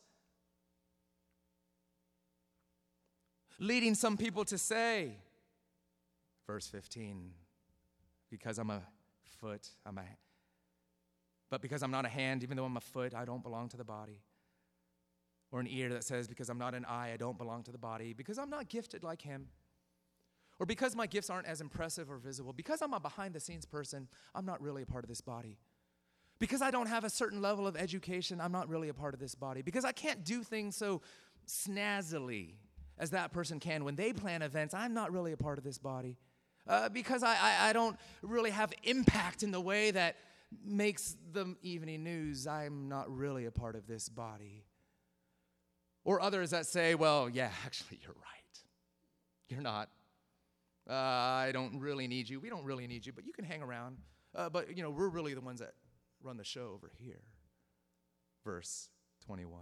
Leading 3.59 3.95
some 3.95 4.17
people 4.17 4.45
to 4.47 4.57
say, 4.57 5.19
verse 6.47 6.67
15, 6.67 7.33
because 8.31 8.59
I'm 8.59 8.71
a 8.71 8.83
foot, 9.39 9.69
I'm 9.85 9.99
a 9.99 10.05
but 11.51 11.61
because 11.61 11.83
I'm 11.83 11.91
not 11.91 12.07
a 12.07 12.09
hand, 12.09 12.45
even 12.45 12.57
though 12.57 12.65
I'm 12.65 12.77
a 12.77 12.81
foot, 12.81 13.13
I 13.13 13.25
don't 13.25 13.43
belong 13.43 13.69
to 13.71 13.77
the 13.77 13.85
body. 13.85 14.21
Or 15.53 15.61
an 15.61 15.67
ear 15.69 15.89
that 15.91 16.05
says, 16.05 16.29
because 16.29 16.49
I'm 16.49 16.59
not 16.59 16.75
an 16.75 16.85
eye, 16.85 17.11
I 17.13 17.17
don't 17.17 17.37
belong 17.37 17.65
to 17.65 17.73
the 17.73 17.79
body. 17.79 18.13
Because 18.13 18.39
I'm 18.39 18.51
not 18.51 18.69
gifted 18.69 19.03
like 19.03 19.23
him. 19.23 19.49
Or 20.61 20.67
because 20.67 20.95
my 20.95 21.07
gifts 21.07 21.31
aren't 21.31 21.47
as 21.47 21.61
impressive 21.61 22.11
or 22.11 22.19
visible. 22.19 22.53
Because 22.53 22.83
I'm 22.83 22.93
a 22.93 23.01
behind 23.01 23.35
the 23.35 23.41
scenes 23.41 23.65
person, 23.65 24.09
I'm 24.35 24.45
not 24.45 24.61
really 24.61 24.83
a 24.83 24.87
part 24.87 25.05
of 25.05 25.09
this 25.09 25.21
body. 25.21 25.59
Because 26.39 26.63
I 26.63 26.71
don't 26.71 26.87
have 26.87 27.05
a 27.05 27.11
certain 27.11 27.43
level 27.43 27.67
of 27.67 27.77
education, 27.77 28.41
I'm 28.41 28.53
not 28.53 28.69
really 28.69 28.89
a 28.89 28.95
part 28.95 29.13
of 29.13 29.21
this 29.21 29.35
body. 29.35 29.63
Because 29.63 29.85
I 29.85 29.93
can't 29.93 30.25
do 30.25 30.43
things 30.43 30.77
so 30.77 31.03
snazzily 31.47 32.55
as 32.99 33.11
that 33.11 33.33
person 33.33 33.59
can 33.59 33.85
when 33.85 33.97
they 33.97 34.13
plan 34.13 34.43
events, 34.43 34.75
I'm 34.75 34.95
not 34.95 35.11
really 35.11 35.33
a 35.33 35.37
part 35.37 35.59
of 35.59 35.65
this 35.65 35.79
body. 35.79 36.19
Uh, 36.69 36.89
because 36.91 37.23
I, 37.23 37.35
I, 37.35 37.71
I 37.71 37.73
don't 37.73 37.97
really 38.23 38.51
have 38.51 38.73
impact 38.85 39.43
in 39.43 39.51
the 39.51 39.61
way 39.61 39.91
that 39.91 40.17
makes 40.65 41.17
the 41.33 41.57
evening 41.63 42.05
news, 42.05 42.47
I'm 42.47 42.89
not 42.89 43.11
really 43.15 43.47
a 43.47 43.51
part 43.51 43.77
of 43.77 43.87
this 43.87 44.09
body. 44.09 44.65
Or 46.11 46.21
others 46.21 46.51
that 46.51 46.67
say, 46.67 46.97
well, 46.97 47.31
yeah, 47.31 47.53
actually, 47.65 48.01
you're 48.03 48.17
right. 48.17 48.59
You're 49.49 49.61
not. 49.61 49.89
Uh, 50.89 50.95
I 50.95 51.51
don't 51.53 51.79
really 51.79 52.09
need 52.09 52.29
you. 52.29 52.41
We 52.41 52.51
don't 52.51 52.65
really 52.65 52.89
need 52.89 53.07
you, 53.07 53.13
but 53.13 53.25
you 53.25 53.33
can 53.33 53.45
hang 53.45 53.63
around. 53.63 53.99
Uh, 54.35 54.49
but, 54.49 54.77
you 54.77 54.83
know, 54.83 54.91
we're 54.91 55.09
really 55.09 55.35
the 55.35 55.41
ones 55.41 55.61
that 55.61 55.75
run 56.21 56.37
the 56.37 56.43
show 56.43 56.73
over 56.75 56.91
here. 56.99 57.23
Verse 58.45 58.89
21. 59.25 59.61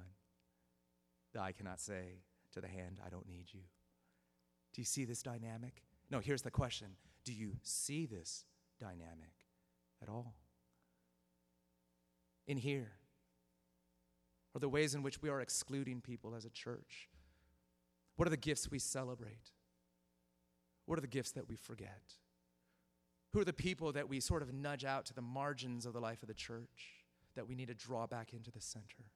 The 1.34 1.40
eye 1.40 1.52
cannot 1.52 1.80
say 1.80 2.22
to 2.54 2.62
the 2.62 2.68
hand, 2.68 2.96
I 3.04 3.10
don't 3.10 3.28
need 3.28 3.48
you. 3.52 3.60
Do 4.72 4.80
you 4.80 4.86
see 4.86 5.04
this 5.04 5.22
dynamic? 5.22 5.82
No, 6.10 6.18
here's 6.18 6.40
the 6.40 6.50
question 6.50 6.88
Do 7.26 7.34
you 7.34 7.56
see 7.62 8.06
this 8.06 8.46
dynamic 8.80 9.34
at 10.00 10.08
all? 10.08 10.34
in 12.46 12.56
here? 12.56 12.92
Or 14.54 14.60
the 14.60 14.68
ways 14.68 14.94
in 14.94 15.02
which 15.02 15.20
we 15.20 15.28
are 15.28 15.40
excluding 15.40 16.00
people 16.00 16.34
as 16.34 16.44
a 16.44 16.50
church? 16.50 17.08
What 18.16 18.26
are 18.26 18.30
the 18.30 18.36
gifts 18.36 18.70
we 18.70 18.78
celebrate? 18.78 19.52
What 20.86 20.98
are 20.98 21.02
the 21.02 21.06
gifts 21.06 21.32
that 21.32 21.48
we 21.48 21.56
forget? 21.56 22.14
Who 23.32 23.40
are 23.40 23.44
the 23.44 23.52
people 23.52 23.92
that 23.92 24.08
we 24.08 24.20
sort 24.20 24.42
of 24.42 24.52
nudge 24.52 24.84
out 24.84 25.04
to 25.06 25.14
the 25.14 25.22
margins 25.22 25.84
of 25.84 25.92
the 25.92 26.00
life 26.00 26.22
of 26.22 26.28
the 26.28 26.34
church 26.34 27.04
that 27.36 27.46
we 27.46 27.54
need 27.54 27.68
to 27.68 27.74
draw 27.74 28.06
back 28.06 28.32
into 28.32 28.50
the 28.50 28.60
center? 28.60 29.12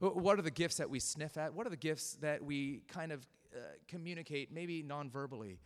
What 0.00 0.38
are 0.38 0.42
the 0.42 0.50
gifts 0.50 0.76
that 0.76 0.90
we 0.90 1.00
sniff 1.00 1.38
at? 1.38 1.54
What 1.54 1.66
are 1.66 1.70
the 1.70 1.76
gifts 1.76 2.14
that 2.20 2.42
we 2.42 2.82
kind 2.88 3.12
of 3.12 3.26
uh, 3.54 3.60
communicate, 3.88 4.52
maybe 4.52 4.82
non 4.82 5.08
verbally, 5.08 5.58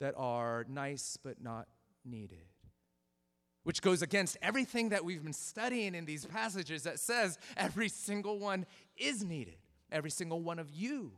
that 0.00 0.14
are 0.16 0.64
nice 0.68 1.18
but 1.22 1.42
not 1.42 1.68
needed? 2.04 2.46
Which 3.64 3.82
goes 3.82 4.02
against 4.02 4.36
everything 4.40 4.90
that 4.90 5.04
we've 5.04 5.22
been 5.22 5.32
studying 5.32 5.94
in 5.94 6.04
these 6.04 6.24
passages 6.24 6.84
that 6.84 6.98
says 6.98 7.38
every 7.56 7.88
single 7.88 8.38
one 8.38 8.66
is 8.96 9.24
needed. 9.24 9.58
Every 9.90 10.10
single 10.10 10.40
one 10.40 10.58
of 10.58 10.70
you 10.70 11.12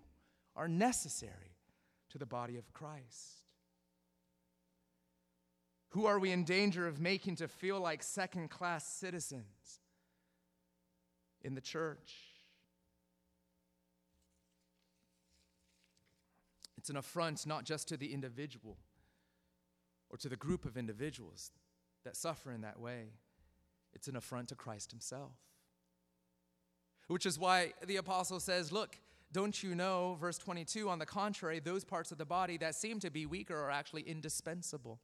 are 0.56 0.68
necessary 0.68 1.56
to 2.10 2.18
the 2.18 2.26
body 2.26 2.56
of 2.56 2.72
Christ. 2.72 3.40
Who 5.90 6.06
are 6.06 6.18
we 6.18 6.30
in 6.30 6.44
danger 6.44 6.86
of 6.86 7.00
making 7.00 7.36
to 7.36 7.48
feel 7.48 7.80
like 7.80 8.02
second 8.02 8.48
class 8.48 8.86
citizens 8.86 9.80
in 11.42 11.54
the 11.54 11.60
church? 11.60 12.14
It's 16.78 16.90
an 16.90 16.96
affront 16.96 17.46
not 17.46 17.64
just 17.64 17.88
to 17.88 17.96
the 17.96 18.12
individual 18.12 18.78
or 20.08 20.16
to 20.18 20.28
the 20.28 20.36
group 20.36 20.64
of 20.64 20.76
individuals 20.76 21.50
that 22.04 22.16
suffer 22.16 22.52
in 22.52 22.62
that 22.62 22.78
way, 22.78 23.12
it's 23.92 24.08
an 24.08 24.16
affront 24.16 24.48
to 24.48 24.54
Christ 24.54 24.90
Himself. 24.90 25.32
Which 27.08 27.26
is 27.26 27.38
why 27.38 27.72
the 27.86 27.96
apostle 27.96 28.40
says, 28.40 28.70
Look, 28.70 28.98
don't 29.32 29.62
you 29.62 29.74
know, 29.74 30.16
verse 30.20 30.38
22, 30.38 30.88
on 30.88 30.98
the 30.98 31.06
contrary, 31.06 31.60
those 31.60 31.84
parts 31.84 32.10
of 32.10 32.18
the 32.18 32.24
body 32.24 32.56
that 32.58 32.74
seem 32.74 32.98
to 33.00 33.10
be 33.10 33.26
weaker 33.26 33.56
are 33.56 33.70
actually 33.70 34.02
indispensable. 34.02 35.00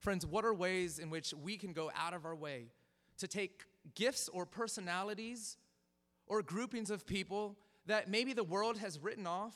Friends, 0.00 0.26
what 0.26 0.44
are 0.44 0.52
ways 0.52 0.98
in 0.98 1.08
which 1.08 1.32
we 1.42 1.56
can 1.56 1.72
go 1.72 1.90
out 1.96 2.14
of 2.14 2.24
our 2.24 2.34
way 2.34 2.66
to 3.18 3.28
take 3.28 3.62
gifts 3.94 4.28
or 4.28 4.44
personalities 4.44 5.56
or 6.26 6.42
groupings 6.42 6.90
of 6.90 7.06
people 7.06 7.56
that 7.86 8.08
maybe 8.08 8.32
the 8.32 8.44
world 8.44 8.78
has 8.78 8.98
written 8.98 9.26
off 9.26 9.54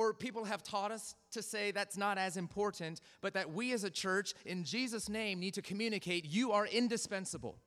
or 0.00 0.14
people 0.14 0.44
have 0.44 0.62
taught 0.62 0.90
us 0.90 1.14
to 1.30 1.42
say 1.42 1.72
that's 1.72 1.98
not 1.98 2.16
as 2.16 2.38
important, 2.38 3.02
but 3.20 3.34
that 3.34 3.52
we 3.52 3.70
as 3.72 3.84
a 3.84 3.90
church, 3.90 4.32
in 4.46 4.64
Jesus' 4.64 5.10
name, 5.10 5.38
need 5.38 5.52
to 5.52 5.60
communicate 5.60 6.24
you 6.24 6.52
are 6.52 6.66
indispensable. 6.66 7.58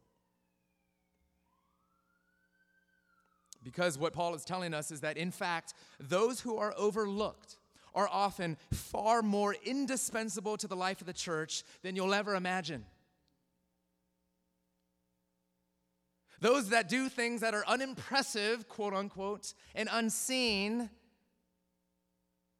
Because 3.63 3.99
what 3.99 4.13
Paul 4.13 4.33
is 4.33 4.43
telling 4.43 4.73
us 4.73 4.89
is 4.89 5.01
that, 5.01 5.15
in 5.15 5.29
fact, 5.29 5.75
those 5.99 6.39
who 6.39 6.57
are 6.57 6.73
overlooked 6.75 7.59
are 7.93 8.09
often 8.11 8.57
far 8.71 9.21
more 9.21 9.55
indispensable 9.63 10.57
to 10.57 10.67
the 10.67 10.75
life 10.75 11.01
of 11.01 11.05
the 11.05 11.13
church 11.13 11.63
than 11.83 11.95
you'll 11.95 12.15
ever 12.15 12.33
imagine. 12.33 12.83
Those 16.41 16.69
that 16.69 16.89
do 16.89 17.09
things 17.09 17.41
that 17.41 17.53
are 17.53 17.63
unimpressive, 17.67 18.67
quote 18.67 18.95
unquote, 18.95 19.53
and 19.75 19.87
unseen 19.91 20.89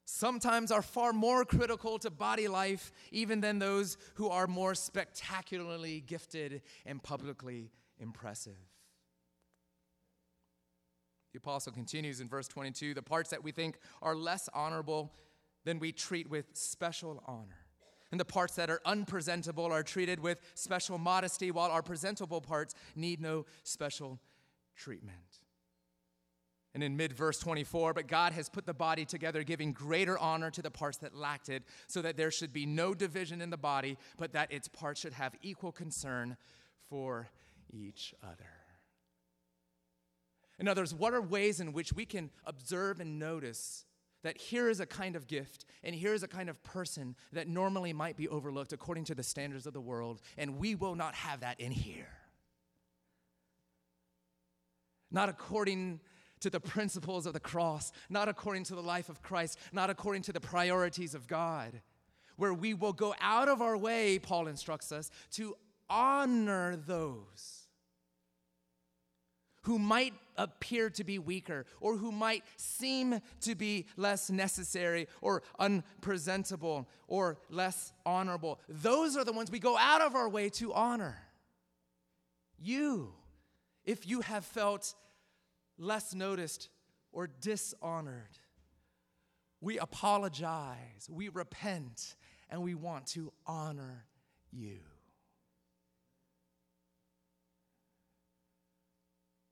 sometimes 0.05 0.71
are 0.71 0.81
far 0.81 1.13
more 1.13 1.45
critical 1.45 1.97
to 1.99 2.09
body 2.09 2.47
life 2.47 2.91
even 3.11 3.41
than 3.41 3.59
those 3.59 3.97
who 4.15 4.29
are 4.29 4.47
more 4.47 4.75
spectacularly 4.75 6.01
gifted 6.01 6.61
and 6.85 7.01
publicly 7.01 7.71
impressive. 7.99 8.57
The 11.31 11.39
apostle 11.39 11.73
continues 11.73 12.21
in 12.21 12.27
verse 12.27 12.47
22 12.47 12.93
the 12.93 13.01
parts 13.01 13.31
that 13.31 13.43
we 13.43 13.51
think 13.51 13.77
are 14.01 14.15
less 14.15 14.49
honorable, 14.53 15.13
then 15.65 15.79
we 15.79 15.91
treat 15.91 16.29
with 16.29 16.45
special 16.53 17.23
honor. 17.25 17.65
And 18.11 18.19
the 18.19 18.25
parts 18.25 18.53
that 18.55 18.69
are 18.69 18.79
unpresentable 18.85 19.65
are 19.65 19.81
treated 19.81 20.19
with 20.19 20.39
special 20.53 20.99
modesty, 20.99 21.49
while 21.49 21.71
our 21.71 21.81
presentable 21.81 22.41
parts 22.41 22.75
need 22.95 23.19
no 23.19 23.47
special 23.63 24.19
treatment. 24.75 25.42
And 26.73 26.83
in 26.83 26.97
mid 26.97 27.13
verse 27.13 27.37
24, 27.39 27.93
but 27.93 28.07
God 28.07 28.33
has 28.33 28.49
put 28.49 28.65
the 28.65 28.73
body 28.73 29.05
together, 29.05 29.43
giving 29.43 29.73
greater 29.73 30.17
honor 30.17 30.49
to 30.51 30.61
the 30.61 30.71
parts 30.71 30.97
that 30.97 31.15
lacked 31.15 31.49
it, 31.49 31.63
so 31.87 32.01
that 32.01 32.17
there 32.17 32.31
should 32.31 32.51
be 32.51 32.65
no 32.65 32.93
division 32.95 33.41
in 33.41 33.51
the 33.51 33.57
body, 33.57 33.97
but 34.17 34.33
that 34.33 34.51
its 34.51 34.67
parts 34.67 34.99
should 34.99 35.13
have 35.13 35.35
equal 35.43 35.71
concern 35.71 36.35
for 36.89 37.29
each 37.71 38.13
other. 38.23 38.49
In 40.59 40.67
other 40.67 40.81
words, 40.81 40.95
what 40.95 41.13
are 41.13 41.21
ways 41.21 41.59
in 41.59 41.73
which 41.73 41.93
we 41.93 42.05
can 42.05 42.31
observe 42.45 42.99
and 42.99 43.19
notice 43.19 43.85
that 44.23 44.37
here 44.37 44.69
is 44.69 44.79
a 44.79 44.85
kind 44.85 45.15
of 45.15 45.27
gift 45.27 45.65
and 45.83 45.93
here 45.93 46.13
is 46.13 46.23
a 46.23 46.27
kind 46.27 46.49
of 46.49 46.63
person 46.63 47.15
that 47.33 47.47
normally 47.47 47.93
might 47.93 48.15
be 48.15 48.27
overlooked 48.29 48.73
according 48.73 49.03
to 49.05 49.15
the 49.15 49.23
standards 49.23 49.67
of 49.67 49.73
the 49.73 49.81
world, 49.81 50.21
and 50.37 50.57
we 50.57 50.75
will 50.75 50.95
not 50.95 51.15
have 51.15 51.41
that 51.41 51.59
in 51.59 51.71
here? 51.71 52.07
Not 55.11 55.29
according 55.29 55.99
to 56.43 56.49
the 56.49 56.59
principles 56.59 57.25
of 57.25 57.33
the 57.33 57.39
cross, 57.39 57.91
not 58.09 58.29
according 58.29 58.63
to 58.65 58.75
the 58.75 58.81
life 58.81 59.09
of 59.09 59.21
Christ, 59.21 59.57
not 59.73 59.89
according 59.89 60.21
to 60.23 60.33
the 60.33 60.39
priorities 60.39 61.15
of 61.15 61.27
God. 61.27 61.81
where 62.37 62.53
we 62.53 62.73
will 62.73 62.93
go 62.93 63.13
out 63.21 63.47
of 63.47 63.61
our 63.61 63.77
way, 63.77 64.19
Paul 64.19 64.47
instructs 64.47 64.91
us, 64.91 65.11
to 65.31 65.55
honor 65.89 66.75
those 66.75 67.67
who 69.63 69.79
might 69.79 70.13
appear 70.35 70.89
to 70.89 71.03
be 71.03 71.19
weaker 71.19 71.65
or 71.79 71.95
who 71.95 72.11
might 72.11 72.43
seem 72.57 73.21
to 73.41 73.55
be 73.55 73.85
less 73.95 74.29
necessary 74.29 75.07
or 75.21 75.41
unpresentable 75.59 76.89
or 77.07 77.37
less 77.49 77.93
honorable. 78.05 78.59
Those 78.67 79.15
are 79.15 79.23
the 79.23 79.31
ones 79.31 79.51
we 79.51 79.59
go 79.59 79.77
out 79.77 80.01
of 80.01 80.15
our 80.15 80.27
way 80.27 80.49
to 80.49 80.73
honor. 80.73 81.17
You, 82.59 83.13
if 83.85 84.07
you 84.07 84.21
have 84.21 84.43
felt 84.43 84.95
less 85.77 86.13
noticed 86.13 86.69
or 87.11 87.27
dishonored, 87.27 88.39
we 89.61 89.77
apologize, 89.77 91.09
we 91.09 91.29
repent, 91.29 92.15
and 92.49 92.61
we 92.61 92.75
want 92.75 93.07
to 93.07 93.31
honor 93.45 94.05
you. 94.51 94.79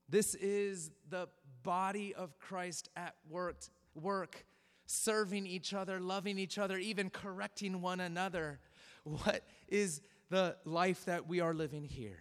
This 0.08 0.34
is 0.34 0.90
the 1.08 1.28
body 1.62 2.14
of 2.14 2.38
Christ 2.38 2.90
at 2.94 3.14
work, 3.30 3.56
work, 3.94 4.44
serving 4.84 5.46
each 5.46 5.72
other, 5.72 6.00
loving 6.00 6.38
each 6.38 6.58
other, 6.58 6.76
even 6.76 7.08
correcting 7.08 7.80
one 7.80 8.00
another. 8.00 8.60
What 9.04 9.42
is 9.68 10.02
the 10.28 10.56
life 10.66 11.06
that 11.06 11.26
we 11.26 11.40
are 11.40 11.54
living 11.54 11.84
here? 11.84 12.18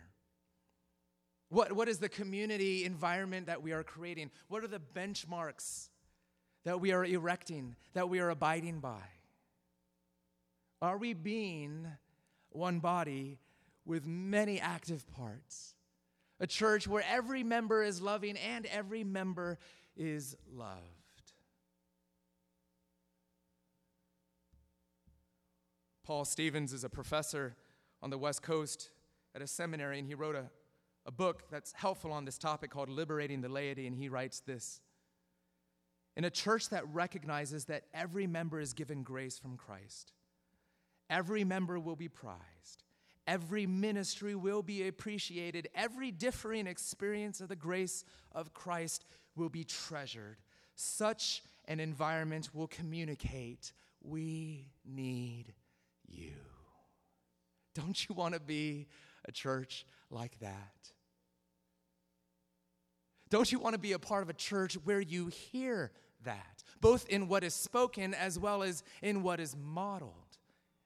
What, 1.51 1.73
what 1.73 1.87
is 1.87 1.99
the 1.99 2.09
community 2.09 2.83
environment 2.83 3.45
that 3.45 3.61
we 3.61 3.71
are 3.71 3.83
creating? 3.83 4.31
What 4.47 4.63
are 4.63 4.67
the 4.67 4.81
benchmarks 4.81 5.89
that 6.65 6.81
we 6.81 6.91
are 6.91 7.05
erecting, 7.05 7.75
that 7.93 8.09
we 8.09 8.19
are 8.19 8.31
abiding 8.31 8.79
by? 8.79 9.03
Are 10.81 10.97
we 10.97 11.13
being 11.13 11.85
one 12.49 12.79
body 12.79 13.37
with 13.85 14.07
many 14.07 14.59
active 14.59 15.05
parts? 15.11 15.75
a 16.41 16.47
church 16.47 16.87
where 16.87 17.03
every 17.07 17.43
member 17.43 17.83
is 17.83 18.01
loving 18.01 18.35
and 18.35 18.65
every 18.65 19.03
member 19.03 19.59
is 19.95 20.35
loved. 20.51 20.81
Paul 26.03 26.25
Stevens 26.25 26.73
is 26.73 26.83
a 26.83 26.89
professor 26.89 27.55
on 28.01 28.09
the 28.09 28.17
West 28.17 28.41
Coast 28.41 28.89
at 29.35 29.41
a 29.43 29.47
seminary, 29.47 29.99
and 29.99 30.07
he 30.07 30.15
wrote 30.15 30.35
a, 30.35 30.49
a 31.05 31.11
book 31.11 31.43
that's 31.49 31.73
helpful 31.73 32.11
on 32.11 32.25
this 32.25 32.37
topic 32.37 32.71
called 32.71 32.89
Liberating 32.89 33.41
the 33.41 33.49
Laity, 33.49 33.87
and 33.87 33.95
he 33.95 34.09
writes 34.09 34.39
this. 34.39 34.81
In 36.15 36.25
a 36.25 36.29
church 36.29 36.69
that 36.69 36.83
recognizes 36.93 37.65
that 37.65 37.83
every 37.93 38.27
member 38.27 38.59
is 38.59 38.73
given 38.73 39.01
grace 39.01 39.39
from 39.39 39.57
Christ, 39.57 40.11
every 41.09 41.43
member 41.43 41.79
will 41.79 41.95
be 41.95 42.09
prized, 42.09 42.83
Every 43.27 43.67
ministry 43.67 44.35
will 44.35 44.63
be 44.63 44.87
appreciated. 44.87 45.69
Every 45.75 46.11
differing 46.11 46.67
experience 46.67 47.39
of 47.39 47.49
the 47.49 47.55
grace 47.55 48.03
of 48.31 48.53
Christ 48.53 49.05
will 49.35 49.49
be 49.49 49.63
treasured. 49.63 50.37
Such 50.75 51.43
an 51.65 51.79
environment 51.79 52.49
will 52.53 52.67
communicate 52.67 53.73
we 54.01 54.65
need 54.83 55.53
you. 56.07 56.33
Don't 57.75 58.09
you 58.09 58.15
want 58.15 58.33
to 58.33 58.39
be 58.39 58.87
a 59.25 59.31
church 59.31 59.85
like 60.11 60.39
that? 60.39 60.91
Don't 63.29 63.51
you 63.51 63.59
want 63.59 63.73
to 63.73 63.79
be 63.79 63.93
a 63.93 63.99
part 63.99 64.23
of 64.23 64.29
a 64.29 64.33
church 64.33 64.75
where 64.83 64.99
you 64.99 65.27
hear 65.27 65.91
that, 66.23 66.63
both 66.81 67.07
in 67.07 67.27
what 67.27 67.43
is 67.43 67.53
spoken 67.53 68.13
as 68.13 68.37
well 68.37 68.61
as 68.61 68.83
in 69.01 69.23
what 69.23 69.39
is 69.39 69.55
modeled? 69.55 70.31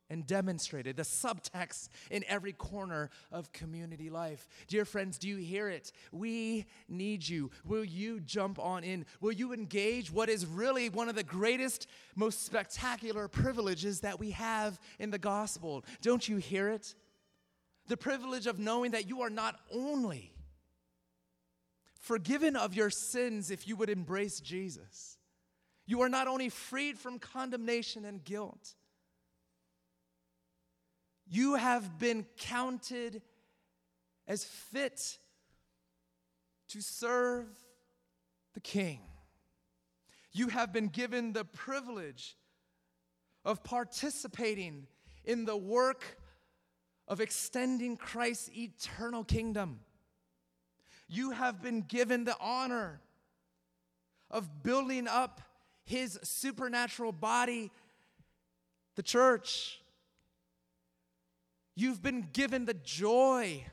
and 0.09 0.27
demonstrated, 0.27 0.95
the 0.95 1.03
subtext 1.03 1.89
in 2.11 2.23
every 2.27 2.53
corner 2.53 3.09
of 3.31 3.51
community 3.51 4.09
life. 4.09 4.47
Dear 4.67 4.85
friends, 4.85 5.17
do 5.17 5.27
you 5.27 5.37
hear 5.37 5.67
it? 5.67 5.91
We 6.11 6.65
need 6.87 7.27
you. 7.27 7.49
Will 7.63 7.83
you 7.83 8.19
jump 8.19 8.59
on 8.59 8.83
in? 8.83 9.05
Will 9.19 9.31
you 9.31 9.53
engage 9.53 10.11
what 10.11 10.29
is 10.29 10.45
really 10.45 10.89
one 10.89 11.09
of 11.09 11.15
the 11.15 11.23
greatest, 11.23 11.87
most 12.15 12.45
spectacular 12.45 13.27
privileges 13.27 14.01
that 14.01 14.19
we 14.19 14.31
have 14.31 14.79
in 14.99 15.11
the 15.11 15.17
gospel? 15.17 15.83
Don't 16.01 16.27
you 16.27 16.37
hear 16.37 16.69
it? 16.69 16.93
The 17.87 17.97
privilege 17.97 18.47
of 18.47 18.59
knowing 18.59 18.91
that 18.91 19.07
you 19.07 19.21
are 19.21 19.29
not 19.29 19.59
only 19.71 20.33
forgiven 21.99 22.55
of 22.55 22.75
your 22.75 22.89
sins 22.89 23.51
if 23.51 23.67
you 23.67 23.75
would 23.75 23.89
embrace 23.89 24.39
Jesus, 24.39 25.17
you 25.85 26.01
are 26.01 26.09
not 26.09 26.27
only 26.27 26.49
freed 26.49 26.97
from 26.97 27.19
condemnation 27.19 28.05
and 28.05 28.23
guilt 28.23 28.75
you 31.27 31.55
have 31.55 31.97
been 31.97 32.25
counted 32.37 33.21
as 34.27 34.43
fit 34.43 35.17
to 36.69 36.81
serve 36.81 37.47
the 38.53 38.59
King. 38.59 38.99
You 40.31 40.49
have 40.49 40.71
been 40.71 40.87
given 40.87 41.33
the 41.33 41.45
privilege 41.45 42.35
of 43.43 43.63
participating 43.63 44.87
in 45.23 45.45
the 45.45 45.57
work 45.57 46.17
of 47.07 47.21
extending 47.21 47.97
Christ's 47.97 48.49
eternal 48.55 49.23
kingdom. 49.23 49.79
You 51.07 51.31
have 51.31 51.61
been 51.61 51.81
given 51.81 52.23
the 52.23 52.35
honor 52.39 52.99
of 54.31 54.63
building 54.63 55.07
up 55.07 55.41
his 55.83 56.19
supernatural 56.23 57.11
body, 57.11 57.71
the 58.95 59.03
church. 59.03 59.79
You've 61.75 62.01
been 62.01 62.27
given 62.33 62.65
the 62.65 62.73
joy 62.73 63.65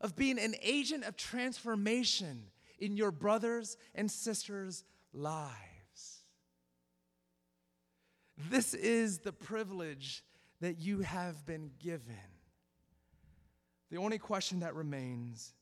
of 0.00 0.14
being 0.14 0.38
an 0.38 0.54
agent 0.62 1.04
of 1.04 1.16
transformation 1.16 2.44
in 2.78 2.96
your 2.96 3.12
brothers 3.12 3.76
and 3.94 4.10
sisters' 4.10 4.84
lives. 5.14 5.52
This 8.50 8.74
is 8.74 9.20
the 9.20 9.32
privilege 9.32 10.24
that 10.60 10.80
you 10.80 11.00
have 11.00 11.46
been 11.46 11.70
given. 11.78 12.31
The 13.92 13.98
only 13.98 14.16
question 14.16 14.60
that 14.60 14.74
remains 14.74 15.52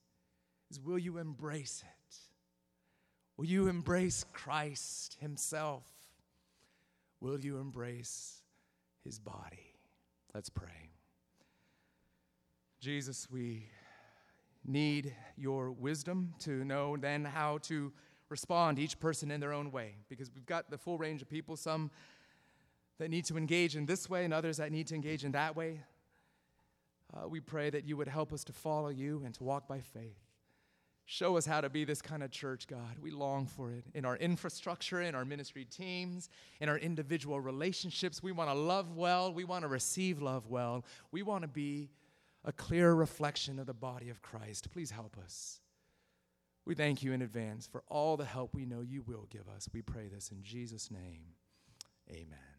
is 0.70 0.78
will 0.80 1.00
you 1.00 1.18
embrace 1.18 1.82
it? 1.84 2.16
Will 3.36 3.46
you 3.46 3.66
embrace 3.66 4.24
Christ 4.32 5.16
Himself? 5.18 5.82
Will 7.20 7.40
you 7.40 7.58
embrace 7.58 8.42
His 9.02 9.18
body? 9.18 9.74
Let's 10.32 10.48
pray. 10.48 10.90
Jesus, 12.78 13.26
we 13.28 13.66
need 14.64 15.12
your 15.36 15.72
wisdom 15.72 16.32
to 16.38 16.64
know 16.64 16.96
then 16.96 17.24
how 17.24 17.58
to 17.62 17.92
respond, 18.28 18.78
each 18.78 19.00
person 19.00 19.32
in 19.32 19.40
their 19.40 19.52
own 19.52 19.72
way, 19.72 19.96
because 20.08 20.30
we've 20.32 20.46
got 20.46 20.70
the 20.70 20.78
full 20.78 20.98
range 20.98 21.20
of 21.20 21.28
people, 21.28 21.56
some 21.56 21.90
that 22.98 23.10
need 23.10 23.24
to 23.24 23.36
engage 23.36 23.74
in 23.74 23.86
this 23.86 24.08
way 24.08 24.24
and 24.24 24.32
others 24.32 24.58
that 24.58 24.70
need 24.70 24.86
to 24.86 24.94
engage 24.94 25.24
in 25.24 25.32
that 25.32 25.56
way. 25.56 25.80
Uh, 27.12 27.28
we 27.28 27.40
pray 27.40 27.70
that 27.70 27.84
you 27.84 27.96
would 27.96 28.08
help 28.08 28.32
us 28.32 28.44
to 28.44 28.52
follow 28.52 28.88
you 28.88 29.22
and 29.24 29.34
to 29.34 29.44
walk 29.44 29.66
by 29.66 29.80
faith. 29.80 30.18
Show 31.06 31.36
us 31.36 31.44
how 31.44 31.60
to 31.60 31.68
be 31.68 31.84
this 31.84 32.00
kind 32.00 32.22
of 32.22 32.30
church, 32.30 32.68
God. 32.68 32.98
We 33.02 33.10
long 33.10 33.46
for 33.46 33.72
it 33.72 33.84
in 33.94 34.04
our 34.04 34.16
infrastructure, 34.16 35.00
in 35.00 35.16
our 35.16 35.24
ministry 35.24 35.64
teams, 35.64 36.28
in 36.60 36.68
our 36.68 36.78
individual 36.78 37.40
relationships. 37.40 38.22
We 38.22 38.30
want 38.30 38.48
to 38.48 38.54
love 38.54 38.94
well. 38.94 39.32
We 39.32 39.42
want 39.42 39.62
to 39.62 39.68
receive 39.68 40.22
love 40.22 40.46
well. 40.46 40.84
We 41.10 41.22
want 41.22 41.42
to 41.42 41.48
be 41.48 41.90
a 42.44 42.52
clear 42.52 42.92
reflection 42.94 43.58
of 43.58 43.66
the 43.66 43.74
body 43.74 44.08
of 44.08 44.22
Christ. 44.22 44.70
Please 44.70 44.92
help 44.92 45.16
us. 45.18 45.60
We 46.64 46.76
thank 46.76 47.02
you 47.02 47.12
in 47.12 47.22
advance 47.22 47.66
for 47.66 47.82
all 47.88 48.16
the 48.16 48.24
help 48.24 48.54
we 48.54 48.64
know 48.64 48.80
you 48.80 49.02
will 49.02 49.26
give 49.30 49.48
us. 49.48 49.68
We 49.72 49.82
pray 49.82 50.06
this 50.06 50.30
in 50.30 50.44
Jesus' 50.44 50.92
name. 50.92 51.22
Amen. 52.08 52.49